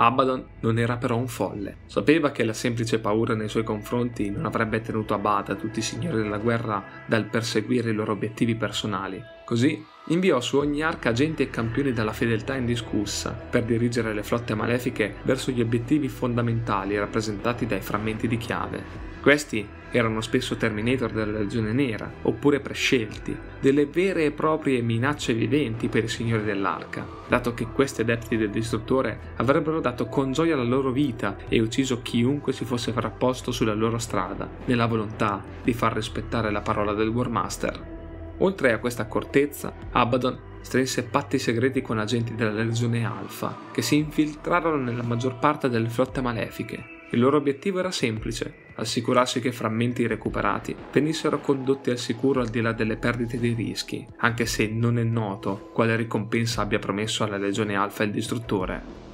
Abaddon 0.00 0.44
non 0.60 0.78
era 0.78 0.96
però 0.96 1.16
un 1.16 1.26
folle. 1.26 1.78
Sapeva 1.86 2.30
che 2.30 2.44
la 2.44 2.52
semplice 2.52 3.00
paura 3.00 3.34
nei 3.34 3.48
suoi 3.48 3.64
confronti 3.64 4.30
non 4.30 4.46
avrebbe 4.46 4.80
tenuto 4.80 5.12
a 5.12 5.18
bada 5.18 5.56
tutti 5.56 5.80
i 5.80 5.82
signori 5.82 6.22
della 6.22 6.38
guerra 6.38 6.84
dal 7.06 7.24
perseguire 7.24 7.90
i 7.90 7.94
loro 7.94 8.12
obiettivi 8.12 8.54
personali. 8.54 9.20
Così 9.44 9.84
inviò 10.08 10.40
su 10.40 10.58
ogni 10.58 10.82
arca 10.82 11.08
agenti 11.08 11.42
e 11.42 11.50
campioni 11.50 11.92
dalla 11.92 12.12
fedeltà 12.12 12.54
indiscussa 12.54 13.30
per 13.30 13.64
dirigere 13.64 14.14
le 14.14 14.22
flotte 14.22 14.54
malefiche 14.54 15.16
verso 15.22 15.50
gli 15.50 15.60
obiettivi 15.60 16.08
fondamentali 16.08 16.96
rappresentati 16.96 17.66
dai 17.66 17.80
frammenti 17.80 18.28
di 18.28 18.36
chiave. 18.36 19.06
Questi 19.20 19.66
erano 19.90 20.20
spesso 20.20 20.56
Terminator 20.56 21.10
della 21.12 21.38
Legione 21.38 21.72
Nera, 21.72 22.10
oppure 22.22 22.60
prescelti, 22.60 23.36
delle 23.60 23.86
vere 23.86 24.24
e 24.24 24.30
proprie 24.30 24.82
minacce 24.82 25.32
viventi 25.32 25.88
per 25.88 26.04
i 26.04 26.08
signori 26.08 26.44
dell'arca, 26.44 27.06
dato 27.28 27.54
che 27.54 27.66
questi 27.66 28.02
adepti 28.02 28.36
del 28.36 28.50
distruttore 28.50 29.32
avrebbero 29.36 29.80
dato 29.80 30.06
con 30.06 30.32
gioia 30.32 30.56
la 30.56 30.62
loro 30.62 30.90
vita 30.90 31.36
e 31.48 31.60
ucciso 31.60 32.02
chiunque 32.02 32.52
si 32.52 32.64
fosse 32.64 32.92
frapposto 32.92 33.50
sulla 33.50 33.74
loro 33.74 33.98
strada, 33.98 34.48
nella 34.66 34.86
volontà 34.86 35.42
di 35.62 35.72
far 35.72 35.94
rispettare 35.94 36.50
la 36.50 36.60
parola 36.60 36.92
del 36.92 37.08
War 37.08 37.28
Master. 37.28 37.96
Oltre 38.38 38.72
a 38.72 38.78
questa 38.78 39.02
accortezza, 39.02 39.72
Abaddon 39.90 40.38
strinse 40.60 41.04
patti 41.04 41.38
segreti 41.38 41.82
con 41.82 41.98
agenti 41.98 42.34
della 42.34 42.50
Legione 42.50 43.04
Alpha, 43.04 43.56
che 43.72 43.82
si 43.82 43.96
infiltrarono 43.96 44.76
nella 44.76 45.02
maggior 45.02 45.38
parte 45.38 45.68
delle 45.68 45.88
flotte 45.88 46.20
malefiche. 46.20 46.97
Il 47.10 47.20
loro 47.20 47.38
obiettivo 47.38 47.78
era 47.78 47.90
semplice, 47.90 48.66
assicurarsi 48.74 49.40
che 49.40 49.48
i 49.48 49.52
frammenti 49.52 50.06
recuperati 50.06 50.76
venissero 50.92 51.40
condotti 51.40 51.88
al 51.88 51.98
sicuro 51.98 52.40
al 52.40 52.48
di 52.48 52.60
là 52.60 52.72
delle 52.72 52.96
perdite 52.96 53.38
dei 53.38 53.54
rischi, 53.54 54.06
anche 54.18 54.44
se 54.44 54.66
non 54.66 54.98
è 54.98 55.04
noto 55.04 55.70
quale 55.72 55.96
ricompensa 55.96 56.60
abbia 56.60 56.78
promesso 56.78 57.24
alla 57.24 57.38
Legione 57.38 57.76
Alfa 57.76 58.02
il 58.02 58.10
distruttore. 58.10 59.06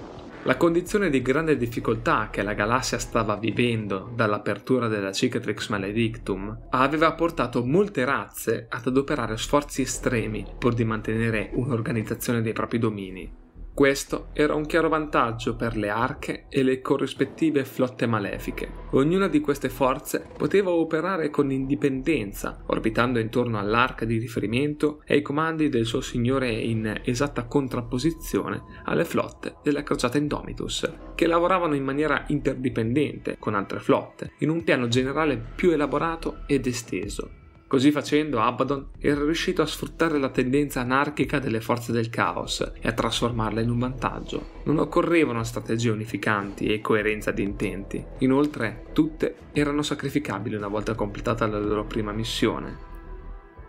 La 0.43 0.57
condizione 0.57 1.09
di 1.09 1.23
grande 1.23 1.57
difficoltà 1.57 2.29
che 2.31 2.43
la 2.43 2.53
galassia 2.53 2.99
stava 2.99 3.37
vivendo 3.37 4.13
dall'apertura 4.15 4.89
della 4.89 5.13
Cicatrix 5.13 5.69
Maledictum 5.69 6.67
aveva 6.71 7.13
portato 7.13 7.65
molte 7.65 8.05
razze 8.05 8.67
ad 8.69 8.87
adoperare 8.87 9.39
sforzi 9.39 9.83
estremi 9.83 10.45
pur 10.59 10.75
di 10.75 10.85
mantenere 10.85 11.49
un'organizzazione 11.53 12.43
dei 12.43 12.53
propri 12.53 12.79
domini. 12.79 13.44
Questo 13.75 14.29
era 14.35 14.55
un 14.55 14.67
chiaro 14.67 14.89
vantaggio 14.89 15.57
per 15.57 15.77
le 15.77 15.89
arche 15.89 16.47
e 16.49 16.63
le 16.63 16.81
corrispettive 16.81 17.65
flotte 17.65 18.07
malefiche. 18.07 18.71
Ognuna 18.93 19.27
di 19.27 19.41
queste 19.41 19.69
forze 19.69 20.25
poteva 20.37 20.71
operare 20.71 21.29
con 21.29 21.51
indipendenza, 21.51 22.63
orbitando 22.67 23.19
intorno 23.19 23.59
all'arca 23.59 24.05
di 24.05 24.19
riferimento 24.19 25.03
e 25.05 25.15
ai 25.15 25.23
comandi 25.23 25.71
del 25.71 25.87
suo 25.87 26.01
signore 26.01 26.53
in 26.53 27.01
esatta 27.03 27.47
contrapposizione 27.47 28.63
alle 28.85 29.05
flotte 29.05 29.57
della 29.65 29.83
crociata 29.83 30.19
Indomitus, 30.19 30.89
che 31.17 31.27
lavoravano 31.27 31.75
in 31.75 31.83
maniera 31.83 32.27
interdipendente 32.29 33.39
con 33.41 33.57
altre 33.57 33.81
flotte, 33.81 34.35
in 34.39 34.51
un 34.51 34.63
piano 34.63 34.87
generale 34.87 35.37
più 35.37 35.73
elaborato 35.73 36.45
ed 36.47 36.69
esteso. 36.69 37.43
Così 37.75 37.91
facendo, 37.91 38.39
Abaddon 38.39 38.91
era 39.01 39.25
riuscito 39.25 39.61
a 39.61 39.67
sfruttare 39.67 40.17
la 40.21 40.29
tendenza 40.29 40.81
anarchica 40.81 41.41
delle 41.41 41.61
forze 41.61 41.91
del 41.91 42.09
caos 42.09 42.61
e 42.81 42.87
a 42.87 42.93
trasformarla 42.93 43.61
in 43.61 43.69
un 43.69 43.81
vantaggio. 43.81 44.51
Non 44.67 44.79
occorrevano 44.79 45.43
strategie 45.43 45.91
unificanti 45.91 46.67
e 46.67 46.81
coerenza 46.81 47.33
di 47.33 47.43
intenti. 47.43 48.01
Inoltre, 48.19 48.85
tutte 48.93 49.35
erano 49.53 49.83
sacrificabili 49.83 50.55
una 50.55 50.69
volta 50.69 50.95
completata 50.95 51.49
la 51.49 51.59
loro 51.59 51.85
prima 51.85 52.13
missione. 52.13 52.93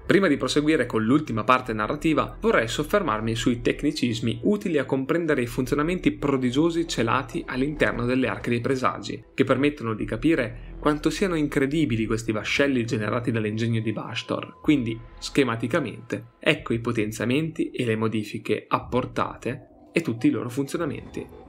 Prima 0.06 0.28
di 0.28 0.38
proseguire 0.38 0.86
con 0.86 1.04
l'ultima 1.04 1.44
parte 1.44 1.74
narrativa, 1.74 2.38
vorrei 2.40 2.68
soffermarmi 2.68 3.34
sui 3.34 3.62
tecnicismi 3.62 4.42
utili 4.44 4.78
a 4.78 4.86
comprendere 4.86 5.42
i 5.42 5.48
funzionamenti 5.48 6.12
prodigiosi 6.12 6.88
celati 6.88 7.44
all'interno 7.48 8.06
delle 8.06 8.28
arche 8.28 8.52
dei 8.52 8.62
presagi, 8.62 9.24
che 9.34 9.44
permettono 9.44 9.96
di 9.96 10.06
capire 10.06 10.75
quanto 10.86 11.10
siano 11.10 11.34
incredibili 11.34 12.06
questi 12.06 12.32
vascelli 12.32 12.86
generati 12.86 13.32
dall'ingegno 13.32 13.80
di 13.80 13.92
Bastor. 13.92 14.60
Quindi, 14.62 14.96
schematicamente, 15.18 16.34
ecco 16.38 16.74
i 16.74 16.80
potenziamenti 16.80 17.72
e 17.72 17.86
le 17.86 17.96
modifiche 17.96 18.66
apportate 18.68 19.90
e 19.92 20.02
tutti 20.02 20.28
i 20.28 20.30
loro 20.30 20.48
funzionamenti. 20.48 21.45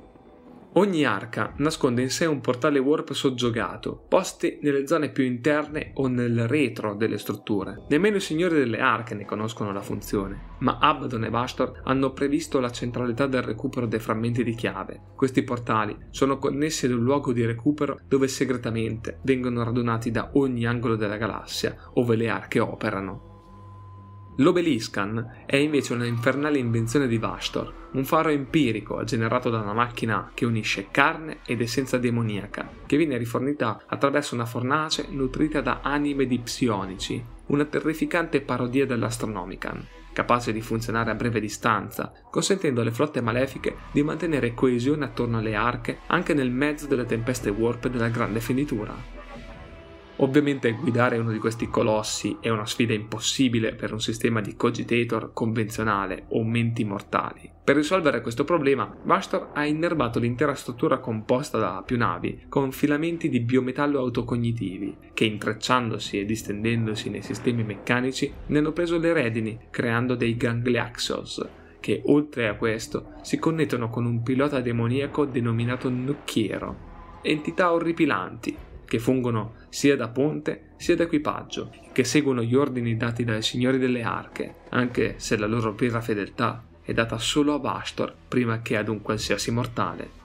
Ogni 0.79 1.05
arca 1.05 1.55
nasconde 1.57 2.03
in 2.03 2.11
sé 2.11 2.27
un 2.27 2.43
portale 2.43 2.79
warp 2.79 3.13
soggiogato, 3.13 4.05
posti 4.11 4.59
nelle 4.61 4.87
zone 4.87 5.09
più 5.09 5.25
interne 5.25 5.93
o 5.95 6.07
nel 6.07 6.47
retro 6.47 6.95
delle 6.95 7.17
strutture. 7.17 7.85
Nemmeno 7.89 8.17
i 8.17 8.21
signori 8.21 8.59
delle 8.59 8.81
arche 8.81 9.15
ne 9.15 9.25
conoscono 9.25 9.73
la 9.73 9.81
funzione, 9.81 10.57
ma 10.59 10.77
Abaddon 10.79 11.25
e 11.25 11.31
Bastor 11.31 11.81
hanno 11.85 12.13
previsto 12.13 12.61
la 12.61 12.71
centralità 12.71 13.27
del 13.27 13.41
recupero 13.41 13.87
dei 13.87 14.01
frammenti 14.01 14.45
di 14.45 14.55
chiave. 14.55 15.01
Questi 15.17 15.45
portali 15.45 15.97
sono 16.11 16.37
connessi 16.37 16.85
ad 16.85 16.93
un 16.93 17.05
luogo 17.05 17.33
di 17.33 17.47
recupero 17.47 17.99
dove 18.07 18.29
segretamente 18.29 19.21
vengono 19.23 19.65
radunati 19.65 20.11
da 20.11 20.29
ogni 20.35 20.67
angolo 20.67 20.97
della 20.97 21.17
galassia, 21.17 21.75
ove 21.95 22.17
le 22.17 22.29
arche 22.29 22.61
operano. 22.61 23.36
L'Obeliscan 24.39 25.45
è 25.47 25.57
invece 25.57 25.95
una 25.95 26.05
infernale 26.05 26.59
invenzione 26.59 27.09
di 27.09 27.17
Vastor, 27.17 27.89
un 27.93 28.05
faro 28.05 28.29
empirico 28.29 29.03
generato 29.03 29.49
da 29.49 29.61
una 29.61 29.73
macchina 29.73 30.31
che 30.35 30.45
unisce 30.45 30.89
carne 30.91 31.39
ed 31.47 31.63
essenza 31.63 31.97
demoniaca, 31.97 32.69
che 32.85 32.99
viene 32.99 33.17
rifornita 33.17 33.85
attraverso 33.87 34.35
una 34.35 34.45
fornace 34.45 35.07
nutrita 35.09 35.63
da 35.63 35.81
anime 35.83 36.27
di 36.27 36.39
psionici, 36.39 37.25
una 37.47 37.65
terrificante 37.65 38.43
parodia 38.43 38.85
dell'Astronomican, 38.85 39.83
capace 40.13 40.53
di 40.53 40.61
funzionare 40.61 41.11
a 41.11 41.15
breve 41.15 41.41
distanza, 41.41 42.13
consentendo 42.31 42.83
alle 42.83 42.93
flotte 42.93 43.23
malefiche 43.23 43.75
di 43.91 44.03
mantenere 44.03 44.53
coesione 44.53 45.07
attorno 45.07 45.39
alle 45.39 45.55
arche 45.55 46.01
anche 46.09 46.35
nel 46.35 46.51
mezzo 46.51 46.87
delle 46.87 47.07
tempeste 47.07 47.49
warp 47.49 47.89
della 47.89 48.09
grande 48.09 48.41
finitura. 48.41 49.16
Ovviamente 50.19 50.73
guidare 50.73 51.19
uno 51.19 51.31
di 51.31 51.39
questi 51.39 51.69
colossi 51.69 52.39
è 52.41 52.49
una 52.49 52.65
sfida 52.65 52.95
impossibile 52.95 53.75
per 53.75 53.93
un 53.93 54.01
sistema 54.01 54.41
di 54.41 54.57
cogitator 54.57 55.33
convenzionale 55.35 56.25
o 56.29 56.43
menti 56.43 56.85
mortali. 56.85 57.51
Per 57.63 57.77
risolvere 57.77 58.23
questo 58.23 58.45
problema, 58.45 58.91
Bastor 59.03 59.51
ha 59.53 59.67
innervato 59.67 60.19
l'intera 60.19 60.55
struttura 60.55 61.01
composta 61.01 61.59
da 61.59 61.83
più 61.85 61.99
navi 61.99 62.45
con 62.49 62.73
filamenti 62.73 63.29
di 63.29 63.41
biometallo 63.41 63.99
autocognitivi 63.99 64.97
che 65.13 65.25
intrecciandosi 65.27 66.19
e 66.19 66.25
distendendosi 66.25 67.11
nei 67.11 67.23
sistemi 67.23 67.63
meccanici 67.63 68.33
ne 68.47 68.59
hanno 68.59 68.73
preso 68.73 68.97
le 68.99 69.13
redini 69.13 69.59
creando 69.69 70.15
dei 70.15 70.37
gangliaxos 70.37 71.47
che 71.79 72.03
oltre 72.07 72.49
a 72.49 72.55
questo 72.55 73.13
si 73.21 73.39
connettono 73.39 73.91
con 73.91 74.07
un 74.07 74.23
pilota 74.23 74.61
demoniaco 74.61 75.27
denominato 75.27 75.91
Nucchiero, 75.91 76.95
entità 77.23 77.73
orripilanti 77.73 78.57
che 78.87 78.99
fungono 78.99 79.57
sia 79.69 79.97
da 79.97 80.09
ponte 80.09 80.71
sia 80.77 80.97
da 80.97 81.03
equipaggio, 81.03 81.71
che 81.93 82.05
seguono 82.05 82.43
gli 82.43 82.55
ordini 82.55 82.97
dati 82.97 83.25
dai 83.25 83.43
signori 83.43 83.79
delle 83.79 84.03
arche, 84.03 84.55
anche 84.71 85.15
se 85.19 85.37
la 85.37 85.47
loro 85.47 85.75
vera 85.75 86.01
fedeltà 86.01 86.65
è 86.83 86.93
data 86.93 87.19
solo 87.19 87.55
a 87.55 87.59
Bastor 87.59 88.15
prima 88.29 88.63
che 88.63 88.77
ad 88.77 88.89
un 88.89 89.03
qualsiasi 89.03 89.51
mortale. 89.51 90.25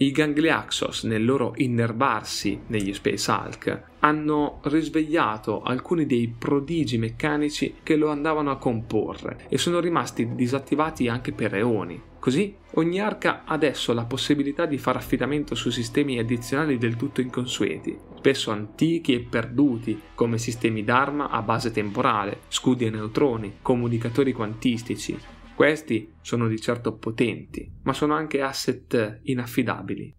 I 0.00 0.12
Gangliaxos, 0.12 1.02
nel 1.02 1.24
loro 1.24 1.54
innervarsi 1.56 2.60
negli 2.68 2.94
Space 2.94 3.28
Hulk, 3.28 3.82
hanno 3.98 4.60
risvegliato 4.62 5.62
alcuni 5.62 6.06
dei 6.06 6.32
prodigi 6.38 6.98
meccanici 6.98 7.78
che 7.82 7.96
lo 7.96 8.08
andavano 8.08 8.52
a 8.52 8.58
comporre 8.58 9.46
e 9.48 9.58
sono 9.58 9.80
rimasti 9.80 10.36
disattivati 10.36 11.08
anche 11.08 11.32
per 11.32 11.56
eoni. 11.56 12.00
Così 12.18 12.56
ogni 12.74 13.00
arca 13.00 13.44
ha 13.44 13.52
adesso 13.52 13.92
la 13.92 14.04
possibilità 14.04 14.66
di 14.66 14.76
fare 14.76 14.98
affidamento 14.98 15.54
su 15.54 15.70
sistemi 15.70 16.18
addizionali 16.18 16.76
del 16.76 16.96
tutto 16.96 17.20
inconsueti, 17.20 17.96
spesso 18.16 18.50
antichi 18.50 19.14
e 19.14 19.20
perduti, 19.20 20.00
come 20.14 20.38
sistemi 20.38 20.82
d'arma 20.82 21.30
a 21.30 21.42
base 21.42 21.70
temporale, 21.70 22.40
scudi 22.48 22.86
a 22.86 22.90
neutroni, 22.90 23.58
comunicatori 23.62 24.32
quantistici, 24.32 25.16
questi 25.54 26.12
sono 26.20 26.48
di 26.48 26.60
certo 26.60 26.96
potenti, 26.96 27.68
ma 27.82 27.92
sono 27.92 28.14
anche 28.14 28.42
asset 28.42 29.20
inaffidabili. 29.22 30.14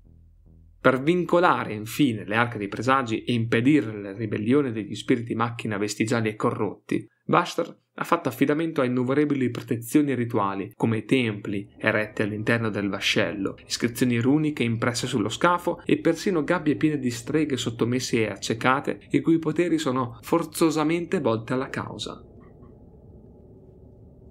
Per 0.81 1.01
vincolare 1.01 1.73
infine 1.73 2.25
le 2.25 2.35
arche 2.35 2.57
dei 2.57 2.69
presagi 2.69 3.23
e 3.23 3.33
impedire 3.33 4.01
la 4.01 4.13
ribellione 4.13 4.71
degli 4.71 4.95
spiriti 4.95 5.35
macchina 5.35 5.77
vestigiali 5.77 6.29
e 6.29 6.35
corrotti, 6.35 7.05
Bastar 7.29 7.77
ha 8.01 8.03
fatto 8.05 8.29
affidamento 8.29 8.79
a 8.79 8.85
innumerevoli 8.85 9.49
protezioni 9.49 10.15
rituali, 10.15 10.71
come 10.77 11.03
templi 11.03 11.69
eretti 11.77 12.21
all'interno 12.21 12.69
del 12.69 12.87
vascello, 12.87 13.57
iscrizioni 13.65 14.19
runiche 14.19 14.63
impresse 14.63 15.05
sullo 15.05 15.27
scafo 15.27 15.81
e 15.83 15.97
persino 15.97 16.45
gabbie 16.45 16.77
piene 16.77 16.97
di 16.97 17.11
streghe 17.11 17.57
sottomesse 17.57 18.21
e 18.21 18.29
accecate, 18.29 19.01
i 19.09 19.19
cui 19.19 19.37
poteri 19.37 19.77
sono 19.77 20.17
forzosamente 20.21 21.19
volte 21.19 21.51
alla 21.51 21.69
causa. 21.69 22.23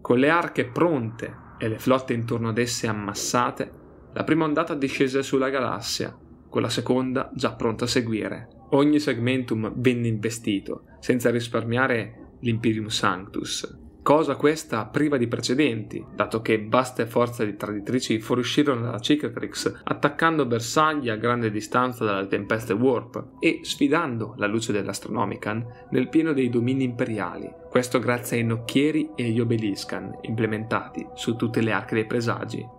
Con 0.01 0.19
le 0.19 0.31
arche 0.31 0.65
pronte 0.65 1.37
e 1.59 1.69
le 1.69 1.79
flotte 1.79 2.15
intorno 2.15 2.49
ad 2.49 2.57
esse 2.57 2.87
ammassate, 2.87 3.73
la 4.15 4.25
prima 4.25 4.47
ondata 4.47 4.75
discese 4.75 5.23
sulla 5.23 5.51
galassia, 5.51 6.17
con 6.49 6.63
la 6.63 6.71
seconda 6.71 7.31
già 7.35 7.53
pronta 7.53 7.85
a 7.85 7.89
seguire. 7.89 8.49
Ogni 8.71 8.99
segmentum 8.99 9.71
venne 9.77 10.09
investito, 10.09 10.85
senza 11.01 11.31
risparmiare 11.31 12.18
l'Imperium 12.41 12.89
Sanctus, 12.89 13.87
cosa 14.09 14.37
questa 14.37 14.87
priva 14.87 15.19
di 15.19 15.29
precedenti, 15.29 16.03
dato 16.15 16.41
che 16.41 16.65
vaste 16.67 17.05
forze 17.05 17.45
di 17.45 17.57
traditrici 17.57 18.19
fuoriuscirono 18.21 18.81
dalla 18.81 19.01
Cicatrix, 19.01 19.81
attaccando 19.85 20.47
bersagli 20.47 21.11
a 21.11 21.17
grande 21.17 21.51
distanza 21.51 22.07
dalle 22.07 22.27
tempeste 22.27 22.73
Warp 22.73 23.33
e 23.39 23.61
sfidando 23.65 24.33
la 24.39 24.47
luce 24.47 24.73
dell'Astronomican 24.73 25.63
nel 25.91 26.09
pieno 26.09 26.33
dei 26.33 26.49
domini 26.49 26.85
imperiali, 26.85 27.53
questo 27.69 27.99
grazie 27.99 28.39
ai 28.39 28.45
nocchieri 28.45 29.11
e 29.15 29.27
agli 29.27 29.41
obeliscan 29.41 30.21
implementati 30.23 31.07
su 31.13 31.37
tutte 31.37 31.61
le 31.61 31.73
arche 31.73 31.95
dei 31.95 32.07
presagi. 32.07 32.78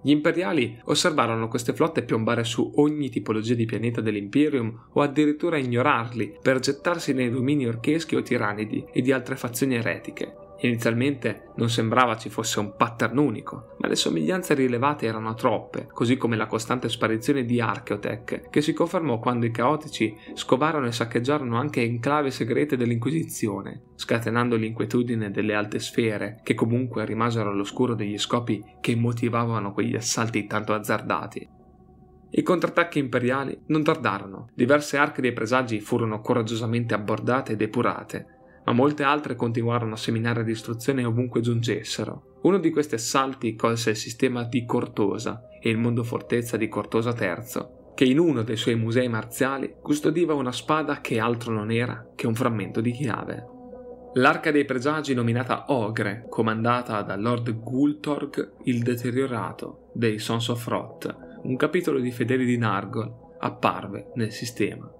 Gli 0.00 0.10
imperiali 0.10 0.80
osservarono 0.84 1.48
queste 1.48 1.72
flotte 1.72 2.02
piombare 2.02 2.44
su 2.44 2.72
ogni 2.76 3.08
tipologia 3.10 3.54
di 3.54 3.64
pianeta 3.64 4.00
dell'Imperium 4.00 4.86
o 4.92 5.02
addirittura 5.02 5.58
ignorarli 5.58 6.38
per 6.40 6.60
gettarsi 6.60 7.12
nei 7.12 7.30
domini 7.30 7.66
orcheschi 7.66 8.14
o 8.14 8.22
tirannidi 8.22 8.84
e 8.92 9.02
di 9.02 9.12
altre 9.12 9.36
fazioni 9.36 9.74
eretiche, 9.74 10.47
Inizialmente 10.60 11.50
non 11.56 11.70
sembrava 11.70 12.16
ci 12.16 12.30
fosse 12.30 12.58
un 12.58 12.74
pattern 12.76 13.16
unico, 13.18 13.76
ma 13.78 13.86
le 13.86 13.94
somiglianze 13.94 14.54
rilevate 14.54 15.06
erano 15.06 15.34
troppe, 15.34 15.86
così 15.92 16.16
come 16.16 16.36
la 16.36 16.46
costante 16.46 16.88
sparizione 16.88 17.44
di 17.44 17.60
Archeotech, 17.60 18.50
che 18.50 18.60
si 18.60 18.72
confermò 18.72 19.20
quando 19.20 19.46
i 19.46 19.52
caotici 19.52 20.16
scovarono 20.34 20.86
e 20.86 20.92
saccheggiarono 20.92 21.56
anche 21.56 21.82
enclave 21.82 22.32
segrete 22.32 22.76
dell'Inquisizione, 22.76 23.82
scatenando 23.94 24.56
l'inquietudine 24.56 25.30
delle 25.30 25.54
alte 25.54 25.78
sfere, 25.78 26.40
che 26.42 26.54
comunque 26.54 27.04
rimasero 27.04 27.50
all'oscuro 27.50 27.94
degli 27.94 28.18
scopi 28.18 28.60
che 28.80 28.96
motivavano 28.96 29.72
quegli 29.72 29.94
assalti 29.94 30.46
tanto 30.46 30.74
azzardati. 30.74 31.48
I 32.30 32.42
contrattacchi 32.42 32.98
imperiali 32.98 33.58
non 33.66 33.84
tardarono, 33.84 34.50
diverse 34.54 34.96
arche 34.98 35.22
dei 35.22 35.32
presagi 35.32 35.80
furono 35.80 36.20
coraggiosamente 36.20 36.94
abbordate 36.94 37.52
e 37.52 37.56
depurate, 37.56 38.37
ma 38.68 38.74
molte 38.74 39.02
altre 39.02 39.34
continuarono 39.34 39.94
a 39.94 39.96
seminare 39.96 40.44
distruzione 40.44 41.02
ovunque 41.02 41.40
giungessero. 41.40 42.36
Uno 42.42 42.58
di 42.58 42.70
questi 42.70 42.96
assalti 42.96 43.54
colse 43.54 43.90
il 43.90 43.96
sistema 43.96 44.44
di 44.44 44.66
Cortosa 44.66 45.48
e 45.58 45.70
il 45.70 45.78
mondo 45.78 46.04
fortezza 46.04 46.58
di 46.58 46.68
Cortosa 46.68 47.14
III, 47.18 47.94
che 47.94 48.04
in 48.04 48.18
uno 48.18 48.42
dei 48.42 48.58
suoi 48.58 48.74
musei 48.74 49.08
marziali 49.08 49.76
custodiva 49.80 50.34
una 50.34 50.52
spada 50.52 51.00
che 51.00 51.18
altro 51.18 51.50
non 51.50 51.70
era 51.70 52.10
che 52.14 52.26
un 52.26 52.34
frammento 52.34 52.82
di 52.82 52.90
chiave. 52.90 53.46
L'arca 54.14 54.50
dei 54.50 54.66
presagi 54.66 55.14
nominata 55.14 55.64
Ogre, 55.68 56.26
comandata 56.28 57.00
da 57.00 57.16
Lord 57.16 57.50
Gultorg 57.60 58.52
il 58.64 58.82
Deteriorato 58.82 59.88
dei 59.94 60.18
Sons 60.18 60.48
of 60.48 60.66
Roth, 60.66 61.16
un 61.44 61.56
capitolo 61.56 62.00
di 62.00 62.10
fedeli 62.10 62.44
di 62.44 62.58
Nargol, 62.58 63.10
apparve 63.38 64.10
nel 64.16 64.30
sistema. 64.30 64.92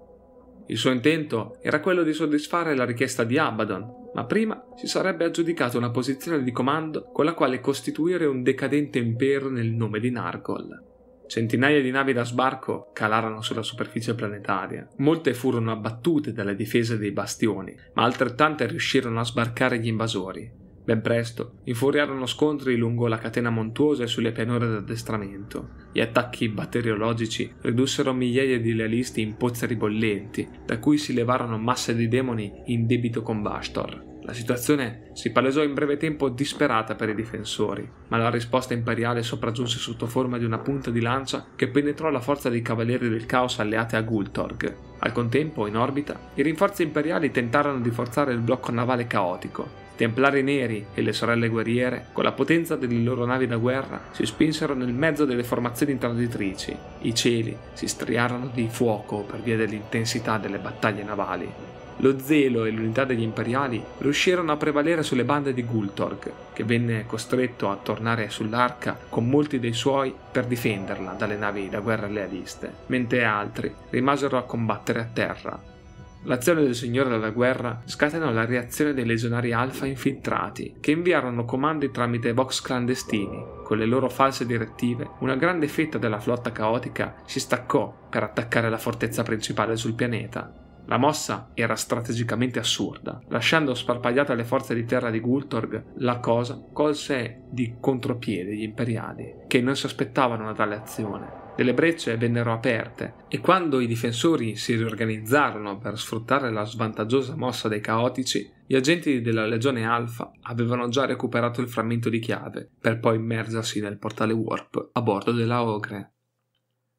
Il 0.69 0.77
suo 0.77 0.91
intento 0.91 1.57
era 1.63 1.79
quello 1.79 2.03
di 2.03 2.13
soddisfare 2.13 2.75
la 2.75 2.85
richiesta 2.85 3.23
di 3.23 3.39
Abaddon, 3.39 4.11
ma 4.13 4.23
prima 4.25 4.63
si 4.75 4.85
sarebbe 4.85 5.25
aggiudicato 5.25 5.79
una 5.79 5.89
posizione 5.89 6.43
di 6.43 6.51
comando 6.51 7.09
con 7.11 7.25
la 7.25 7.33
quale 7.33 7.59
costituire 7.59 8.27
un 8.27 8.43
decadente 8.43 8.99
impero 8.99 9.49
nel 9.49 9.71
nome 9.71 9.99
di 9.99 10.11
Nargol. 10.11 10.85
Centinaia 11.25 11.81
di 11.81 11.89
navi 11.89 12.13
da 12.13 12.23
sbarco 12.23 12.91
calarono 12.93 13.41
sulla 13.41 13.63
superficie 13.63 14.13
planetaria. 14.13 14.87
Molte 14.97 15.33
furono 15.33 15.71
abbattute 15.71 16.33
dalle 16.33 16.55
difese 16.55 16.99
dei 16.99 17.11
bastioni, 17.11 17.75
ma 17.93 18.03
altrettante 18.03 18.67
riuscirono 18.67 19.19
a 19.19 19.25
sbarcare 19.25 19.79
gli 19.79 19.87
invasori. 19.87 20.58
Ben 20.89 21.01
presto 21.01 21.59
infuriarono 21.65 22.25
scontri 22.25 22.75
lungo 22.75 23.05
la 23.05 23.19
catena 23.19 23.51
montuosa 23.51 24.01
e 24.01 24.07
sulle 24.07 24.31
pianure 24.31 24.67
d'addestramento. 24.67 25.69
Gli 25.91 25.99
attacchi 25.99 26.49
batteriologici 26.49 27.53
ridussero 27.61 28.11
migliaia 28.11 28.59
di 28.59 28.73
lealisti 28.73 29.21
in 29.21 29.37
pozzeri 29.37 29.75
bollenti, 29.75 30.49
da 30.65 30.79
cui 30.79 30.97
si 30.97 31.13
levarono 31.13 31.59
masse 31.59 31.93
di 31.93 32.07
demoni 32.07 32.51
in 32.65 32.87
debito 32.87 33.21
con 33.21 33.43
Bastor. 33.43 34.03
La 34.23 34.33
situazione 34.33 35.11
si 35.13 35.31
palesò 35.31 35.61
in 35.61 35.75
breve 35.75 35.97
tempo 35.97 36.27
disperata 36.27 36.95
per 36.95 37.09
i 37.09 37.15
difensori, 37.15 37.87
ma 38.07 38.17
la 38.17 38.31
risposta 38.31 38.73
imperiale 38.73 39.21
sopraggiunse 39.21 39.77
sotto 39.77 40.07
forma 40.07 40.39
di 40.39 40.45
una 40.45 40.57
punta 40.57 40.89
di 40.89 41.01
lancia 41.01 41.49
che 41.55 41.67
penetrò 41.67 42.09
la 42.09 42.19
forza 42.19 42.49
dei 42.49 42.63
cavalieri 42.63 43.09
del 43.09 43.27
caos 43.27 43.59
alleate 43.59 43.95
a 43.95 44.01
Gultorg. 44.01 44.75
Al 44.97 45.11
contempo, 45.11 45.67
in 45.67 45.77
orbita, 45.77 46.19
i 46.33 46.41
rinforzi 46.41 46.81
imperiali 46.81 47.29
tentarono 47.29 47.79
di 47.79 47.91
forzare 47.91 48.33
il 48.33 48.39
blocco 48.39 48.71
navale 48.71 49.05
caotico, 49.05 49.85
Templari 49.99 50.43
neri 50.43 50.85
e 50.93 51.01
le 51.01 51.11
sorelle 51.11 51.49
guerriere, 51.49 52.05
con 52.13 52.23
la 52.23 52.31
potenza 52.31 52.77
delle 52.77 53.03
loro 53.03 53.25
navi 53.25 53.47
da 53.47 53.57
guerra, 53.57 53.99
si 54.11 54.25
spinsero 54.25 54.73
nel 54.73 54.93
mezzo 54.93 55.25
delle 55.25 55.43
formazioni 55.43 55.97
traditrici. 55.97 56.73
I 57.01 57.13
cieli 57.13 57.53
si 57.73 57.85
striarono 57.85 58.49
di 58.53 58.69
fuoco 58.71 59.23
per 59.23 59.41
via 59.41 59.57
dell'intensità 59.57 60.37
delle 60.37 60.59
battaglie 60.59 61.03
navali. 61.03 61.51
Lo 61.97 62.17
zelo 62.17 62.63
e 62.63 62.71
l'unità 62.71 63.03
degli 63.03 63.23
imperiali 63.23 63.83
riuscirono 63.97 64.53
a 64.53 64.55
prevalere 64.55 65.03
sulle 65.03 65.25
bande 65.25 65.53
di 65.53 65.65
Gultorg, 65.65 66.31
che 66.53 66.63
venne 66.63 67.05
costretto 67.05 67.69
a 67.69 67.75
tornare 67.75 68.29
sull'arca 68.29 68.97
con 69.09 69.27
molti 69.27 69.59
dei 69.59 69.73
suoi 69.73 70.15
per 70.31 70.45
difenderla 70.45 71.11
dalle 71.17 71.35
navi 71.35 71.67
da 71.67 71.81
guerra 71.81 72.07
lealiste, 72.07 72.71
mentre 72.85 73.25
altri 73.25 73.69
rimasero 73.89 74.37
a 74.37 74.43
combattere 74.43 75.01
a 75.01 75.09
terra, 75.11 75.77
L'azione 76.23 76.63
del 76.63 76.75
Signore 76.75 77.09
della 77.09 77.29
Guerra 77.29 77.81
scatenò 77.85 78.29
la 78.31 78.45
reazione 78.45 78.93
dei 78.93 79.05
legionari 79.05 79.53
alfa 79.53 79.85
infiltrati, 79.85 80.75
che 80.81 80.91
inviarono 80.91 81.45
comandi 81.45 81.91
tramite 81.91 82.33
box 82.33 82.61
clandestini. 82.61 83.41
Con 83.63 83.77
le 83.77 83.85
loro 83.85 84.09
false 84.09 84.45
direttive, 84.45 85.11
una 85.19 85.37
grande 85.37 85.69
fetta 85.69 85.97
della 85.97 86.19
flotta 86.19 86.51
caotica 86.51 87.15
si 87.25 87.39
staccò 87.39 88.07
per 88.09 88.23
attaccare 88.23 88.69
la 88.69 88.77
fortezza 88.77 89.23
principale 89.23 89.77
sul 89.77 89.93
pianeta. 89.93 90.53
La 90.87 90.97
mossa 90.97 91.51
era 91.53 91.75
strategicamente 91.75 92.59
assurda. 92.59 93.21
Lasciando 93.29 93.73
sparpagliate 93.73 94.35
le 94.35 94.43
forze 94.43 94.73
di 94.73 94.85
terra 94.85 95.11
di 95.11 95.21
Gultorg, 95.21 95.83
la 95.97 96.17
cosa 96.19 96.59
colse 96.73 97.43
di 97.49 97.75
contropiede 97.79 98.55
gli 98.55 98.63
imperiali, 98.63 99.35
che 99.47 99.61
non 99.61 99.75
si 99.75 99.85
aspettavano 99.85 100.43
una 100.43 100.53
tale 100.53 100.75
azione. 100.75 101.47
Delle 101.59 101.73
brecce 101.73 102.15
vennero 102.15 102.53
aperte 102.53 103.15
e 103.27 103.41
quando 103.41 103.81
i 103.81 103.85
difensori 103.85 104.55
si 104.55 104.77
riorganizzarono 104.77 105.77
per 105.77 105.99
sfruttare 105.99 106.53
la 106.53 106.63
svantaggiosa 106.63 107.35
mossa 107.35 107.67
dei 107.67 107.81
caotici, 107.81 108.49
gli 108.65 108.77
agenti 108.77 109.19
della 109.19 109.45
Legione 109.45 109.85
Alfa 109.85 110.31
avevano 110.43 110.87
già 110.87 111.05
recuperato 111.05 111.59
il 111.59 111.67
frammento 111.67 112.07
di 112.07 112.19
chiave 112.19 112.69
per 112.79 113.01
poi 113.01 113.17
immergersi 113.17 113.81
nel 113.81 113.97
portale 113.97 114.31
Warp 114.31 114.91
a 114.93 115.01
bordo 115.01 115.33
della 115.33 115.61
Ogre. 115.61 116.13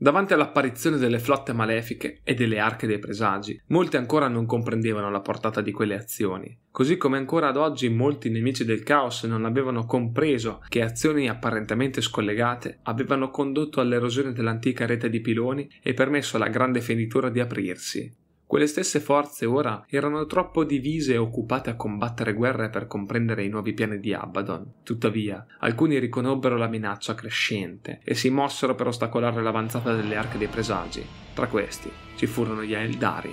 Davanti 0.02 0.32
all'apparizione 0.32 0.96
delle 0.96 1.18
flotte 1.18 1.52
malefiche 1.52 2.20
e 2.24 2.32
delle 2.32 2.58
arche 2.58 2.86
dei 2.86 2.98
presagi, 2.98 3.60
molti 3.66 3.98
ancora 3.98 4.28
non 4.28 4.46
comprendevano 4.46 5.10
la 5.10 5.20
portata 5.20 5.60
di 5.60 5.72
quelle 5.72 5.94
azioni, 5.94 6.58
così 6.70 6.96
come 6.96 7.18
ancora 7.18 7.48
ad 7.48 7.58
oggi 7.58 7.90
molti 7.90 8.30
nemici 8.30 8.64
del 8.64 8.82
caos 8.82 9.24
non 9.24 9.44
avevano 9.44 9.84
compreso 9.84 10.64
che 10.70 10.80
azioni 10.80 11.28
apparentemente 11.28 12.00
scollegate 12.00 12.78
avevano 12.84 13.28
condotto 13.28 13.82
all'erosione 13.82 14.32
dell'antica 14.32 14.86
rete 14.86 15.10
di 15.10 15.20
piloni 15.20 15.68
e 15.82 15.92
permesso 15.92 16.36
alla 16.36 16.48
grande 16.48 16.80
fenitura 16.80 17.28
di 17.28 17.40
aprirsi, 17.40 18.10
quelle 18.50 18.66
stesse 18.66 18.98
forze 18.98 19.46
ora 19.46 19.84
erano 19.88 20.26
troppo 20.26 20.64
divise 20.64 21.12
e 21.12 21.18
occupate 21.18 21.70
a 21.70 21.76
combattere 21.76 22.32
guerre 22.32 22.68
per 22.68 22.88
comprendere 22.88 23.44
i 23.44 23.48
nuovi 23.48 23.74
piani 23.74 24.00
di 24.00 24.12
Abaddon. 24.12 24.72
Tuttavia, 24.82 25.46
alcuni 25.60 26.00
riconobbero 26.00 26.56
la 26.56 26.66
minaccia 26.66 27.14
crescente 27.14 28.00
e 28.02 28.16
si 28.16 28.28
mossero 28.28 28.74
per 28.74 28.88
ostacolare 28.88 29.40
l'avanzata 29.40 29.94
delle 29.94 30.16
arche 30.16 30.36
dei 30.36 30.48
presagi. 30.48 31.06
Tra 31.32 31.46
questi 31.46 31.92
ci 32.16 32.26
furono 32.26 32.64
gli 32.64 32.74
Eldari. 32.74 33.32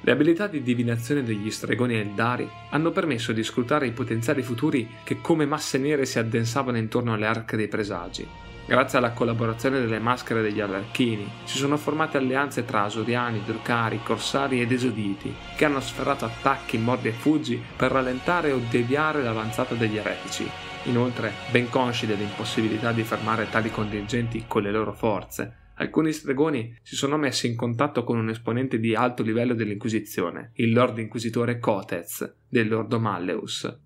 Le 0.00 0.10
abilità 0.10 0.46
di 0.46 0.62
divinazione 0.62 1.22
degli 1.22 1.50
stregoni 1.50 1.96
Eldari 1.96 2.48
hanno 2.70 2.92
permesso 2.92 3.32
di 3.32 3.42
scrutare 3.42 3.86
i 3.86 3.92
potenziali 3.92 4.40
futuri 4.40 4.88
che 5.04 5.20
come 5.20 5.44
masse 5.44 5.76
nere 5.76 6.06
si 6.06 6.18
addensavano 6.18 6.78
intorno 6.78 7.12
alle 7.12 7.26
arche 7.26 7.58
dei 7.58 7.68
presagi 7.68 8.45
Grazie 8.68 8.98
alla 8.98 9.12
collaborazione 9.12 9.78
delle 9.78 10.00
maschere 10.00 10.42
degli 10.42 10.58
Alarchini 10.58 11.30
si 11.44 11.56
sono 11.56 11.76
formate 11.76 12.16
alleanze 12.16 12.64
tra 12.64 12.82
Asuriani, 12.82 13.44
Drucari, 13.44 14.00
Corsari 14.02 14.60
ed 14.60 14.72
Esoditi, 14.72 15.32
che 15.56 15.64
hanno 15.64 15.78
sferrato 15.78 16.24
attacchi, 16.24 16.76
mordi 16.76 17.06
e 17.06 17.12
fuggi 17.12 17.62
per 17.76 17.92
rallentare 17.92 18.50
o 18.50 18.60
deviare 18.68 19.22
l'avanzata 19.22 19.76
degli 19.76 19.96
eretici. 19.96 20.50
Inoltre, 20.86 21.30
ben 21.52 21.70
consci 21.70 22.06
dell'impossibilità 22.06 22.90
di 22.90 23.04
fermare 23.04 23.48
tali 23.48 23.70
contingenti 23.70 24.46
con 24.48 24.62
le 24.62 24.72
loro 24.72 24.92
forze, 24.92 25.70
alcuni 25.76 26.10
stregoni 26.10 26.76
si 26.82 26.96
sono 26.96 27.16
messi 27.16 27.46
in 27.46 27.54
contatto 27.54 28.02
con 28.02 28.18
un 28.18 28.30
esponente 28.30 28.80
di 28.80 28.96
alto 28.96 29.22
livello 29.22 29.54
dell'Inquisizione, 29.54 30.50
il 30.54 30.72
Lord 30.72 30.98
Inquisitore 30.98 31.60
Cotez, 31.60 32.34
del 32.48 32.66
Lordo 32.66 32.98
Malleus, 32.98 33.85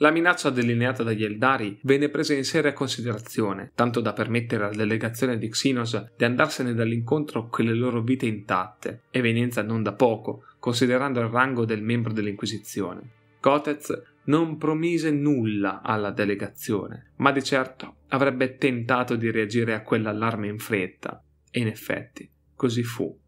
la 0.00 0.10
minaccia 0.10 0.48
delineata 0.48 1.02
dagli 1.02 1.24
Eldari 1.24 1.78
venne 1.82 2.08
presa 2.08 2.32
in 2.32 2.44
seria 2.44 2.72
considerazione, 2.72 3.72
tanto 3.74 4.00
da 4.00 4.14
permettere 4.14 4.64
alla 4.64 4.74
delegazione 4.74 5.36
di 5.36 5.48
Xenos 5.48 6.12
di 6.16 6.24
andarsene 6.24 6.72
dall'incontro 6.72 7.48
con 7.48 7.66
le 7.66 7.74
loro 7.74 8.00
vite 8.00 8.24
intatte, 8.24 9.02
evenienza 9.10 9.62
non 9.62 9.82
da 9.82 9.92
poco, 9.92 10.44
considerando 10.58 11.20
il 11.20 11.28
rango 11.28 11.66
del 11.66 11.82
membro 11.82 12.14
dell'Inquisizione. 12.14 13.10
Cotez 13.40 14.02
non 14.24 14.56
promise 14.56 15.10
nulla 15.10 15.82
alla 15.82 16.10
delegazione, 16.10 17.12
ma 17.16 17.30
di 17.30 17.42
certo 17.42 17.96
avrebbe 18.08 18.56
tentato 18.56 19.16
di 19.16 19.30
reagire 19.30 19.74
a 19.74 19.82
quell'allarme 19.82 20.48
in 20.48 20.58
fretta, 20.58 21.22
e 21.50 21.60
in 21.60 21.66
effetti 21.66 22.26
così 22.54 22.82
fu. 22.82 23.19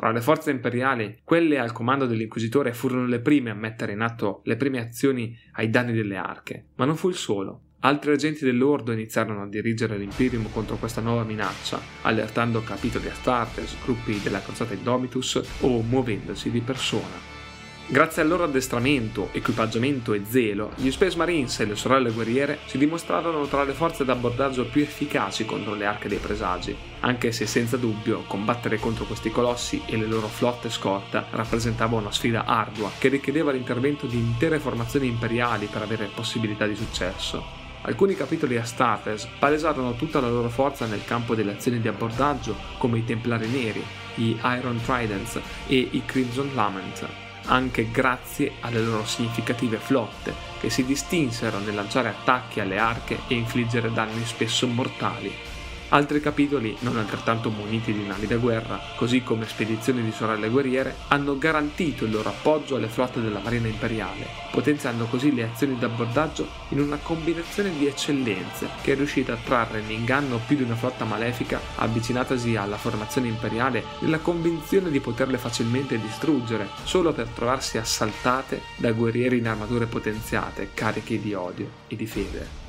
Tra 0.00 0.12
le 0.12 0.22
forze 0.22 0.50
imperiali, 0.50 1.18
quelle 1.24 1.58
al 1.58 1.72
comando 1.72 2.06
dell'Inquisitore 2.06 2.72
furono 2.72 3.04
le 3.04 3.20
prime 3.20 3.50
a 3.50 3.54
mettere 3.54 3.92
in 3.92 4.00
atto 4.00 4.40
le 4.44 4.56
prime 4.56 4.80
azioni 4.80 5.38
ai 5.52 5.68
danni 5.68 5.92
delle 5.92 6.16
arche, 6.16 6.68
ma 6.76 6.86
non 6.86 6.96
fu 6.96 7.10
il 7.10 7.16
solo. 7.16 7.64
Altri 7.80 8.12
agenti 8.12 8.46
dell'Ordo 8.46 8.92
iniziarono 8.92 9.42
a 9.42 9.46
dirigere 9.46 9.98
l'Imperium 9.98 10.50
contro 10.52 10.76
questa 10.76 11.02
nuova 11.02 11.24
minaccia, 11.24 11.78
allertando 12.00 12.62
capitoli 12.62 13.08
Astartes, 13.08 13.76
gruppi 13.84 14.18
della 14.22 14.40
crociata 14.40 14.72
Indomitus 14.72 15.38
o 15.60 15.82
muovendosi 15.82 16.50
di 16.50 16.60
persona. 16.62 17.29
Grazie 17.92 18.22
al 18.22 18.28
loro 18.28 18.44
addestramento, 18.44 19.30
equipaggiamento 19.32 20.12
e 20.12 20.22
zelo, 20.24 20.70
gli 20.76 20.92
Space 20.92 21.16
Marines 21.16 21.58
e 21.58 21.64
le 21.64 21.74
sorelle 21.74 22.12
guerriere 22.12 22.60
si 22.66 22.78
dimostrarono 22.78 23.44
tra 23.48 23.64
le 23.64 23.72
forze 23.72 24.04
d'abbordaggio 24.04 24.66
più 24.66 24.82
efficaci 24.82 25.44
contro 25.44 25.74
le 25.74 25.86
arche 25.86 26.06
dei 26.06 26.18
presagi, 26.18 26.76
anche 27.00 27.32
se 27.32 27.46
senza 27.46 27.76
dubbio 27.76 28.22
combattere 28.28 28.78
contro 28.78 29.06
questi 29.06 29.32
colossi 29.32 29.82
e 29.86 29.96
le 29.96 30.06
loro 30.06 30.28
flotte 30.28 30.70
scorta 30.70 31.26
rappresentava 31.32 31.96
una 31.96 32.12
sfida 32.12 32.44
ardua 32.44 32.92
che 32.96 33.08
richiedeva 33.08 33.50
l'intervento 33.50 34.06
di 34.06 34.18
intere 34.18 34.60
formazioni 34.60 35.08
imperiali 35.08 35.66
per 35.66 35.82
avere 35.82 36.10
possibilità 36.14 36.68
di 36.68 36.76
successo. 36.76 37.44
Alcuni 37.82 38.14
capitoli 38.14 38.56
Astartes 38.56 39.26
palesarono 39.36 39.96
tutta 39.96 40.20
la 40.20 40.28
loro 40.30 40.48
forza 40.48 40.86
nel 40.86 41.04
campo 41.04 41.34
delle 41.34 41.54
azioni 41.54 41.80
di 41.80 41.88
abbordaggio, 41.88 42.54
come 42.78 42.98
i 42.98 43.04
Templari 43.04 43.48
Neri, 43.48 43.82
i 44.16 44.38
Iron 44.40 44.80
Tridents 44.80 45.40
e 45.66 45.88
i 45.90 46.02
Crimson 46.04 46.50
Lament, 46.54 47.19
anche 47.46 47.90
grazie 47.90 48.52
alle 48.60 48.80
loro 48.80 49.04
significative 49.04 49.78
flotte, 49.78 50.34
che 50.60 50.70
si 50.70 50.84
distinsero 50.84 51.58
nel 51.58 51.74
lanciare 51.74 52.08
attacchi 52.08 52.60
alle 52.60 52.78
arche 52.78 53.20
e 53.28 53.34
infliggere 53.34 53.92
danni 53.92 54.24
spesso 54.24 54.66
mortali. 54.66 55.49
Altri 55.92 56.20
capitoli, 56.20 56.76
non 56.82 56.98
altrettanto 56.98 57.50
muniti 57.50 57.92
di 57.92 58.06
navi 58.06 58.28
da 58.28 58.36
guerra, 58.36 58.80
così 58.94 59.24
come 59.24 59.48
spedizioni 59.48 60.04
di 60.04 60.12
sorelle 60.12 60.48
guerriere, 60.48 60.94
hanno 61.08 61.36
garantito 61.36 62.04
il 62.04 62.12
loro 62.12 62.28
appoggio 62.28 62.76
alle 62.76 62.86
flotte 62.86 63.20
della 63.20 63.40
Marina 63.40 63.66
Imperiale, 63.66 64.24
potenziando 64.52 65.06
così 65.06 65.34
le 65.34 65.42
azioni 65.50 65.76
d'abbordaggio 65.76 66.46
in 66.68 66.80
una 66.80 66.96
combinazione 67.02 67.76
di 67.76 67.86
eccellenze 67.86 68.68
che 68.82 68.92
è 68.92 68.94
riuscita 68.94 69.32
a 69.32 69.38
trarre 69.42 69.80
in 69.80 69.90
inganno 69.90 70.40
più 70.46 70.56
di 70.56 70.62
una 70.62 70.76
flotta 70.76 71.04
malefica 71.04 71.60
avvicinatasi 71.74 72.54
alla 72.54 72.76
formazione 72.76 73.26
imperiale 73.26 73.82
nella 73.98 74.18
convinzione 74.18 74.90
di 74.90 75.00
poterle 75.00 75.38
facilmente 75.38 75.98
distruggere, 75.98 76.68
solo 76.84 77.12
per 77.12 77.26
trovarsi 77.26 77.78
assaltate 77.78 78.62
da 78.76 78.92
guerrieri 78.92 79.38
in 79.38 79.48
armature 79.48 79.86
potenziate, 79.86 80.70
carichi 80.72 81.18
di 81.18 81.34
odio 81.34 81.68
e 81.88 81.96
di 81.96 82.06
fede. 82.06 82.59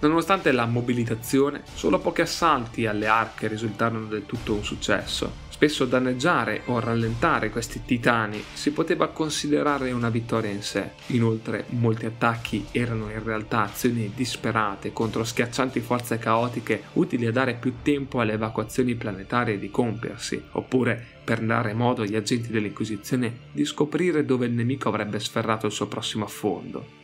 Nonostante 0.00 0.50
la 0.52 0.64
mobilitazione, 0.64 1.60
solo 1.74 1.98
pochi 1.98 2.22
assalti 2.22 2.86
alle 2.86 3.06
arche 3.06 3.48
risultarono 3.48 4.06
del 4.06 4.24
tutto 4.24 4.54
un 4.54 4.64
successo. 4.64 5.48
Spesso 5.50 5.84
danneggiare 5.84 6.62
o 6.66 6.80
rallentare 6.80 7.50
questi 7.50 7.82
titani 7.84 8.42
si 8.54 8.70
poteva 8.70 9.08
considerare 9.08 9.92
una 9.92 10.08
vittoria 10.08 10.50
in 10.50 10.62
sé. 10.62 10.92
Inoltre, 11.08 11.66
molti 11.68 12.06
attacchi 12.06 12.68
erano 12.70 13.10
in 13.10 13.22
realtà 13.22 13.64
azioni 13.64 14.10
disperate 14.14 14.94
contro 14.94 15.22
schiaccianti 15.22 15.80
forze 15.80 16.16
caotiche 16.16 16.84
utili 16.94 17.26
a 17.26 17.30
dare 17.30 17.52
più 17.52 17.74
tempo 17.82 18.20
alle 18.20 18.32
evacuazioni 18.32 18.94
planetarie 18.94 19.58
di 19.58 19.70
compiersi, 19.70 20.42
oppure 20.52 21.18
per 21.22 21.40
dare 21.40 21.74
modo 21.74 22.00
agli 22.00 22.16
agenti 22.16 22.48
dell'Inquisizione 22.48 23.40
di 23.52 23.66
scoprire 23.66 24.24
dove 24.24 24.46
il 24.46 24.52
nemico 24.52 24.88
avrebbe 24.88 25.20
sferrato 25.20 25.66
il 25.66 25.72
suo 25.72 25.88
prossimo 25.88 26.24
affondo. 26.24 27.00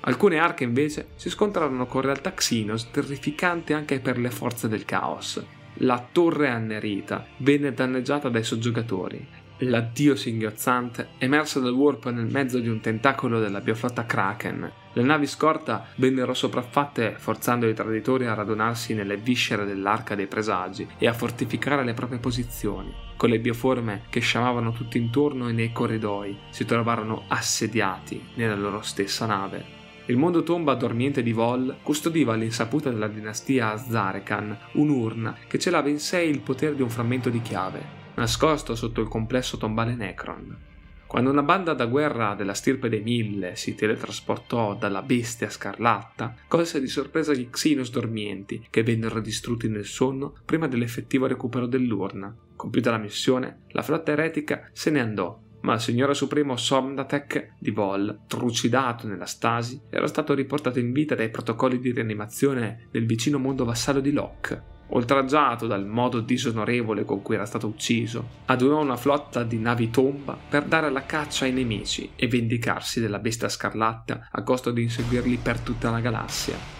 Alcune 0.00 0.38
arche 0.38 0.64
invece 0.64 1.08
si 1.16 1.28
scontrarono 1.28 1.86
con 1.86 2.02
realtà 2.02 2.32
Xenos 2.32 2.90
terrificante 2.90 3.74
anche 3.74 4.00
per 4.00 4.18
le 4.18 4.30
forze 4.30 4.68
del 4.68 4.84
caos. 4.84 5.44
La 5.80 6.04
torre 6.10 6.48
annerita 6.48 7.26
venne 7.38 7.72
danneggiata 7.72 8.28
dai 8.28 8.42
soggiogatori. 8.42 9.26
L'addio 9.62 10.14
singhiozzante 10.14 11.08
emerse 11.18 11.60
dal 11.60 11.72
warp 11.72 12.10
nel 12.10 12.30
mezzo 12.30 12.60
di 12.60 12.68
un 12.68 12.80
tentacolo 12.80 13.40
della 13.40 13.60
bioflotta 13.60 14.06
Kraken. 14.06 14.72
Le 14.92 15.02
navi 15.02 15.26
scorta 15.26 15.86
vennero 15.96 16.32
sopraffatte 16.32 17.16
forzando 17.18 17.68
i 17.68 17.74
traditori 17.74 18.26
a 18.26 18.34
radunarsi 18.34 18.94
nelle 18.94 19.16
viscere 19.16 19.64
dell'arca 19.64 20.14
dei 20.14 20.28
presagi 20.28 20.86
e 20.96 21.08
a 21.08 21.12
fortificare 21.12 21.84
le 21.84 21.94
proprie 21.94 22.20
posizioni. 22.20 22.94
Con 23.16 23.30
le 23.30 23.40
bioforme 23.40 24.02
che 24.10 24.20
sciamavano 24.20 24.70
tutto 24.70 24.96
intorno 24.96 25.48
e 25.48 25.52
nei 25.52 25.72
corridoi 25.72 26.38
si 26.50 26.64
trovarono 26.64 27.24
assediati 27.26 28.28
nella 28.34 28.54
loro 28.54 28.82
stessa 28.82 29.26
nave. 29.26 29.77
Il 30.08 30.16
mondo 30.16 30.42
tomba 30.42 30.72
dormiente 30.72 31.22
di 31.22 31.32
Vol 31.32 31.80
custodiva 31.82 32.32
all'insaputa 32.32 32.88
della 32.88 33.08
dinastia 33.08 33.72
Azarekan 33.72 34.56
un'urna 34.72 35.36
che 35.46 35.58
celava 35.58 35.90
in 35.90 35.98
sé 35.98 36.22
il 36.22 36.40
potere 36.40 36.74
di 36.74 36.80
un 36.80 36.88
frammento 36.88 37.28
di 37.28 37.42
chiave, 37.42 37.82
nascosto 38.14 38.74
sotto 38.74 39.02
il 39.02 39.08
complesso 39.08 39.58
tombale 39.58 39.94
Necron. 39.94 40.56
Quando 41.06 41.30
una 41.30 41.42
banda 41.42 41.74
da 41.74 41.84
guerra 41.84 42.34
della 42.34 42.54
stirpe 42.54 42.88
dei 42.88 43.02
Mille 43.02 43.54
si 43.56 43.74
teletrasportò 43.74 44.74
dalla 44.74 45.02
bestia 45.02 45.50
scarlatta, 45.50 46.36
colse 46.48 46.80
di 46.80 46.88
sorpresa 46.88 47.34
gli 47.34 47.50
Xenos 47.50 47.90
dormienti, 47.90 48.66
che 48.70 48.82
vennero 48.82 49.20
distrutti 49.20 49.68
nel 49.68 49.84
sonno 49.84 50.36
prima 50.42 50.68
dell'effettivo 50.68 51.26
recupero 51.26 51.66
dell'urna. 51.66 52.34
Compiuta 52.56 52.90
la 52.90 52.98
missione, 52.98 53.64
la 53.72 53.82
flotta 53.82 54.12
eretica 54.12 54.70
se 54.72 54.90
ne 54.90 55.00
andò 55.00 55.38
ma 55.60 55.74
il 55.74 55.80
signore 55.80 56.14
supremo 56.14 56.56
Somnatek 56.56 57.54
di 57.58 57.70
Vol, 57.70 58.20
trucidato 58.26 59.06
nella 59.06 59.26
stasi, 59.26 59.80
era 59.90 60.06
stato 60.06 60.34
riportato 60.34 60.78
in 60.78 60.92
vita 60.92 61.14
dai 61.14 61.30
protocolli 61.30 61.78
di 61.78 61.92
rianimazione 61.92 62.88
del 62.90 63.06
vicino 63.06 63.38
mondo 63.38 63.64
vassallo 63.64 64.00
di 64.00 64.12
Locke. 64.12 64.76
Oltraggiato 64.90 65.66
dal 65.66 65.86
modo 65.86 66.20
disonorevole 66.20 67.04
con 67.04 67.20
cui 67.20 67.34
era 67.34 67.44
stato 67.44 67.66
ucciso, 67.66 68.26
adunò 68.46 68.80
una 68.80 68.96
flotta 68.96 69.42
di 69.42 69.58
navi 69.58 69.90
tomba 69.90 70.38
per 70.48 70.64
dare 70.64 70.90
la 70.90 71.04
caccia 71.04 71.44
ai 71.44 71.52
nemici 71.52 72.12
e 72.16 72.26
vendicarsi 72.26 73.00
della 73.00 73.18
bestia 73.18 73.50
scarlatta 73.50 74.28
a 74.30 74.42
costo 74.42 74.70
di 74.70 74.82
inseguirli 74.82 75.36
per 75.36 75.60
tutta 75.60 75.90
la 75.90 76.00
galassia. 76.00 76.77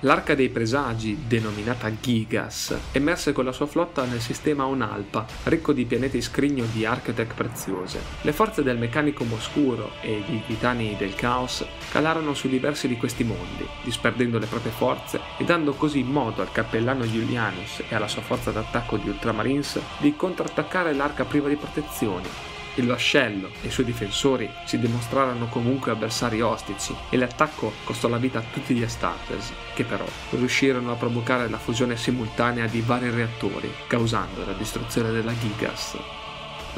L'arca 0.00 0.34
dei 0.34 0.50
presagi, 0.50 1.24
denominata 1.26 1.90
Gigas, 1.98 2.76
emerse 2.92 3.32
con 3.32 3.46
la 3.46 3.52
sua 3.52 3.64
flotta 3.64 4.04
nel 4.04 4.20
sistema 4.20 4.66
Onalpa, 4.66 5.24
ricco 5.44 5.72
di 5.72 5.86
pianeti 5.86 6.20
scrigno 6.20 6.66
di 6.70 6.84
architect 6.84 7.32
preziose. 7.32 8.02
Le 8.20 8.32
forze 8.34 8.62
del 8.62 8.76
meccanico 8.76 9.24
Moscuro 9.24 9.92
e 10.02 10.18
i 10.18 10.42
titani 10.46 10.96
del 10.98 11.14
caos 11.14 11.64
calarono 11.90 12.34
su 12.34 12.46
diversi 12.46 12.88
di 12.88 12.98
questi 12.98 13.24
mondi, 13.24 13.66
disperdendo 13.84 14.38
le 14.38 14.44
proprie 14.44 14.70
forze 14.70 15.18
e 15.38 15.44
dando 15.44 15.72
così 15.72 16.02
modo 16.02 16.42
al 16.42 16.52
cappellano 16.52 17.04
Julianus 17.04 17.82
e 17.88 17.94
alla 17.94 18.06
sua 18.06 18.20
forza 18.20 18.50
d'attacco 18.50 18.98
di 18.98 19.08
Ultramarines 19.08 19.80
di 19.96 20.14
contrattaccare 20.14 20.92
l'arca 20.92 21.24
priva 21.24 21.48
di 21.48 21.56
protezioni, 21.56 22.28
il 22.76 22.86
vascello 22.86 23.50
e 23.62 23.68
i 23.68 23.70
suoi 23.70 23.86
difensori 23.86 24.50
si 24.64 24.78
dimostrarono 24.78 25.46
comunque 25.48 25.90
avversari 25.90 26.40
ostici 26.40 26.94
e 27.10 27.16
l'attacco 27.16 27.72
costò 27.84 28.08
la 28.08 28.18
vita 28.18 28.38
a 28.38 28.44
tutti 28.52 28.74
gli 28.74 28.82
Astartes, 28.82 29.52
che 29.74 29.84
però 29.84 30.06
riuscirono 30.30 30.92
a 30.92 30.96
provocare 30.96 31.48
la 31.48 31.58
fusione 31.58 31.96
simultanea 31.96 32.66
di 32.66 32.80
vari 32.80 33.10
reattori, 33.10 33.72
causando 33.86 34.44
la 34.44 34.52
distruzione 34.52 35.10
della 35.10 35.36
Gigas. 35.38 36.25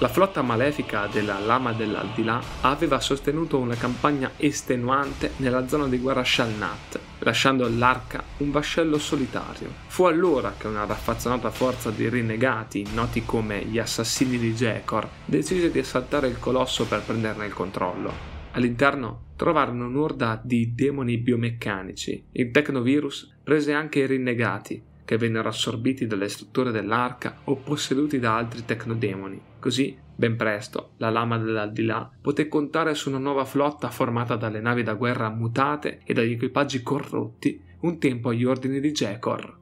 La 0.01 0.07
flotta 0.07 0.43
malefica 0.43 1.09
della 1.09 1.41
Lama 1.41 1.73
dell'Aldilà 1.73 2.41
aveva 2.61 3.01
sostenuto 3.01 3.59
una 3.59 3.75
campagna 3.75 4.31
estenuante 4.37 5.33
nella 5.39 5.67
zona 5.67 5.89
di 5.89 5.99
guerra 5.99 6.23
Shalnat, 6.23 7.01
lasciando 7.19 7.65
all'arca 7.65 8.23
un 8.37 8.53
vascello 8.53 8.97
solitario. 8.97 9.73
Fu 9.89 10.05
allora 10.05 10.55
che 10.57 10.69
una 10.69 10.85
raffazzonata 10.85 11.51
forza 11.51 11.91
di 11.91 12.09
rinnegati, 12.09 12.87
noti 12.95 13.25
come 13.25 13.65
gli 13.65 13.81
assassini 13.81 14.39
di 14.39 14.55
Jekor, 14.55 15.09
decise 15.25 15.69
di 15.69 15.81
assaltare 15.81 16.29
il 16.29 16.39
colosso 16.39 16.87
per 16.87 17.03
prenderne 17.03 17.47
il 17.47 17.53
controllo. 17.53 18.37
All'interno 18.53 19.33
trovarono 19.35 19.89
un'orda 19.89 20.41
di 20.41 20.77
demoni 20.77 21.19
biomeccanici. 21.19 22.27
Il 22.31 22.53
Technovirus 22.53 23.35
prese 23.43 23.73
anche 23.73 23.99
i 23.99 24.07
rinnegati, 24.07 24.81
che 25.05 25.17
vennero 25.17 25.49
assorbiti 25.49 26.07
dalle 26.07 26.29
strutture 26.29 26.71
dell'arca 26.71 27.39
o 27.45 27.57
posseduti 27.57 28.21
da 28.21 28.37
altri 28.37 28.65
tecnodemoni. 28.65 29.48
Così, 29.61 29.97
ben 30.15 30.37
presto, 30.37 30.93
la 30.99 31.11
lama 31.11 31.37
dell'aldilà 31.37 32.11
poté 32.21 32.49
contare 32.49 32.95
su 32.95 33.09
una 33.09 33.19
nuova 33.19 33.45
flotta 33.45 33.91
formata 33.91 34.37
dalle 34.37 34.61
navi 34.61 34.83
da 34.83 34.95
guerra 34.95 35.31
mutate 35.31 36.01
e 36.05 36.15
dagli 36.15 36.33
equipaggi 36.33 36.83
corrotti, 36.83 37.61
un 37.81 37.99
tempo 37.99 38.29
agli 38.29 38.45
ordini 38.45 38.81
di 38.81 38.93
Jekor. 38.93 39.57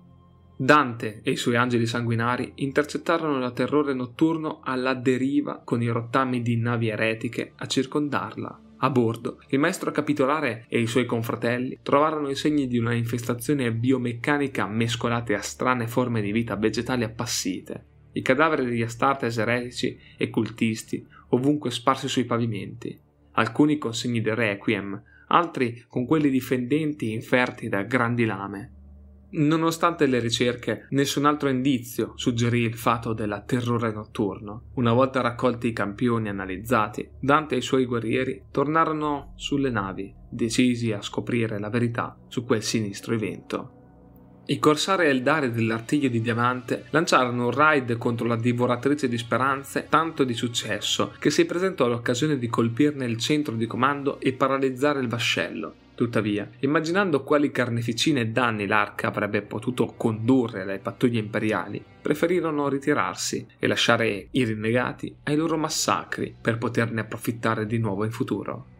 Dante 0.59 1.21
e 1.23 1.33
i 1.33 1.37
suoi 1.37 1.57
angeli 1.57 1.87
sanguinari 1.87 2.53
intercettarono 2.57 3.39
la 3.39 3.51
terrore 3.51 3.93
notturno 3.93 4.61
alla 4.65 4.95
deriva 4.95 5.61
con 5.63 5.83
i 5.83 5.89
rottami 5.89 6.41
di 6.41 6.57
navi 6.57 6.89
eretiche 6.89 7.53
a 7.57 7.67
circondarla. 7.67 8.61
A 8.79 8.91
bordo, 8.91 9.39
il 9.49 9.59
maestro 9.59 9.91
capitolare 9.91 10.67
e 10.69 10.81
i 10.81 10.87
suoi 10.87 11.07
confratelli 11.07 11.79
trovarono 11.83 12.29
i 12.29 12.35
segni 12.35 12.67
di 12.67 12.79
una 12.79 12.95
infestazione 12.95 13.73
biomeccanica 13.73 14.67
mescolate 14.67 15.35
a 15.35 15.41
strane 15.41 15.87
forme 15.87 16.21
di 16.21 16.33
vita 16.33 16.57
vegetali 16.57 17.05
appassite. 17.05 17.96
I 18.17 18.23
cadaveri 18.23 18.65
degli 18.65 18.81
Astartes 18.81 19.37
eretici 19.37 19.99
e 20.17 20.31
cultisti 20.31 21.07
ovunque 21.31 21.71
sparsi 21.71 22.09
sui 22.09 22.25
pavimenti, 22.25 22.99
alcuni 23.33 23.77
con 23.77 23.95
segni 23.95 24.23
di 24.23 24.33
requiem, 24.33 25.03
altri 25.29 25.85
con 25.87 26.07
quelli 26.07 26.31
difendenti 26.31 27.13
inferti 27.13 27.69
da 27.69 27.83
grandi 27.83 28.25
lame. 28.25 28.71
Nonostante 29.29 30.07
le 30.07 30.19
ricerche, 30.19 30.87
nessun 30.91 31.27
altro 31.27 31.51
indizio 31.51 32.13
suggerì 32.15 32.61
il 32.61 32.75
fatto 32.75 33.13
del 33.13 33.43
terrore 33.45 33.93
notturno. 33.93 34.71
Una 34.77 34.95
volta 34.95 35.21
raccolti 35.21 35.67
i 35.67 35.73
campioni 35.75 36.31
analizzati, 36.31 37.07
Dante 37.21 37.57
e 37.57 37.59
i 37.59 37.63
suoi 37.63 37.85
guerrieri 37.85 38.45
tornarono 38.51 39.35
sulle 39.37 39.69
navi, 39.69 40.15
decisi 40.31 40.91
a 40.93 41.03
scoprire 41.03 41.59
la 41.59 41.69
verità 41.69 42.19
su 42.29 42.47
quel 42.47 42.63
sinistro 42.63 43.13
evento. 43.13 43.76
I 44.49 44.61
corsari 44.61 45.09
Eldari 45.09 45.51
dell'artiglio 45.51 46.09
di 46.09 46.21
diamante 46.21 46.85
lanciarono 46.91 47.47
un 47.47 47.51
raid 47.51 47.99
contro 47.99 48.29
la 48.29 48.37
divoratrice 48.37 49.09
di 49.09 49.19
speranze 49.19 49.87
tanto 49.89 50.23
di 50.23 50.35
successo 50.35 51.15
che 51.19 51.31
si 51.31 51.47
presentò 51.47 51.89
l'occasione 51.89 52.39
di 52.39 52.47
colpirne 52.47 53.07
il 53.07 53.19
centro 53.19 53.57
di 53.57 53.67
comando 53.67 54.21
e 54.21 54.35
paralizzare 54.35 55.01
il 55.01 55.09
vascello. 55.09 55.75
Tuttavia, 55.97 56.49
immaginando 56.61 57.25
quali 57.25 57.51
carneficine 57.51 58.21
e 58.21 58.27
danni 58.29 58.69
l'arca 58.69 59.09
avrebbe 59.09 59.43
potuto 59.43 59.95
condurre 59.97 60.63
alle 60.63 60.79
pattuglie 60.79 61.19
imperiali, 61.19 61.83
preferirono 62.01 62.69
ritirarsi 62.69 63.45
e 63.59 63.67
lasciare 63.67 64.29
i 64.31 64.45
rinnegati 64.45 65.13
ai 65.25 65.35
loro 65.35 65.57
massacri 65.57 66.33
per 66.41 66.59
poterne 66.59 67.01
approfittare 67.01 67.67
di 67.67 67.79
nuovo 67.79 68.05
in 68.05 68.13
futuro. 68.13 68.75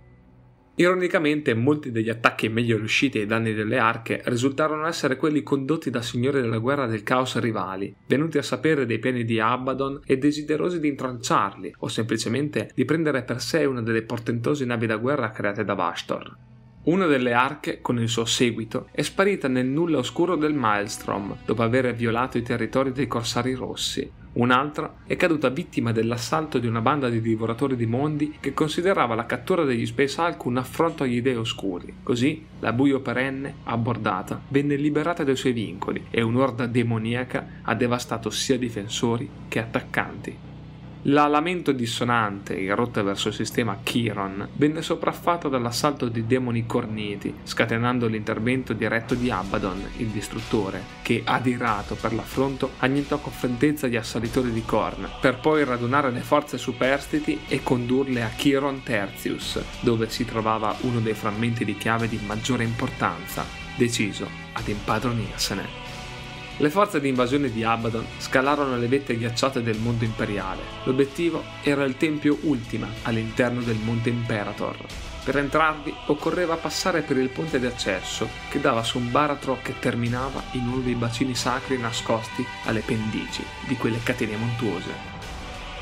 Ironicamente, 0.79 1.55
molti 1.55 1.91
degli 1.91 2.11
attacchi 2.11 2.51
meglio 2.51 2.77
riusciti 2.77 3.19
ai 3.19 3.25
danni 3.25 3.55
delle 3.55 3.79
arche 3.79 4.21
risultarono 4.27 4.87
essere 4.87 5.17
quelli 5.17 5.43
condotti 5.43 5.89
da 5.89 6.03
signori 6.03 6.43
della 6.43 6.59
guerra 6.59 6.87
del 6.87 7.03
caos 7.03 7.39
rivali, 7.39 7.95
venuti 8.07 8.37
a 8.37 8.43
sapere 8.43 8.85
dei 8.85 8.99
piani 8.99 9.25
di 9.25 9.41
Abaddon 9.41 10.01
e 10.05 10.19
desiderosi 10.19 10.79
di 10.79 10.89
intranciarli, 10.89 11.77
o 11.79 11.89
semplicemente 11.89 12.71
di 12.75 12.85
prendere 12.85 13.23
per 13.23 13.41
sé 13.41 13.65
una 13.65 13.81
delle 13.81 14.03
portentose 14.03 14.67
navi 14.67 14.87
da 14.87 14.97
guerra 14.97 15.31
create 15.31 15.65
da 15.65 15.73
Vastor. 15.73 16.37
Una 16.85 17.07
delle 17.07 17.33
arche, 17.33 17.81
con 17.81 17.99
il 17.99 18.11
suo 18.11 18.27
seguito, 18.27 18.89
è 18.93 19.01
sparita 19.01 19.49
nel 19.49 19.67
nulla 19.67 19.97
oscuro 19.97 20.37
del 20.37 20.53
Maelstrom 20.53 21.39
dopo 21.47 21.63
aver 21.63 21.95
violato 21.95 22.37
i 22.37 22.43
territori 22.43 22.93
dei 22.93 23.07
Corsari 23.07 23.55
Rossi. 23.55 24.25
Un'altra 24.37 24.97
è 25.07 25.17
caduta 25.17 25.49
vittima 25.49 25.93
dell'assalto 25.93 26.59
di 26.59 26.67
una 26.67 26.83
banda 26.83 27.09
di 27.09 27.23
divoratori 27.23 27.75
di 27.75 27.87
mondi 27.87 28.37
che 28.39 28.53
considerava 28.53 29.15
la 29.15 29.25
cattura 29.25 29.65
degli 29.65 29.87
Space 29.87 30.21
Hulk 30.21 30.45
un 30.45 30.59
affronto 30.59 31.05
agli 31.05 31.23
dei 31.23 31.37
oscuri. 31.37 31.95
Così 32.03 32.45
la 32.61 32.75
buio 32.75 33.01
perenne, 33.01 33.55
abbordata, 33.65 34.43
venne 34.49 34.77
liberata 34.77 35.25
dai 35.25 35.37
suoi 35.37 35.53
vincoli 35.53 36.09
e 36.11 36.21
un'orda 36.21 36.67
demoniaca 36.67 37.47
ha 37.63 37.75
devastato 37.75 38.29
sia 38.29 38.59
difensori 38.59 39.29
che 39.49 39.59
attaccanti. 39.59 40.46
La 41.09 41.29
lamento 41.29 41.71
dissonante, 41.71 42.59
in 42.59 42.75
rotta 42.75 43.01
verso 43.01 43.29
il 43.29 43.35
sistema 43.35 43.79
Chiron, 43.81 44.49
venne 44.55 44.83
sopraffatta 44.83 45.47
dall'assalto 45.47 46.09
di 46.09 46.27
demoni 46.27 46.67
corniti, 46.67 47.33
scatenando 47.45 48.09
l'intervento 48.09 48.73
diretto 48.73 49.15
di 49.15 49.31
Abaddon, 49.31 49.89
il 49.99 50.09
distruttore, 50.09 50.83
che, 51.03 51.23
adirato 51.25 51.95
per 51.95 52.13
l'affronto, 52.13 52.73
annientò 52.79 53.19
con 53.19 53.31
freddezza 53.31 53.87
gli 53.87 53.95
assalitori 53.95 54.51
di 54.51 54.65
Korn, 54.65 55.09
per 55.21 55.39
poi 55.39 55.63
radunare 55.63 56.11
le 56.11 56.23
forze 56.23 56.59
superstiti 56.59 57.43
e 57.47 57.63
condurle 57.63 58.25
a 58.25 58.31
Chiron 58.31 58.83
Tertius, 58.83 59.63
dove 59.83 60.09
si 60.09 60.25
trovava 60.25 60.75
uno 60.81 60.99
dei 60.99 61.15
frammenti 61.15 61.65
di 61.65 61.77
chiave 61.77 62.09
di 62.09 62.19
maggiore 62.27 62.65
importanza, 62.65 63.45
deciso 63.77 64.29
ad 64.55 64.67
impadronirsene. 64.67 65.86
Le 66.59 66.71
forze 66.71 67.01
di 67.01 67.09
invasione 67.09 67.51
di 67.51 67.63
Abaddon 67.65 68.07
scalarono 68.17 68.79
le 68.79 68.87
vette 68.89 69.19
ghiacciate 69.19 69.63
del 69.63 69.77
mondo 69.77 70.05
imperiale. 70.05 70.63
L'obiettivo 70.85 71.45
era 71.63 71.85
il 71.85 71.99
tempio 71.99 72.39
Ultima 72.45 72.89
all'interno 73.03 73.61
del 73.61 73.77
monte 73.77 74.09
Imperator. 74.09 74.75
Per 75.23 75.37
entrarvi 75.37 75.93
occorreva 76.07 76.57
passare 76.57 77.03
per 77.03 77.19
il 77.19 77.29
ponte 77.29 77.61
di 77.61 77.67
accesso 77.67 78.27
che 78.49 78.59
dava 78.59 78.83
su 78.83 78.97
un 78.97 79.11
baratro 79.11 79.59
che 79.61 79.79
terminava 79.79 80.43
in 80.53 80.67
uno 80.67 80.81
dei 80.81 80.95
bacini 80.95 81.35
sacri 81.35 81.77
nascosti 81.77 82.47
alle 82.65 82.81
pendici 82.81 83.45
di 83.67 83.77
quelle 83.77 84.03
catene 84.03 84.37
montuose. 84.37 85.15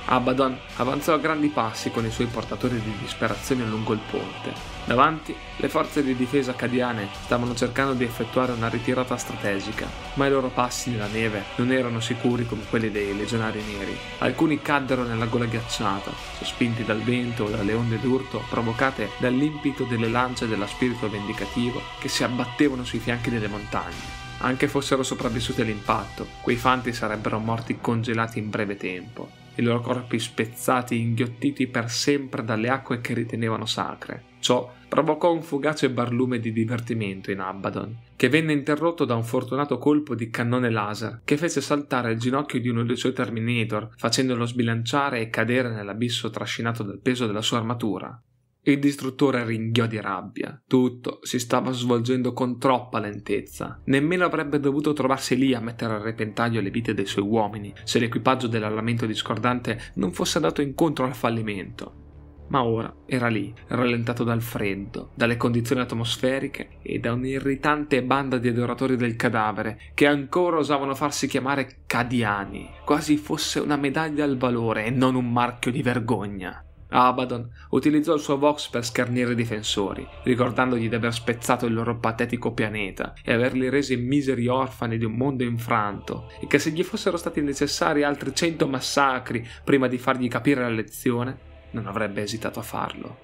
Abaddon 0.07 0.59
avanzò 0.77 1.15
a 1.15 1.19
grandi 1.19 1.49
passi 1.49 1.93
con 1.93 2.05
i 2.05 2.11
suoi 2.11 2.27
portatori 2.27 2.81
di 2.81 2.93
disperazione 3.01 3.65
lungo 3.65 3.93
il 3.93 4.01
ponte. 4.11 4.74
Davanti, 4.87 5.35
le 5.57 5.69
forze 5.71 6.03
di 6.03 6.15
difesa 6.15 6.51
acadiane 6.51 7.09
stavano 7.23 7.55
cercando 7.55 7.95
di 7.95 8.05
effettuare 8.05 8.53
una 8.53 8.69
ritirata 8.69 9.17
strategica, 9.17 9.89
ma 10.15 10.27
i 10.27 10.31
loro 10.31 10.49
passi 10.49 10.91
nella 10.91 11.07
neve 11.07 11.45
non 11.57 11.73
erano 11.73 12.01
sicuri 12.01 12.47
come 12.47 12.65
quelli 12.69 12.91
dei 12.91 13.17
legionari 13.17 13.63
neri. 13.63 13.97
Alcuni 14.19 14.61
caddero 14.61 15.03
nella 15.03 15.25
gola 15.25 15.47
ghiacciata, 15.47 16.11
sospinti 16.37 16.85
dal 16.85 17.01
vento 17.01 17.45
o 17.45 17.49
dalle 17.49 17.73
onde 17.73 17.99
d'urto 17.99 18.43
provocate 18.51 19.09
dall'impito 19.19 19.85
delle 19.85 20.09
lance 20.09 20.47
dello 20.47 20.67
spirito 20.67 21.09
vendicativo 21.09 21.81
che 21.99 22.09
si 22.09 22.23
abbattevano 22.23 22.85
sui 22.85 22.99
fianchi 22.99 23.31
delle 23.31 23.49
montagne. 23.49 24.23
Anche 24.39 24.69
fossero 24.69 25.03
sopravvissuti 25.03 25.63
all'impatto, 25.63 26.27
quei 26.43 26.57
fanti 26.57 26.93
sarebbero 26.93 27.39
morti 27.39 27.79
congelati 27.81 28.39
in 28.39 28.51
breve 28.51 28.77
tempo 28.77 29.43
i 29.57 29.63
loro 29.63 29.81
corpi 29.81 30.19
spezzati 30.19 30.97
e 30.97 30.99
inghiottiti 30.99 31.69
per 31.69 31.89
sempre 31.89 32.43
dalle 32.43 32.69
acque 32.69 33.01
che 33.01 33.15
ritenevano 33.15 33.67
sacre. 33.67 34.34
Ciò 34.45 34.71
provocò 34.91 35.33
un 35.33 35.41
fugace 35.41 35.89
barlume 35.89 36.39
di 36.39 36.53
divertimento 36.53 37.31
in 37.31 37.41
Abaddon, 37.41 37.97
che 38.15 38.29
venne 38.29 38.53
interrotto 38.53 39.07
da 39.07 39.15
un 39.15 39.25
fortunato 39.25 39.79
colpo 39.79 40.15
di 40.15 40.29
cannone 40.29 40.69
laser 40.69 41.23
che 41.25 41.39
fece 41.39 41.63
saltare 41.63 42.13
il 42.13 42.19
ginocchio 42.19 42.61
di 42.61 42.69
uno 42.69 42.85
dei 42.85 42.95
suoi 42.95 43.15
Terminator, 43.15 43.89
facendolo 43.97 44.45
sbilanciare 44.45 45.21
e 45.23 45.31
cadere 45.31 45.71
nell'abisso 45.71 46.29
trascinato 46.29 46.83
dal 46.83 47.01
peso 47.01 47.27
della 47.27 47.41
sua 47.41 47.57
armatura. 47.57 48.23
Il 48.65 48.79
distruttore 48.81 49.47
ringhiò 49.47 49.87
di 49.87 49.99
rabbia. 49.99 50.63
Tutto 50.69 51.21
si 51.23 51.39
stava 51.39 51.73
svolgendo 51.73 52.35
con 52.35 52.59
troppa 52.59 52.99
lentezza. 52.99 53.81
Nemmeno 53.85 54.27
avrebbe 54.27 54.61
dovuto 54.61 54.93
trovarsi 54.93 55.39
lì 55.39 55.55
a 55.55 55.61
mettere 55.61 55.95
a 55.95 56.03
repentaglio 56.03 56.61
le 56.61 56.69
vite 56.69 56.93
dei 56.93 57.07
suoi 57.07 57.25
uomini 57.25 57.73
se 57.85 57.99
l'equipaggio 57.99 58.47
dell'armamento 58.47 59.07
discordante 59.07 59.93
non 59.95 60.13
fosse 60.13 60.37
andato 60.37 60.61
incontro 60.61 61.07
al 61.07 61.15
fallimento. 61.15 62.03
Ma 62.49 62.63
ora 62.65 62.95
era 63.07 63.29
lì, 63.29 63.53
rallentato 63.69 64.25
dal 64.25 64.43
freddo, 64.43 65.11
dalle 65.15 65.37
condizioni 65.37 65.83
atmosferiche 65.83 66.79
e 66.83 66.99
da 66.99 67.13
un'irritante 67.13 68.03
banda 68.03 68.39
di 68.39 68.49
adoratori 68.49 68.97
del 68.97 69.17
cadavere 69.17 69.81
che 69.95 70.07
ancora 70.07 70.59
osavano 70.59 70.95
farsi 70.95 71.27
chiamare 71.27 71.79
cadiani, 71.87 72.71
quasi 72.85 73.17
fosse 73.17 73.61
una 73.61 73.77
medaglia 73.77 74.25
al 74.25 74.37
valore 74.37 74.85
e 74.87 74.91
non 74.91 75.15
un 75.15 75.33
marchio 75.33 75.71
di 75.71 75.83
vergogna. 75.83 76.65
Abaddon 76.97 77.51
utilizzò 77.71 78.15
il 78.15 78.21
suo 78.21 78.39
Vox 78.39 78.69
per 78.69 78.85
schernire 78.85 79.33
i 79.33 79.35
difensori, 79.35 80.07
ricordandogli 80.23 80.89
di 80.89 80.95
aver 80.95 81.13
spezzato 81.13 81.67
il 81.67 81.75
loro 81.75 81.99
patetico 81.99 82.53
pianeta 82.53 83.15
e 83.25 83.33
averli 83.33 83.69
resi 83.69 83.97
miseri 83.97 84.47
orfani 84.47 84.97
di 84.97 85.05
un 85.05 85.15
mondo 85.15 85.43
infranto, 85.43 86.31
e 86.41 86.47
che 86.47 86.61
se 86.61 86.71
gli 86.71 86.85
fossero 86.85 87.17
stati 87.17 87.41
necessari 87.41 88.05
altri 88.05 88.33
cento 88.33 88.69
massacri 88.69 89.45
prima 89.65 89.89
di 89.89 89.99
fargli 89.99 90.29
capire 90.29 90.61
la 90.61 90.69
lezione, 90.69 91.53
non 91.75 91.87
avrebbe 91.87 92.23
esitato 92.23 92.61
a 92.61 92.63
farlo. 92.63 93.19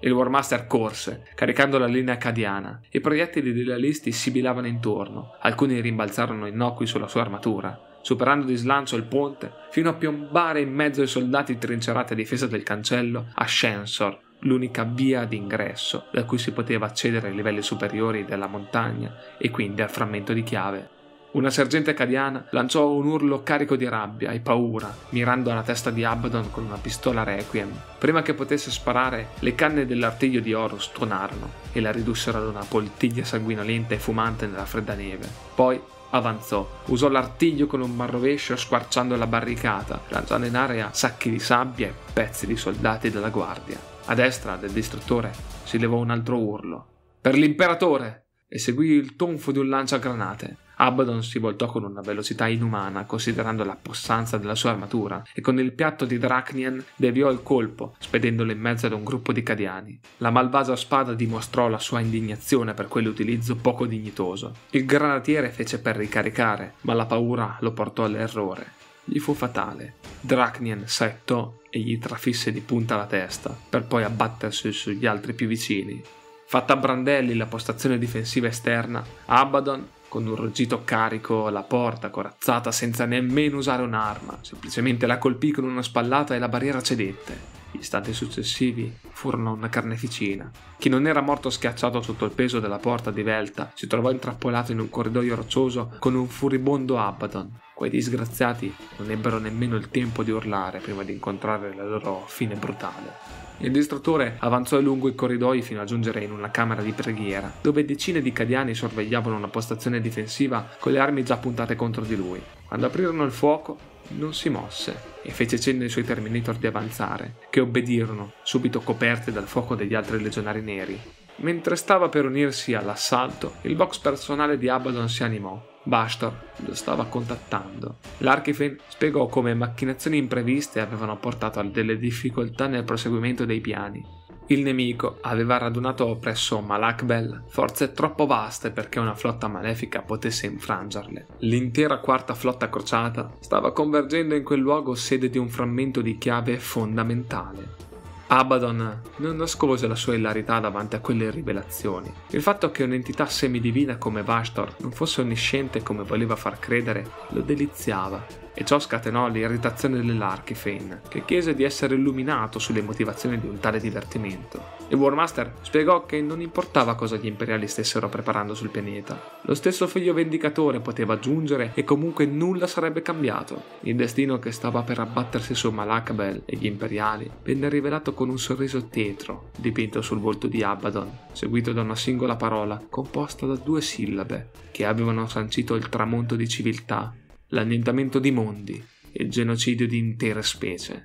Il 0.00 0.12
War 0.12 0.28
Master 0.28 0.66
corse, 0.66 1.26
caricando 1.34 1.78
la 1.78 1.86
linea 1.86 2.14
acadiana. 2.14 2.78
I 2.90 3.00
proiettili 3.00 3.52
degli 3.52 3.70
alisti 3.70 4.12
sibilavano 4.12 4.66
intorno, 4.66 5.36
alcuni 5.40 5.80
rimbalzarono 5.80 6.46
innocui 6.46 6.86
sulla 6.86 7.08
sua 7.08 7.22
armatura, 7.22 7.98
superando 8.02 8.44
di 8.44 8.56
slancio 8.56 8.96
il 8.96 9.04
ponte, 9.04 9.50
fino 9.70 9.88
a 9.88 9.94
piombare 9.94 10.60
in 10.60 10.72
mezzo 10.72 11.00
ai 11.00 11.06
soldati 11.06 11.56
trincerati 11.56 12.12
a 12.12 12.16
difesa 12.16 12.46
del 12.46 12.62
cancello 12.62 13.28
a 13.32 13.46
Shensor, 13.46 14.18
l'unica 14.40 14.84
via 14.84 15.24
d'ingresso 15.24 16.08
da 16.12 16.24
cui 16.24 16.36
si 16.36 16.52
poteva 16.52 16.84
accedere 16.84 17.28
ai 17.28 17.34
livelli 17.34 17.62
superiori 17.62 18.26
della 18.26 18.46
montagna 18.46 19.16
e 19.38 19.50
quindi 19.50 19.80
al 19.80 19.90
frammento 19.90 20.34
di 20.34 20.42
chiave. 20.42 20.93
Una 21.34 21.50
sergente 21.50 21.90
acadiana 21.90 22.46
lanciò 22.50 22.90
un 22.90 23.06
urlo 23.06 23.42
carico 23.42 23.74
di 23.74 23.88
rabbia 23.88 24.30
e 24.30 24.38
paura, 24.38 24.94
mirando 25.08 25.50
alla 25.50 25.64
testa 25.64 25.90
di 25.90 26.04
Abaddon 26.04 26.52
con 26.52 26.64
una 26.64 26.76
pistola 26.76 27.24
Requiem. 27.24 27.72
Prima 27.98 28.22
che 28.22 28.34
potesse 28.34 28.70
sparare, 28.70 29.30
le 29.40 29.56
canne 29.56 29.84
dell'artiglio 29.84 30.38
di 30.38 30.52
oro 30.52 30.78
stonarono 30.78 31.50
e 31.72 31.80
la 31.80 31.90
ridussero 31.90 32.38
ad 32.38 32.46
una 32.46 32.64
poltiglia 32.64 33.24
sanguinolenta 33.24 33.94
e 33.94 33.98
fumante 33.98 34.46
nella 34.46 34.64
fredda 34.64 34.94
neve. 34.94 35.28
Poi 35.56 35.80
avanzò, 36.10 36.82
usò 36.86 37.08
l'artiglio 37.08 37.66
con 37.66 37.80
un 37.80 37.96
marrovescio 37.96 38.54
squarciando 38.54 39.16
la 39.16 39.26
barricata, 39.26 40.02
lanciando 40.10 40.46
in 40.46 40.54
aria 40.54 40.90
sacchi 40.92 41.30
di 41.30 41.40
sabbia 41.40 41.88
e 41.88 41.94
pezzi 42.12 42.46
di 42.46 42.56
soldati 42.56 43.10
della 43.10 43.30
guardia. 43.30 43.80
A 44.04 44.14
destra 44.14 44.54
del 44.54 44.70
distruttore 44.70 45.32
si 45.64 45.80
levò 45.80 45.96
un 45.96 46.10
altro 46.10 46.38
urlo. 46.38 46.86
Per 47.20 47.34
l'imperatore! 47.34 48.20
e 48.54 48.58
seguì 48.58 48.90
il 48.90 49.16
tonfo 49.16 49.50
di 49.50 49.58
un 49.58 49.68
lanciagranate. 49.68 50.58
Abaddon 50.76 51.22
si 51.22 51.38
voltò 51.38 51.66
con 51.66 51.84
una 51.84 52.00
velocità 52.00 52.46
inumana, 52.46 53.04
considerando 53.04 53.64
la 53.64 53.76
possanza 53.80 54.38
della 54.38 54.54
sua 54.54 54.70
armatura, 54.70 55.22
e 55.32 55.40
con 55.40 55.58
il 55.58 55.72
piatto 55.72 56.04
di 56.04 56.18
Dracnian 56.18 56.82
deviò 56.96 57.30
il 57.30 57.42
colpo, 57.42 57.94
spedendolo 57.98 58.52
in 58.52 58.60
mezzo 58.60 58.86
ad 58.86 58.92
un 58.92 59.04
gruppo 59.04 59.32
di 59.32 59.42
cadiani. 59.42 59.98
La 60.18 60.30
malvagia 60.30 60.76
spada 60.76 61.14
dimostrò 61.14 61.68
la 61.68 61.78
sua 61.78 62.00
indignazione 62.00 62.74
per 62.74 62.88
quell'utilizzo 62.88 63.56
poco 63.56 63.86
dignitoso. 63.86 64.54
Il 64.70 64.84
granatiere 64.84 65.50
fece 65.50 65.80
per 65.80 65.96
ricaricare, 65.96 66.74
ma 66.82 66.94
la 66.94 67.06
paura 67.06 67.56
lo 67.60 67.72
portò 67.72 68.04
all'errore. 68.04 68.82
Gli 69.04 69.18
fu 69.18 69.34
fatale. 69.34 69.96
Dracnian 70.20 70.84
saettò 70.86 71.60
e 71.68 71.78
gli 71.80 71.98
trafisse 71.98 72.52
di 72.52 72.60
punta 72.60 72.96
la 72.96 73.06
testa, 73.06 73.56
per 73.68 73.84
poi 73.84 74.02
abbattersi 74.02 74.72
sugli 74.72 75.06
altri 75.06 75.34
più 75.34 75.46
vicini. 75.46 76.02
Fatta 76.46 76.74
a 76.74 76.76
brandelli 76.76 77.34
la 77.34 77.46
postazione 77.46 77.98
difensiva 77.98 78.46
esterna, 78.46 79.04
Abaddon 79.26 79.86
con 80.14 80.28
un 80.28 80.36
ruggito 80.36 80.82
carico 80.84 81.48
la 81.48 81.64
porta 81.64 82.08
corazzata 82.08 82.70
senza 82.70 83.04
nemmeno 83.04 83.56
usare 83.56 83.82
un'arma, 83.82 84.38
semplicemente 84.42 85.08
la 85.08 85.18
colpì 85.18 85.50
con 85.50 85.64
una 85.64 85.82
spallata 85.82 86.36
e 86.36 86.38
la 86.38 86.48
barriera 86.48 86.80
cedette. 86.80 87.36
Gli 87.72 87.78
istanti 87.78 88.12
successivi 88.12 88.96
furono 89.10 89.52
una 89.52 89.68
carneficina. 89.68 90.48
Chi 90.78 90.88
non 90.88 91.08
era 91.08 91.20
morto 91.20 91.50
schiacciato 91.50 92.00
sotto 92.00 92.26
il 92.26 92.30
peso 92.30 92.60
della 92.60 92.78
porta 92.78 93.10
divelta 93.10 93.72
si 93.74 93.88
trovò 93.88 94.12
intrappolato 94.12 94.70
in 94.70 94.78
un 94.78 94.88
corridoio 94.88 95.34
roccioso 95.34 95.96
con 95.98 96.14
un 96.14 96.28
furibondo 96.28 96.96
Abaddon. 96.96 97.50
Quei 97.74 97.90
disgraziati 97.90 98.72
non 98.98 99.10
ebbero 99.10 99.38
nemmeno 99.38 99.74
il 99.74 99.88
tempo 99.88 100.22
di 100.22 100.30
urlare 100.30 100.78
prima 100.78 101.02
di 101.02 101.10
incontrare 101.10 101.74
la 101.74 101.84
loro 101.84 102.22
fine 102.28 102.54
brutale. 102.54 103.43
Il 103.58 103.70
distruttore 103.70 104.36
avanzò 104.40 104.80
lungo 104.80 105.08
i 105.08 105.14
corridoi 105.14 105.62
fino 105.62 105.80
a 105.80 105.84
giungere 105.84 106.24
in 106.24 106.32
una 106.32 106.50
camera 106.50 106.82
di 106.82 106.92
preghiera, 106.92 107.52
dove 107.60 107.84
decine 107.84 108.20
di 108.20 108.32
cadiani 108.32 108.74
sorvegliavano 108.74 109.36
una 109.36 109.48
postazione 109.48 110.00
difensiva 110.00 110.68
con 110.78 110.92
le 110.92 110.98
armi 110.98 111.22
già 111.22 111.36
puntate 111.36 111.76
contro 111.76 112.02
di 112.02 112.16
lui. 112.16 112.42
Quando 112.66 112.86
aprirono 112.86 113.24
il 113.24 113.30
fuoco, 113.30 113.78
non 114.08 114.34
si 114.34 114.48
mosse 114.48 115.12
e 115.22 115.30
fece 115.30 115.58
cenno 115.58 115.84
ai 115.84 115.88
suoi 115.88 116.04
Terminator 116.04 116.56
di 116.56 116.66
avanzare, 116.66 117.36
che 117.48 117.60
obbedirono, 117.60 118.32
subito 118.42 118.80
coperti 118.80 119.30
dal 119.30 119.46
fuoco 119.46 119.74
degli 119.74 119.94
altri 119.94 120.20
legionari 120.20 120.60
neri. 120.60 121.00
Mentre 121.36 121.76
stava 121.76 122.08
per 122.08 122.26
unirsi 122.26 122.74
all'assalto, 122.74 123.54
il 123.62 123.76
box 123.76 123.98
personale 123.98 124.58
di 124.58 124.68
Abaddon 124.68 125.08
si 125.08 125.22
animò 125.22 125.72
Bastor 125.84 126.52
lo 126.66 126.74
stava 126.74 127.04
contattando. 127.06 127.98
L'Archifen 128.18 128.78
spiegò 128.88 129.26
come 129.26 129.54
macchinazioni 129.54 130.16
impreviste 130.16 130.80
avevano 130.80 131.16
portato 131.18 131.60
a 131.60 131.64
delle 131.64 131.98
difficoltà 131.98 132.66
nel 132.66 132.84
proseguimento 132.84 133.44
dei 133.44 133.60
piani. 133.60 134.22
Il 134.48 134.62
nemico 134.62 135.18
aveva 135.22 135.56
radunato 135.56 136.16
presso 136.16 136.60
Malakbel 136.60 137.44
forze 137.48 137.92
troppo 137.92 138.26
vaste 138.26 138.72
perché 138.72 138.98
una 138.98 139.14
flotta 139.14 139.48
malefica 139.48 140.02
potesse 140.02 140.46
infrangerle. 140.46 141.26
L'intera 141.38 141.98
quarta 141.98 142.34
flotta 142.34 142.68
crociata 142.68 143.30
stava 143.40 143.72
convergendo 143.72 144.34
in 144.34 144.44
quel 144.44 144.60
luogo 144.60 144.94
sede 144.94 145.30
di 145.30 145.38
un 145.38 145.48
frammento 145.48 146.02
di 146.02 146.18
chiave 146.18 146.58
fondamentale. 146.58 147.92
Abaddon 148.26 149.00
non 149.16 149.36
nascose 149.36 149.86
la 149.86 149.94
sua 149.94 150.14
ilarità 150.14 150.58
davanti 150.58 150.96
a 150.96 151.00
quelle 151.00 151.30
rivelazioni. 151.30 152.12
Il 152.30 152.42
fatto 152.42 152.70
che 152.70 152.82
un'entità 152.82 153.26
semidivina 153.26 153.96
come 153.96 154.22
Vashtor 154.22 154.76
non 154.78 154.92
fosse 154.92 155.20
onnisciente 155.20 155.82
come 155.82 156.02
voleva 156.02 156.36
far 156.36 156.58
credere 156.58 157.08
lo 157.30 157.40
deliziava 157.42 158.43
e 158.54 158.64
ciò 158.64 158.78
scatenò 158.78 159.28
l'irritazione 159.28 160.00
dell'Archifane, 160.00 161.02
che 161.08 161.24
chiese 161.24 161.54
di 161.54 161.64
essere 161.64 161.96
illuminato 161.96 162.58
sulle 162.58 162.82
motivazioni 162.82 163.38
di 163.38 163.46
un 163.46 163.58
tale 163.58 163.80
divertimento. 163.80 164.72
Il 164.88 164.96
Warmaster 164.96 165.54
spiegò 165.62 166.06
che 166.06 166.20
non 166.20 166.40
importava 166.40 166.94
cosa 166.94 167.16
gli 167.16 167.26
imperiali 167.26 167.66
stessero 167.66 168.08
preparando 168.08 168.54
sul 168.54 168.70
pianeta, 168.70 169.40
lo 169.42 169.54
stesso 169.54 169.86
figlio 169.86 170.14
vendicatore 170.14 170.80
poteva 170.80 171.18
giungere 171.18 171.72
e 171.74 171.84
comunque 171.84 172.26
nulla 172.26 172.66
sarebbe 172.66 173.02
cambiato. 173.02 173.62
Il 173.80 173.96
destino 173.96 174.38
che 174.38 174.52
stava 174.52 174.82
per 174.82 175.00
abbattersi 175.00 175.54
su 175.54 175.70
Malakabel 175.70 176.42
e 176.44 176.56
gli 176.56 176.66
imperiali 176.66 177.30
venne 177.42 177.68
rivelato 177.68 178.14
con 178.14 178.28
un 178.28 178.38
sorriso 178.38 178.86
tetro 178.86 179.50
dipinto 179.58 180.00
sul 180.00 180.20
volto 180.20 180.46
di 180.46 180.62
Abaddon, 180.62 181.10
seguito 181.32 181.72
da 181.72 181.82
una 181.82 181.96
singola 181.96 182.36
parola 182.36 182.80
composta 182.88 183.46
da 183.46 183.56
due 183.56 183.80
sillabe 183.80 184.50
che 184.70 184.84
avevano 184.84 185.26
sancito 185.28 185.74
il 185.74 185.88
tramonto 185.88 186.36
di 186.36 186.48
civiltà 186.48 187.14
l'annientamento 187.54 188.18
di 188.18 188.32
mondi 188.32 188.84
e 189.12 189.22
il 189.22 189.30
genocidio 189.30 189.86
di 189.86 189.96
intere 189.96 190.42
specie. 190.42 191.02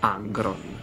Angron. 0.00 0.78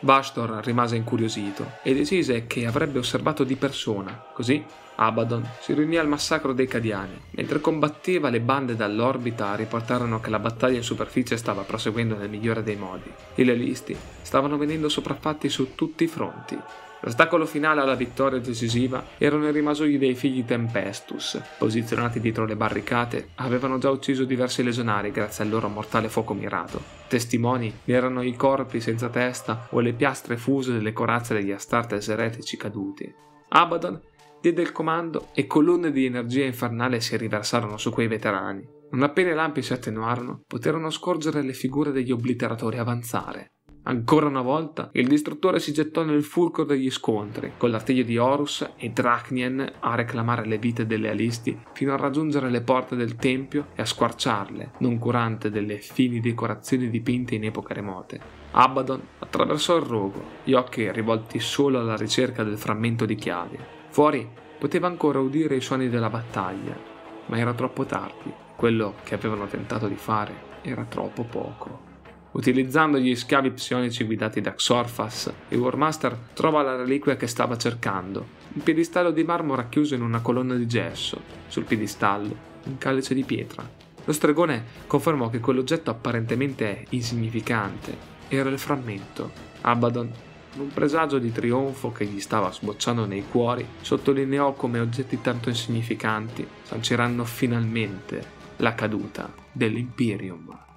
Bastor 0.00 0.64
rimase 0.64 0.96
incuriosito 0.96 1.78
e 1.82 1.94
decise 1.94 2.46
che 2.46 2.66
avrebbe 2.66 2.98
osservato 2.98 3.44
di 3.44 3.56
persona. 3.56 4.26
Così 4.32 4.62
Abaddon 4.96 5.48
si 5.60 5.72
riunì 5.72 5.96
al 5.96 6.08
massacro 6.08 6.52
dei 6.52 6.66
Cadiani. 6.66 7.18
Mentre 7.30 7.60
combatteva, 7.60 8.28
le 8.28 8.40
bande 8.40 8.74
dall'orbita 8.74 9.54
riportarono 9.54 10.20
che 10.20 10.30
la 10.30 10.40
battaglia 10.40 10.76
in 10.76 10.82
superficie 10.82 11.36
stava 11.36 11.62
proseguendo 11.62 12.16
nel 12.16 12.28
migliore 12.28 12.64
dei 12.64 12.76
modi. 12.76 13.10
I 13.36 13.44
lealisti 13.44 13.96
stavano 14.22 14.56
venendo 14.56 14.88
sopraffatti 14.88 15.48
su 15.48 15.74
tutti 15.74 16.04
i 16.04 16.08
fronti. 16.08 16.58
L'ostacolo 17.00 17.46
finale 17.46 17.80
alla 17.80 17.94
vittoria 17.94 18.40
decisiva 18.40 19.04
erano 19.18 19.48
i 19.48 19.52
rimasugli 19.52 19.98
dei 19.98 20.14
figli 20.14 20.44
Tempestus. 20.44 21.40
Posizionati 21.58 22.20
dietro 22.20 22.44
le 22.44 22.56
barricate, 22.56 23.30
avevano 23.36 23.78
già 23.78 23.90
ucciso 23.90 24.24
diversi 24.24 24.62
legionari 24.62 25.10
grazie 25.10 25.44
al 25.44 25.50
loro 25.50 25.68
mortale 25.68 26.08
fuoco 26.08 26.34
mirato. 26.34 26.82
Testimoni 27.06 27.72
erano 27.84 28.22
i 28.22 28.34
corpi 28.34 28.80
senza 28.80 29.08
testa 29.08 29.68
o 29.70 29.80
le 29.80 29.92
piastre 29.92 30.36
fuse 30.36 30.72
delle 30.72 30.92
corazze 30.92 31.34
degli 31.34 31.52
Astartes 31.52 32.08
eretici 32.08 32.56
caduti. 32.56 33.12
Abaddon 33.50 34.00
diede 34.40 34.62
il 34.62 34.72
comando 34.72 35.28
e 35.34 35.46
colonne 35.46 35.90
di 35.90 36.04
energia 36.04 36.44
infernale 36.44 37.00
si 37.00 37.16
riversarono 37.16 37.76
su 37.76 37.90
quei 37.90 38.08
veterani. 38.08 38.66
Non 38.90 39.02
appena 39.02 39.30
i 39.30 39.34
lampi 39.34 39.62
si 39.62 39.72
attenuarono, 39.72 40.42
poterono 40.46 40.90
scorgere 40.90 41.42
le 41.42 41.52
figure 41.52 41.92
degli 41.92 42.10
obliteratori 42.10 42.78
avanzare. 42.78 43.52
Ancora 43.88 44.26
una 44.26 44.42
volta, 44.42 44.90
il 44.92 45.08
distruttore 45.08 45.60
si 45.60 45.72
gettò 45.72 46.04
nel 46.04 46.22
fulcro 46.22 46.64
degli 46.64 46.90
scontri, 46.90 47.52
con 47.56 47.70
l'artiglio 47.70 48.02
di 48.02 48.18
Horus 48.18 48.72
e 48.76 48.90
Drachnien 48.90 49.66
a 49.80 49.94
reclamare 49.94 50.44
le 50.44 50.58
vite 50.58 50.84
delle 50.84 51.08
alisti 51.08 51.58
fino 51.72 51.94
a 51.94 51.96
raggiungere 51.96 52.50
le 52.50 52.60
porte 52.60 52.96
del 52.96 53.16
tempio 53.16 53.68
e 53.74 53.80
a 53.80 53.86
squarciarle, 53.86 54.72
non 54.80 54.98
curante 54.98 55.50
delle 55.50 55.78
fini 55.78 56.20
decorazioni 56.20 56.90
dipinte 56.90 57.34
in 57.34 57.44
epoche 57.44 57.72
remote. 57.72 58.20
Abaddon 58.50 59.00
attraversò 59.20 59.78
il 59.78 59.84
rogo, 59.84 60.22
gli 60.44 60.52
occhi 60.52 60.92
rivolti 60.92 61.40
solo 61.40 61.80
alla 61.80 61.96
ricerca 61.96 62.44
del 62.44 62.58
frammento 62.58 63.06
di 63.06 63.14
chiavi. 63.14 63.58
Fuori 63.88 64.28
poteva 64.58 64.86
ancora 64.86 65.18
udire 65.18 65.56
i 65.56 65.62
suoni 65.62 65.88
della 65.88 66.10
battaglia, 66.10 66.76
ma 67.24 67.38
era 67.38 67.54
troppo 67.54 67.86
tardi. 67.86 68.30
Quello 68.54 68.96
che 69.02 69.14
avevano 69.14 69.46
tentato 69.46 69.88
di 69.88 69.96
fare 69.96 70.34
era 70.60 70.84
troppo 70.84 71.24
poco. 71.24 71.87
Utilizzando 72.32 72.98
gli 72.98 73.14
schiavi 73.14 73.50
psionici 73.50 74.04
guidati 74.04 74.40
da 74.40 74.54
Xorfas, 74.54 75.32
il 75.48 75.58
Warmaster 75.58 76.16
trova 76.34 76.62
la 76.62 76.76
reliquia 76.76 77.16
che 77.16 77.26
stava 77.26 77.56
cercando, 77.56 78.26
un 78.52 78.62
piedistallo 78.62 79.10
di 79.10 79.24
marmo 79.24 79.54
racchiuso 79.54 79.94
in 79.94 80.02
una 80.02 80.20
colonna 80.20 80.54
di 80.54 80.66
gesso, 80.66 81.20
sul 81.48 81.64
piedistallo 81.64 82.46
un 82.68 82.78
calice 82.78 83.14
di 83.14 83.24
pietra. 83.24 83.68
Lo 84.04 84.12
stregone 84.12 84.64
confermò 84.86 85.28
che 85.28 85.40
quell'oggetto 85.40 85.90
apparentemente 85.90 86.86
insignificante 86.90 87.96
era 88.28 88.48
il 88.50 88.58
frammento. 88.58 89.30
Abaddon, 89.62 90.10
un 90.56 90.68
presagio 90.68 91.18
di 91.18 91.32
trionfo 91.32 91.92
che 91.92 92.04
gli 92.04 92.20
stava 92.20 92.52
sbocciando 92.52 93.04
nei 93.06 93.24
cuori, 93.28 93.66
sottolineò 93.80 94.52
come 94.52 94.80
oggetti 94.80 95.20
tanto 95.20 95.48
insignificanti 95.48 96.46
sanciranno 96.62 97.24
finalmente 97.24 98.36
la 98.56 98.74
caduta 98.74 99.32
dell'Imperium. 99.52 100.67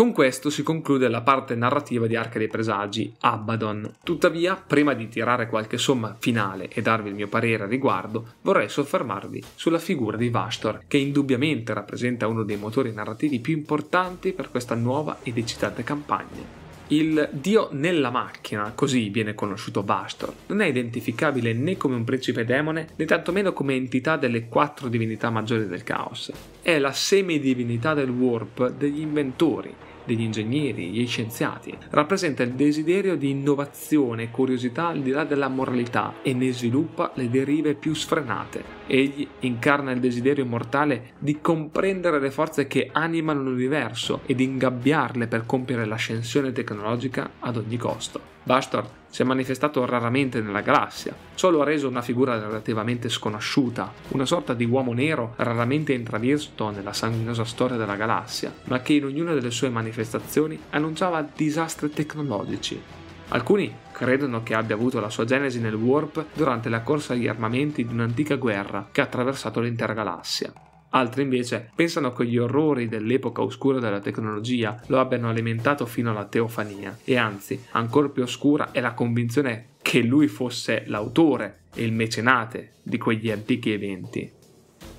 Con 0.00 0.12
questo 0.12 0.48
si 0.48 0.62
conclude 0.62 1.08
la 1.08 1.20
parte 1.20 1.54
narrativa 1.54 2.06
di 2.06 2.16
Arca 2.16 2.38
dei 2.38 2.48
Presagi, 2.48 3.12
Abaddon. 3.20 3.96
Tuttavia, 4.02 4.54
prima 4.54 4.94
di 4.94 5.10
tirare 5.10 5.46
qualche 5.46 5.76
somma 5.76 6.16
finale 6.18 6.70
e 6.70 6.80
darvi 6.80 7.10
il 7.10 7.14
mio 7.14 7.28
parere 7.28 7.64
a 7.64 7.66
riguardo, 7.66 8.36
vorrei 8.40 8.70
soffermarvi 8.70 9.44
sulla 9.54 9.78
figura 9.78 10.16
di 10.16 10.30
Vastor, 10.30 10.84
che 10.88 10.96
indubbiamente 10.96 11.74
rappresenta 11.74 12.28
uno 12.28 12.44
dei 12.44 12.56
motori 12.56 12.94
narrativi 12.94 13.40
più 13.40 13.54
importanti 13.54 14.32
per 14.32 14.50
questa 14.50 14.74
nuova 14.74 15.18
ed 15.22 15.36
eccitante 15.36 15.84
campagna. 15.84 16.60
Il 16.92 17.28
dio 17.30 17.68
nella 17.72 18.10
macchina, 18.10 18.72
così 18.74 19.10
viene 19.10 19.34
conosciuto 19.34 19.84
Vastor, 19.84 20.32
non 20.46 20.62
è 20.62 20.66
identificabile 20.66 21.52
né 21.52 21.76
come 21.76 21.94
un 21.94 22.04
principe 22.04 22.46
demone 22.46 22.88
né 22.96 23.04
tantomeno 23.04 23.52
come 23.52 23.74
entità 23.74 24.16
delle 24.16 24.48
quattro 24.48 24.88
divinità 24.88 25.28
maggiori 25.28 25.68
del 25.68 25.84
caos. 25.84 26.32
È 26.62 26.78
la 26.78 26.90
semidivinità 26.90 27.92
del 27.94 28.08
warp 28.08 28.72
degli 28.72 29.02
inventori, 29.02 29.72
degli 30.04 30.22
ingegneri, 30.22 30.90
gli 30.90 31.06
scienziati, 31.06 31.76
rappresenta 31.90 32.42
il 32.42 32.52
desiderio 32.52 33.16
di 33.16 33.30
innovazione 33.30 34.24
e 34.24 34.30
curiosità 34.30 34.88
al 34.88 35.02
di 35.02 35.10
là 35.10 35.24
della 35.24 35.48
moralità 35.48 36.14
e 36.22 36.32
ne 36.34 36.52
sviluppa 36.52 37.12
le 37.14 37.28
derive 37.28 37.74
più 37.74 37.94
sfrenate. 37.94 38.79
Egli 38.92 39.24
incarna 39.40 39.92
il 39.92 40.00
desiderio 40.00 40.44
mortale 40.44 41.12
di 41.20 41.40
comprendere 41.40 42.18
le 42.18 42.32
forze 42.32 42.66
che 42.66 42.90
animano 42.92 43.40
l'universo 43.40 44.22
e 44.26 44.34
di 44.34 44.42
ingabbiarle 44.42 45.28
per 45.28 45.46
compiere 45.46 45.84
l'ascensione 45.84 46.50
tecnologica 46.50 47.34
ad 47.38 47.56
ogni 47.56 47.76
costo. 47.76 48.20
Bastor 48.42 48.84
si 49.08 49.22
è 49.22 49.24
manifestato 49.24 49.86
raramente 49.86 50.40
nella 50.40 50.60
galassia, 50.60 51.14
solo 51.36 51.60
ha 51.60 51.64
reso 51.64 51.86
una 51.86 52.02
figura 52.02 52.36
relativamente 52.36 53.08
sconosciuta, 53.08 53.92
una 54.08 54.26
sorta 54.26 54.54
di 54.54 54.64
uomo 54.64 54.92
nero 54.92 55.34
raramente 55.36 55.92
intravisto 55.92 56.70
nella 56.70 56.92
sanguinosa 56.92 57.44
storia 57.44 57.76
della 57.76 57.94
galassia, 57.94 58.52
ma 58.64 58.80
che 58.80 58.94
in 58.94 59.04
ognuna 59.04 59.34
delle 59.34 59.52
sue 59.52 59.68
manifestazioni 59.68 60.58
annunciava 60.70 61.24
disastri 61.32 61.90
tecnologici. 61.90 62.99
Alcuni 63.32 63.72
credono 63.92 64.42
che 64.42 64.54
abbia 64.54 64.74
avuto 64.74 64.98
la 64.98 65.08
sua 65.08 65.24
genesi 65.24 65.60
nel 65.60 65.74
Warp 65.74 66.24
durante 66.34 66.68
la 66.68 66.80
corsa 66.80 67.12
agli 67.12 67.28
armamenti 67.28 67.84
di 67.84 67.92
un'antica 67.92 68.34
guerra 68.34 68.88
che 68.90 69.00
ha 69.00 69.04
attraversato 69.04 69.60
l'intera 69.60 69.92
galassia. 69.92 70.52
Altri 70.92 71.22
invece 71.22 71.70
pensano 71.72 72.12
che 72.12 72.26
gli 72.26 72.36
orrori 72.36 72.88
dell'epoca 72.88 73.42
oscura 73.42 73.78
della 73.78 74.00
tecnologia 74.00 74.80
lo 74.86 74.98
abbiano 74.98 75.28
alimentato 75.28 75.86
fino 75.86 76.10
alla 76.10 76.24
teofania 76.24 76.98
e 77.04 77.16
anzi, 77.16 77.66
ancora 77.72 78.08
più 78.08 78.24
oscura 78.24 78.72
è 78.72 78.80
la 78.80 78.94
convinzione 78.94 79.66
che 79.80 80.02
lui 80.02 80.26
fosse 80.26 80.82
l'autore 80.86 81.60
e 81.72 81.84
il 81.84 81.92
mecenate 81.92 82.72
di 82.82 82.98
quegli 82.98 83.30
antichi 83.30 83.70
eventi. 83.70 84.28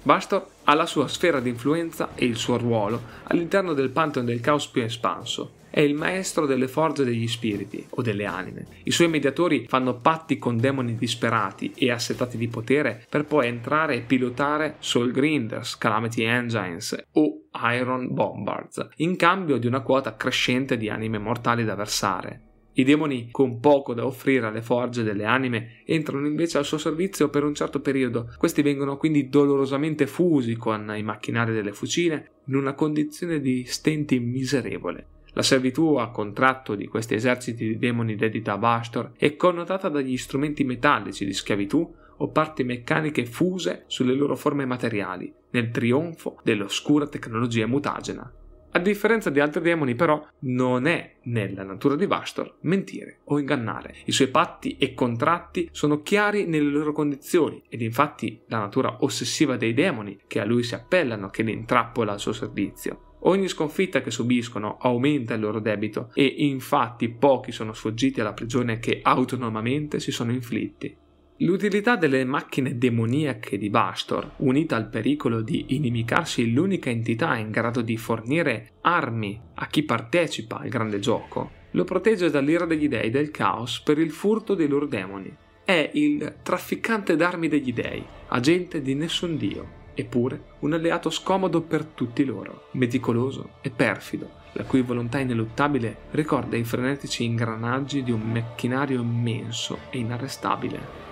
Bastor 0.04 0.48
ha 0.64 0.74
la 0.74 0.86
sua 0.86 1.10
sfera 1.10 1.42
di 1.42 1.50
influenza 1.50 2.12
e 2.16 2.24
il 2.24 2.38
suo 2.38 2.58
ruolo 2.58 3.02
all'interno 3.24 3.74
del 3.74 3.90
Pantheon 3.90 4.26
del 4.26 4.40
Caos 4.40 4.68
più 4.68 4.82
espanso, 4.82 5.60
è 5.72 5.80
il 5.80 5.95
maestro 5.95 6.45
delle 6.45 6.67
forze 6.67 7.03
degli 7.03 7.28
spiriti 7.28 7.84
o 7.89 8.01
delle 8.01 8.26
anime. 8.26 8.67
I 8.84 8.91
suoi 8.91 9.07
mediatori 9.07 9.65
fanno 9.67 9.95
patti 9.95 10.38
con 10.38 10.57
demoni 10.57 10.95
disperati 10.95 11.72
e 11.74 11.89
assetati 11.89 12.38
di 12.38 12.49
potere 12.49 13.05
per 13.09 13.26
poi 13.26 13.47
entrare 13.47 13.95
e 13.95 14.01
pilotare 14.01 14.76
Soul 14.80 15.11
Grinders, 15.11 15.78
Calamity 15.78 16.24
Engines 16.24 17.05
o 17.13 17.45
Iron 17.74 18.13
Bombards, 18.13 18.86
in 18.97 19.15
cambio 19.15 19.57
di 19.57 19.65
una 19.65 19.82
quota 19.82 20.15
crescente 20.15 20.78
di 20.78 20.89
anime 20.89 21.17
mortali 21.17 21.63
da 21.63 21.76
versare. 21.76 22.49
I 22.74 22.86
demoni, 22.86 23.30
con 23.32 23.59
poco 23.59 23.93
da 23.93 24.05
offrire 24.05 24.47
alle 24.47 24.61
forge 24.61 25.03
delle 25.03 25.26
anime, 25.26 25.82
entrano 25.86 26.26
invece 26.26 26.57
al 26.57 26.63
suo 26.65 26.78
servizio 26.78 27.30
per 27.30 27.43
un 27.43 27.53
certo 27.53 27.82
periodo. 27.82 28.34
Questi 28.38 28.61
vengono 28.61 28.95
quindi 28.95 29.28
dolorosamente 29.28 30.07
fusi 30.07 30.55
con 30.55 30.93
i 30.95 31.03
macchinari 31.03 31.53
delle 31.53 31.74
fucine 31.74 32.32
in 32.45 32.55
una 32.55 32.74
condizione 32.74 33.41
di 33.41 33.65
stenti 33.65 34.19
miserevole. 34.19 35.07
La 35.34 35.42
servitù 35.44 35.96
a 35.96 36.12
contratto 36.12 36.76
di 36.76 36.88
questi 36.88 37.14
eserciti 37.14 37.66
di 37.66 37.78
demoni 37.78 38.16
dedita 38.16 38.54
a 38.54 38.58
Bastor 38.58 39.12
è 39.16 39.36
connotata 39.38 39.88
dagli 39.88 40.18
strumenti 40.18 40.64
metallici 40.66 41.26
di 41.26 41.34
schiavitù 41.34 41.96
o 42.18 42.28
parti 42.30 42.64
meccaniche 42.64 43.26
fuse 43.26 43.86
sulle 43.88 44.14
loro 44.14 44.36
forme 44.36 44.66
materiali, 44.66 45.34
nel 45.52 45.72
trionfo 45.72 46.40
dell'oscura 46.44 47.08
tecnologia 47.08 47.66
mutagena. 47.66 48.32
A 48.74 48.80
differenza 48.80 49.30
di 49.30 49.42
altri 49.42 49.62
demoni, 49.62 49.96
però, 49.96 50.26
non 50.40 50.86
è 50.86 51.16
nella 51.24 51.64
natura 51.64 51.96
di 51.96 52.08
Bastor 52.08 52.56
mentire 52.62 53.20
o 53.26 53.38
ingannare. 53.38 53.96
I 54.06 54.14
suoi 54.14 54.30
patti 54.30 54.78
e 54.78 54.94
contratti 54.94 55.68
sono 55.72 56.02
chiari 56.02 56.46
nelle 56.46 56.70
loro 56.70 56.94
condizioni 56.94 57.62
ed 57.68 57.82
infatti 57.82 58.42
la 58.48 58.60
natura 58.60 58.98
ossessiva 59.02 59.58
dei 59.58 59.74
demoni 59.74 60.22
che 60.26 60.40
a 60.40 60.46
lui 60.46 60.64
si 60.64 60.74
appellano 60.74 61.30
che 61.30 61.44
li 61.44 61.52
intrappola 61.52 62.14
al 62.14 62.20
suo 62.20 62.32
servizio. 62.32 63.11
Ogni 63.24 63.47
sconfitta 63.47 64.01
che 64.01 64.09
subiscono 64.09 64.78
aumenta 64.80 65.36
il 65.36 65.41
loro 65.41 65.59
debito 65.59 66.09
e 66.13 66.26
infatti 66.26 67.09
pochi 67.09 67.51
sono 67.51 67.74
sfuggiti 67.74 68.19
alla 68.19 68.34
prigione 68.34 68.80
che 68.80 68.99
autonomamente 69.03 69.99
si 69.99 70.11
sono 70.11 70.32
inflitti. 70.32 70.95
L'utilità 71.38 71.95
delle 71.95 72.24
macchine 72.24 72.78
demoniache 72.78 73.57
di 73.57 73.69
Bastor, 73.69 74.34
unita 74.38 74.76
al 74.76 74.89
pericolo 74.89 75.41
di 75.41 75.76
inimicarsi 75.76 76.51
l'unica 76.51 76.89
entità 76.89 77.36
in 77.36 77.49
grado 77.49 77.82
di 77.82 77.97
fornire 77.97 78.74
armi 78.82 79.39
a 79.55 79.67
chi 79.67 79.84
partecipa 79.84 80.57
al 80.57 80.69
grande 80.69 80.99
gioco, 80.99 81.49
lo 81.72 81.84
protegge 81.84 82.30
dall'ira 82.30 82.65
degli 82.65 82.88
dei 82.88 83.09
del 83.09 83.32
caos 83.32 83.82
per 83.82 83.97
il 83.97 84.11
furto 84.11 84.53
dei 84.53 84.67
loro 84.67 84.86
demoni. 84.86 85.36
È 85.63 85.89
il 85.93 86.38
trafficante 86.43 87.15
d'armi 87.15 87.47
degli 87.47 87.74
dei, 87.74 88.03
agente 88.28 88.82
di 88.82 88.93
nessun 88.93 89.36
dio, 89.38 89.80
eppure 89.94 90.44
un 90.60 90.74
alleato 90.74 91.10
scomodo 91.10 91.62
per 91.62 91.84
tutti 91.84 92.24
loro, 92.24 92.68
meticoloso 92.72 93.52
e 93.62 93.70
perfido, 93.70 94.30
la 94.54 94.64
cui 94.64 94.82
volontà 94.82 95.20
ineluttabile 95.20 95.96
ricorda 96.12 96.58
i 96.58 96.64
frenetici 96.64 97.24
ingranaggi 97.24 98.04
di 98.04 98.12
un 98.12 98.22
macchinario 98.22 99.02
immenso 99.02 99.80
e 99.89 100.00
inarrestabile. 100.00 101.11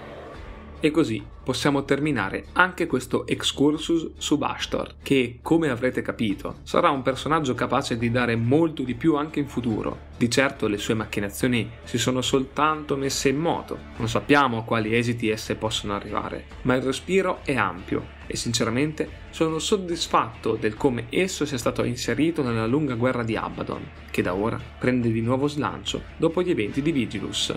E 0.81 0.91
così 0.91 1.21
possiamo 1.43 1.83
terminare 1.83 2.45
anche 2.53 2.87
questo 2.87 3.27
excursus 3.27 4.11
su 4.17 4.37
Bastor, 4.37 4.95
che, 5.03 5.39
come 5.41 5.69
avrete 5.69 6.01
capito, 6.01 6.59
sarà 6.63 6.89
un 6.89 7.01
personaggio 7.01 7.53
capace 7.53 7.97
di 7.97 8.09
dare 8.09 8.37
molto 8.37 8.83
di 8.83 8.95
più 8.95 9.15
anche 9.15 9.39
in 9.39 9.47
futuro. 9.47 10.07
Di 10.15 10.29
certo 10.29 10.67
le 10.67 10.77
sue 10.77 10.93
macchinazioni 10.93 11.69
si 11.83 11.97
sono 11.97 12.21
soltanto 12.21 12.95
messe 12.95 13.27
in 13.27 13.37
moto, 13.37 13.77
non 13.97 14.07
sappiamo 14.07 14.59
a 14.59 14.63
quali 14.63 14.95
esiti 14.95 15.27
esse 15.27 15.55
possono 15.55 15.95
arrivare, 15.95 16.45
ma 16.61 16.75
il 16.75 16.81
respiro 16.81 17.39
è 17.43 17.55
ampio 17.55 18.17
e 18.25 18.37
sinceramente 18.37 19.09
sono 19.31 19.59
soddisfatto 19.59 20.55
del 20.55 20.75
come 20.75 21.07
esso 21.09 21.45
sia 21.45 21.57
stato 21.57 21.83
inserito 21.83 22.41
nella 22.41 22.67
lunga 22.67 22.93
guerra 22.93 23.23
di 23.23 23.35
Abaddon, 23.35 23.85
che 24.11 24.21
da 24.21 24.33
ora 24.33 24.57
prende 24.79 25.11
di 25.11 25.21
nuovo 25.21 25.47
slancio 25.47 26.03
dopo 26.15 26.41
gli 26.41 26.51
eventi 26.51 26.81
di 26.81 26.93
Vigilus. 26.93 27.53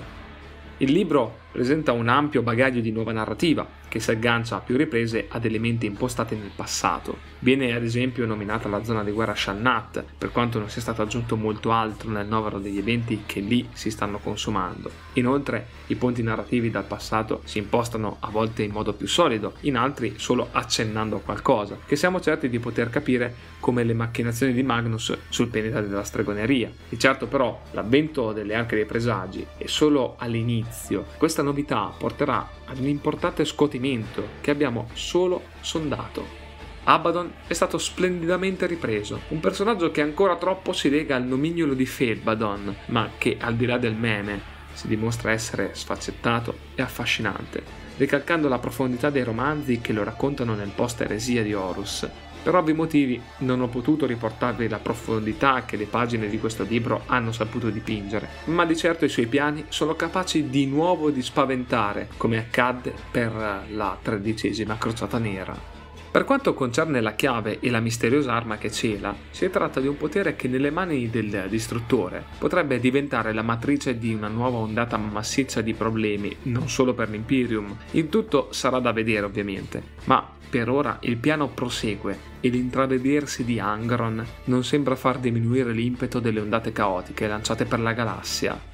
Il 0.83 0.91
libro 0.91 1.43
presenta 1.53 1.93
un 1.93 2.09
ampio 2.09 2.43
bagaglio 2.43 2.81
di 2.81 2.91
nuova 2.91 3.13
narrativa, 3.13 3.65
che 3.93 4.01
si 4.01 4.11
aggancia 4.11 4.57
a 4.57 4.61
più 4.61 4.79
riprese 4.79 5.27
ad 5.29 5.45
elementi 5.45 5.85
impostati 5.85 6.35
nel 6.35 6.51
passato. 6.57 7.19
Viene 7.41 7.75
ad 7.75 7.83
esempio 7.83 8.25
nominata 8.25 8.67
la 8.67 8.83
zona 8.85 9.05
di 9.05 9.11
guerra 9.11 9.35
Shannat, 9.35 10.03
per 10.17 10.33
quanto 10.33 10.59
non 10.59 10.71
sia 10.71 10.81
stato 10.81 11.03
aggiunto 11.03 11.37
molto 11.37 11.73
altro 11.73 12.09
nel 12.09 12.27
novero 12.27 12.59
degli 12.59 12.79
eventi 12.79 13.25
che 13.27 13.41
lì 13.41 13.69
si 13.75 13.91
stanno 13.91 14.17
consumando. 14.17 14.91
Inoltre, 15.15 15.67
i 15.89 15.97
ponti 15.97 16.23
narrativi 16.23 16.71
dal 16.71 16.87
passato 16.87 17.43
si 17.45 17.59
impostano 17.59 18.17
a 18.21 18.31
volte 18.31 18.63
in 18.63 18.71
modo 18.71 18.95
più 18.95 19.07
solido, 19.07 19.57
in 19.61 19.77
altri 19.77 20.15
solo 20.17 20.49
accennando 20.51 21.17
a 21.17 21.21
qualcosa, 21.21 21.77
che 21.85 21.97
siamo 21.97 22.19
certi 22.19 22.49
di 22.49 22.59
poter 22.59 22.89
capire 22.89 23.35
come 23.61 23.85
le 23.85 23.93
macchinazioni 23.93 24.55
di 24.55 24.63
Magnus 24.63 25.15
sul 25.29 25.49
pianeta 25.49 25.83
della 25.83 26.03
stregoneria. 26.03 26.73
Di 26.89 26.99
certo 26.99 27.27
però 27.27 27.61
l'avvento 27.73 28.33
delle 28.33 28.55
arche 28.55 28.77
dei 28.77 28.87
presagi 28.87 29.47
è 29.59 29.67
solo 29.67 30.15
all'inizio. 30.17 31.05
Questa 31.19 31.43
novità 31.43 31.93
porterà 31.95 32.49
ad 32.73 32.79
un 32.79 32.89
importante 32.89 33.45
scuotimento 33.45 34.27
che 34.41 34.51
abbiamo 34.51 34.89
solo 34.95 35.43
sondato. 35.61 36.41
Abaddon 36.85 37.33
è 37.47 37.53
stato 37.53 37.79
splendidamente 37.79 38.67
ripreso, 38.67 39.21
un 39.29 39.39
personaggio 39.39 39.91
che 39.93 40.01
ancora 40.01 40.37
troppo 40.37 40.73
si 40.73 40.91
lega 40.91 41.15
al 41.15 41.25
nomignolo 41.25 41.75
di 41.75 41.87
Fedbadon, 41.87 42.75
ma 42.87 43.11
che 43.19 43.37
al 43.39 43.55
di 43.55 43.67
là 43.67 43.79
del 43.79 43.95
meme 43.95 44.51
si 44.73 44.89
dimostra 44.89 45.31
essere 45.31 45.75
sfaccettato 45.75 46.57
e 46.75 46.83
affascinante, 46.83 47.63
ricalcando 47.99 48.49
la 48.49 48.59
profondità 48.59 49.11
dei 49.11 49.23
romanzi 49.23 49.81
che 49.81 49.93
lo 49.93 50.03
raccontano 50.03 50.55
nel 50.55 50.73
post 50.75 51.03
eresia 51.03 51.43
di 51.43 51.55
Horus. 51.55 52.09
Per 52.43 52.55
ovvi 52.55 52.73
motivi 52.73 53.23
non 53.39 53.61
ho 53.61 53.69
potuto 53.69 54.05
riportarvi 54.05 54.69
la 54.69 54.79
profondità 54.79 55.65
che 55.65 55.77
le 55.77 55.87
pagine 55.87 56.29
di 56.29 56.41
questo 56.41 56.65
libro 56.65 57.03
hanno 57.07 57.31
saputo 57.31 57.71
dipingere, 57.71 58.29
ma 58.47 58.65
di 58.65 58.77
certo 58.77 59.05
i 59.05 59.09
suoi 59.09 59.27
piani 59.27 59.67
sono 59.69 59.95
capaci 59.95 60.49
di 60.49 60.67
nuovo 60.67 61.11
di 61.11 61.23
spaventare, 61.23 62.09
come 62.17 62.39
accadde 62.39 62.93
per 63.11 63.33
la 63.69 63.97
tredicesima 64.01 64.77
crociata 64.77 65.19
nera. 65.19 65.72
Per 66.13 66.25
quanto 66.25 66.53
concerne 66.53 67.01
la 67.01 67.15
chiave 67.15 67.59
e 67.59 67.71
la 67.71 67.81
misteriosa 67.81 68.35
arma 68.35 68.59
che 68.59 68.71
cela, 68.71 69.17
si 69.31 69.49
tratta 69.49 69.81
di 69.81 69.87
un 69.87 69.97
potere 69.97 70.37
che 70.37 70.47
nelle 70.47 70.71
mani 70.71 71.09
del 71.09 71.47
distruttore 71.49 72.23
potrebbe 72.37 72.79
diventare 72.79 73.33
la 73.33 73.41
matrice 73.41 73.97
di 73.97 74.13
una 74.13 74.29
nuova 74.29 74.59
ondata 74.59 74.99
massiccia 74.99 75.63
di 75.63 75.73
problemi, 75.73 76.37
non 76.43 76.69
solo 76.69 76.93
per 76.93 77.09
l'Imperium. 77.09 77.75
Il 77.93 78.11
tutto 78.11 78.49
sarà 78.51 78.79
da 78.79 78.93
vedere 78.93 79.25
ovviamente, 79.25 79.83
ma 80.05 80.23
per 80.51 80.69
ora 80.69 80.99
il 81.01 81.17
piano 81.17 81.49
prosegue 81.49 82.19
e 82.41 82.51
l'intravedersi 82.51 83.43
di 83.43 83.59
Angron 83.59 84.23
non 84.45 84.65
sembra 84.65 84.97
far 84.97 85.19
diminuire 85.19 85.73
l'impeto 85.73 86.21
delle 86.21 86.41
ondate 86.41 86.73
caotiche 86.73 87.27
lanciate 87.27 87.65
per 87.65 87.81
la 87.81 87.95
galassia. 87.95 88.72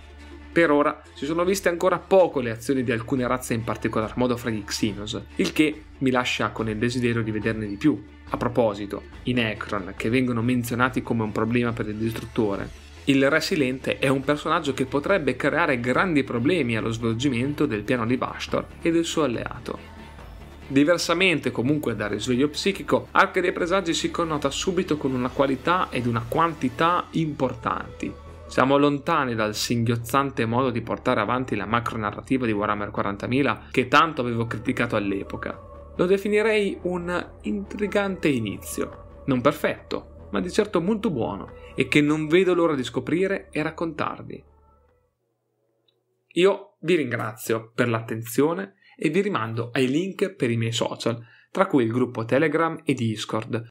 Per 0.51 0.71
ora 0.71 1.03
si 1.15 1.27
sono 1.27 1.45
viste 1.45 1.69
ancora 1.69 1.99
poco 1.99 2.41
le 2.41 2.51
azioni 2.51 2.83
di 2.83 2.91
alcune 2.91 3.27
razze 3.27 3.55
in 3.55 3.65
particolar 3.65 4.17
modo 4.17 4.37
fra 4.37 4.51
gli 4.51 4.65
Xenos, 4.65 5.21
il 5.37 5.53
che 5.53 5.83
mi 5.99 6.11
lascia 6.11 6.51
con 6.51 6.69
il 6.69 6.77
desiderio 6.77 7.23
di 7.23 7.31
vederne 7.31 7.67
di 7.67 7.77
più. 7.77 8.03
A 8.31 8.37
proposito, 8.37 9.05
i 9.25 9.33
Necron, 9.33 9.95
che 9.97 10.11
vengono 10.11 10.43
menzionati 10.43 11.03
come 11.03 11.23
un 11.23 11.33
problema 11.33 11.73
per 11.73 11.89
il 11.89 11.97
distruttore, 11.97 12.87
il 13.05 13.31
Re 13.31 13.41
Silente 13.41 13.99
è 13.99 14.09
un 14.09 14.23
personaggio 14.23 14.75
che 14.75 14.85
potrebbe 14.85 15.35
creare 15.35 15.81
grandi 15.81 16.25
problemi 16.25 16.77
allo 16.77 16.91
svolgimento 16.91 17.65
del 17.65 17.83
piano 17.83 18.05
di 18.05 18.19
Bastor 18.19 18.67
e 18.83 18.91
del 18.91 19.05
suo 19.05 19.23
alleato. 19.23 19.97
Diversamente 20.67 21.51
comunque 21.51 21.97
dal 21.97 22.11
risveglio 22.11 22.49
psichico, 22.49 23.09
Arca 23.13 23.41
dei 23.41 23.53
Presagi 23.53 23.95
si 23.95 24.11
connota 24.11 24.51
subito 24.51 24.99
con 24.99 25.15
una 25.15 25.31
qualità 25.31 25.89
ed 25.91 26.05
una 26.05 26.23
quantità 26.29 27.07
importanti, 27.13 28.13
siamo 28.49 28.79
lontani 28.79 29.35
dal 29.35 29.55
singhiozzante 29.55 30.47
modo 30.47 30.71
di 30.71 30.81
portare 30.81 31.21
avanti 31.21 31.55
la 31.55 31.67
macro 31.67 31.99
narrativa 31.99 32.47
di 32.47 32.53
Warhammer 32.53 32.91
40.000 32.91 33.71
che 33.71 33.89
tanto 33.89 34.23
avevo 34.23 34.47
criticato 34.47 34.97
all'epoca. 34.97 35.57
Lo 35.97 36.07
definirei 36.07 36.79
un 36.83 37.33
intrigante 37.43 38.29
inizio, 38.29 39.23
non 39.27 39.43
perfetto, 39.43 40.29
ma 40.31 40.41
di 40.41 40.51
certo 40.51 40.81
molto 40.81 41.11
buono 41.11 41.53
e 41.75 41.89
che 41.89 42.01
non 42.01 42.27
vedo 42.27 42.55
l'ora 42.55 42.75
di 42.75 42.85
scoprire 42.85 43.49
e 43.51 43.63
raccontarvi. 43.63 44.45
Io 46.33 46.77
vi 46.81 46.95
ringrazio 46.95 47.71
per 47.75 47.89
l'attenzione 47.89 48.77
e 48.97 49.11
vi 49.11 49.21
rimando 49.21 49.71
ai 49.73 49.89
link 49.89 50.35
per 50.35 50.51
i 50.51 50.57
miei 50.57 50.73
social, 50.73 51.23
tra 51.51 51.67
cui 51.67 51.85
il 51.85 51.93
gruppo 51.93 52.25
Telegram 52.25 52.81
e 52.85 52.95
Discord, 52.95 53.69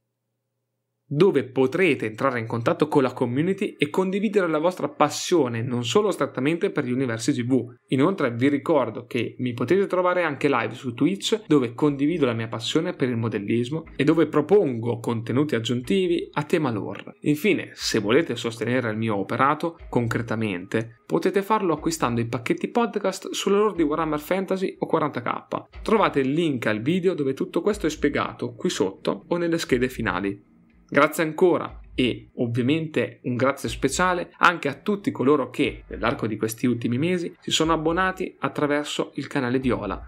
dove 1.07 1.45
potrete 1.45 2.07
entrare 2.07 2.39
in 2.39 2.45
contatto 2.45 2.89
con 2.89 3.01
la 3.01 3.13
community 3.13 3.75
e 3.77 3.89
condividere 3.89 4.47
la 4.47 4.59
vostra 4.59 4.89
passione 4.89 5.61
non 5.61 5.85
solo 5.85 6.11
strettamente 6.11 6.69
per 6.69 6.83
gli 6.83 6.91
universi 6.91 7.31
GV. 7.31 7.75
Inoltre 7.87 8.31
vi 8.31 8.49
ricordo 8.49 9.05
che 9.05 9.35
mi 9.39 9.53
potete 9.53 9.87
trovare 9.87 10.23
anche 10.23 10.49
live 10.49 10.73
su 10.73 10.93
Twitch 10.93 11.43
dove 11.47 11.73
condivido 11.73 12.25
la 12.25 12.33
mia 12.33 12.49
passione 12.49 12.93
per 12.93 13.07
il 13.07 13.15
modellismo 13.15 13.85
e 13.95 14.03
dove 14.03 14.27
propongo 14.27 14.99
contenuti 14.99 15.55
aggiuntivi 15.55 16.29
a 16.33 16.43
tema 16.43 16.71
lore. 16.71 17.15
Infine, 17.21 17.71
se 17.73 17.99
volete 17.99 18.35
sostenere 18.35 18.91
il 18.91 18.97
mio 18.97 19.15
operato 19.15 19.77
concretamente, 19.89 21.01
potete 21.05 21.41
farlo 21.41 21.73
acquistando 21.73 22.19
i 22.19 22.27
pacchetti 22.27 22.67
podcast 22.67 23.31
sulla 23.31 23.57
lore 23.57 23.75
di 23.75 23.83
Warhammer 23.83 24.19
Fantasy 24.19 24.75
o 24.77 24.89
40k. 24.91 25.81
Trovate 25.81 26.19
il 26.19 26.31
link 26.31 26.65
al 26.65 26.81
video 26.81 27.13
dove 27.13 27.33
tutto 27.33 27.61
questo 27.61 27.85
è 27.85 27.89
spiegato 27.89 28.53
qui 28.55 28.69
sotto 28.69 29.23
o 29.27 29.37
nelle 29.37 29.57
schede 29.57 29.87
finali. 29.87 30.55
Grazie 30.89 31.23
ancora 31.23 31.79
e 31.93 32.29
ovviamente 32.35 33.19
un 33.23 33.35
grazie 33.35 33.69
speciale 33.69 34.31
anche 34.37 34.67
a 34.67 34.75
tutti 34.75 35.11
coloro 35.11 35.49
che 35.49 35.83
nell'arco 35.87 36.27
di 36.27 36.37
questi 36.37 36.67
ultimi 36.67 36.97
mesi 36.97 37.35
si 37.39 37.51
sono 37.51 37.73
abbonati 37.73 38.35
attraverso 38.39 39.11
il 39.15 39.27
canale 39.27 39.59
Viola. 39.59 40.01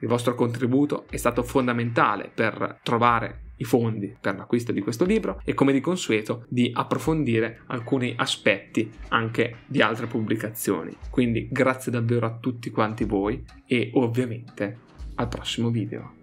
Il 0.00 0.08
vostro 0.08 0.34
contributo 0.34 1.06
è 1.08 1.16
stato 1.16 1.42
fondamentale 1.42 2.30
per 2.34 2.80
trovare 2.82 3.44
i 3.58 3.64
fondi 3.64 4.14
per 4.20 4.36
l'acquisto 4.36 4.72
di 4.72 4.80
questo 4.80 5.04
libro 5.04 5.40
e 5.44 5.54
come 5.54 5.72
di 5.72 5.80
consueto 5.80 6.44
di 6.48 6.70
approfondire 6.74 7.62
alcuni 7.68 8.12
aspetti 8.16 8.90
anche 9.08 9.58
di 9.66 9.80
altre 9.80 10.06
pubblicazioni. 10.06 10.94
Quindi 11.08 11.48
grazie 11.50 11.92
davvero 11.92 12.26
a 12.26 12.36
tutti 12.38 12.70
quanti 12.70 13.04
voi 13.04 13.42
e 13.66 13.90
ovviamente 13.94 14.80
al 15.14 15.28
prossimo 15.28 15.70
video. 15.70 16.15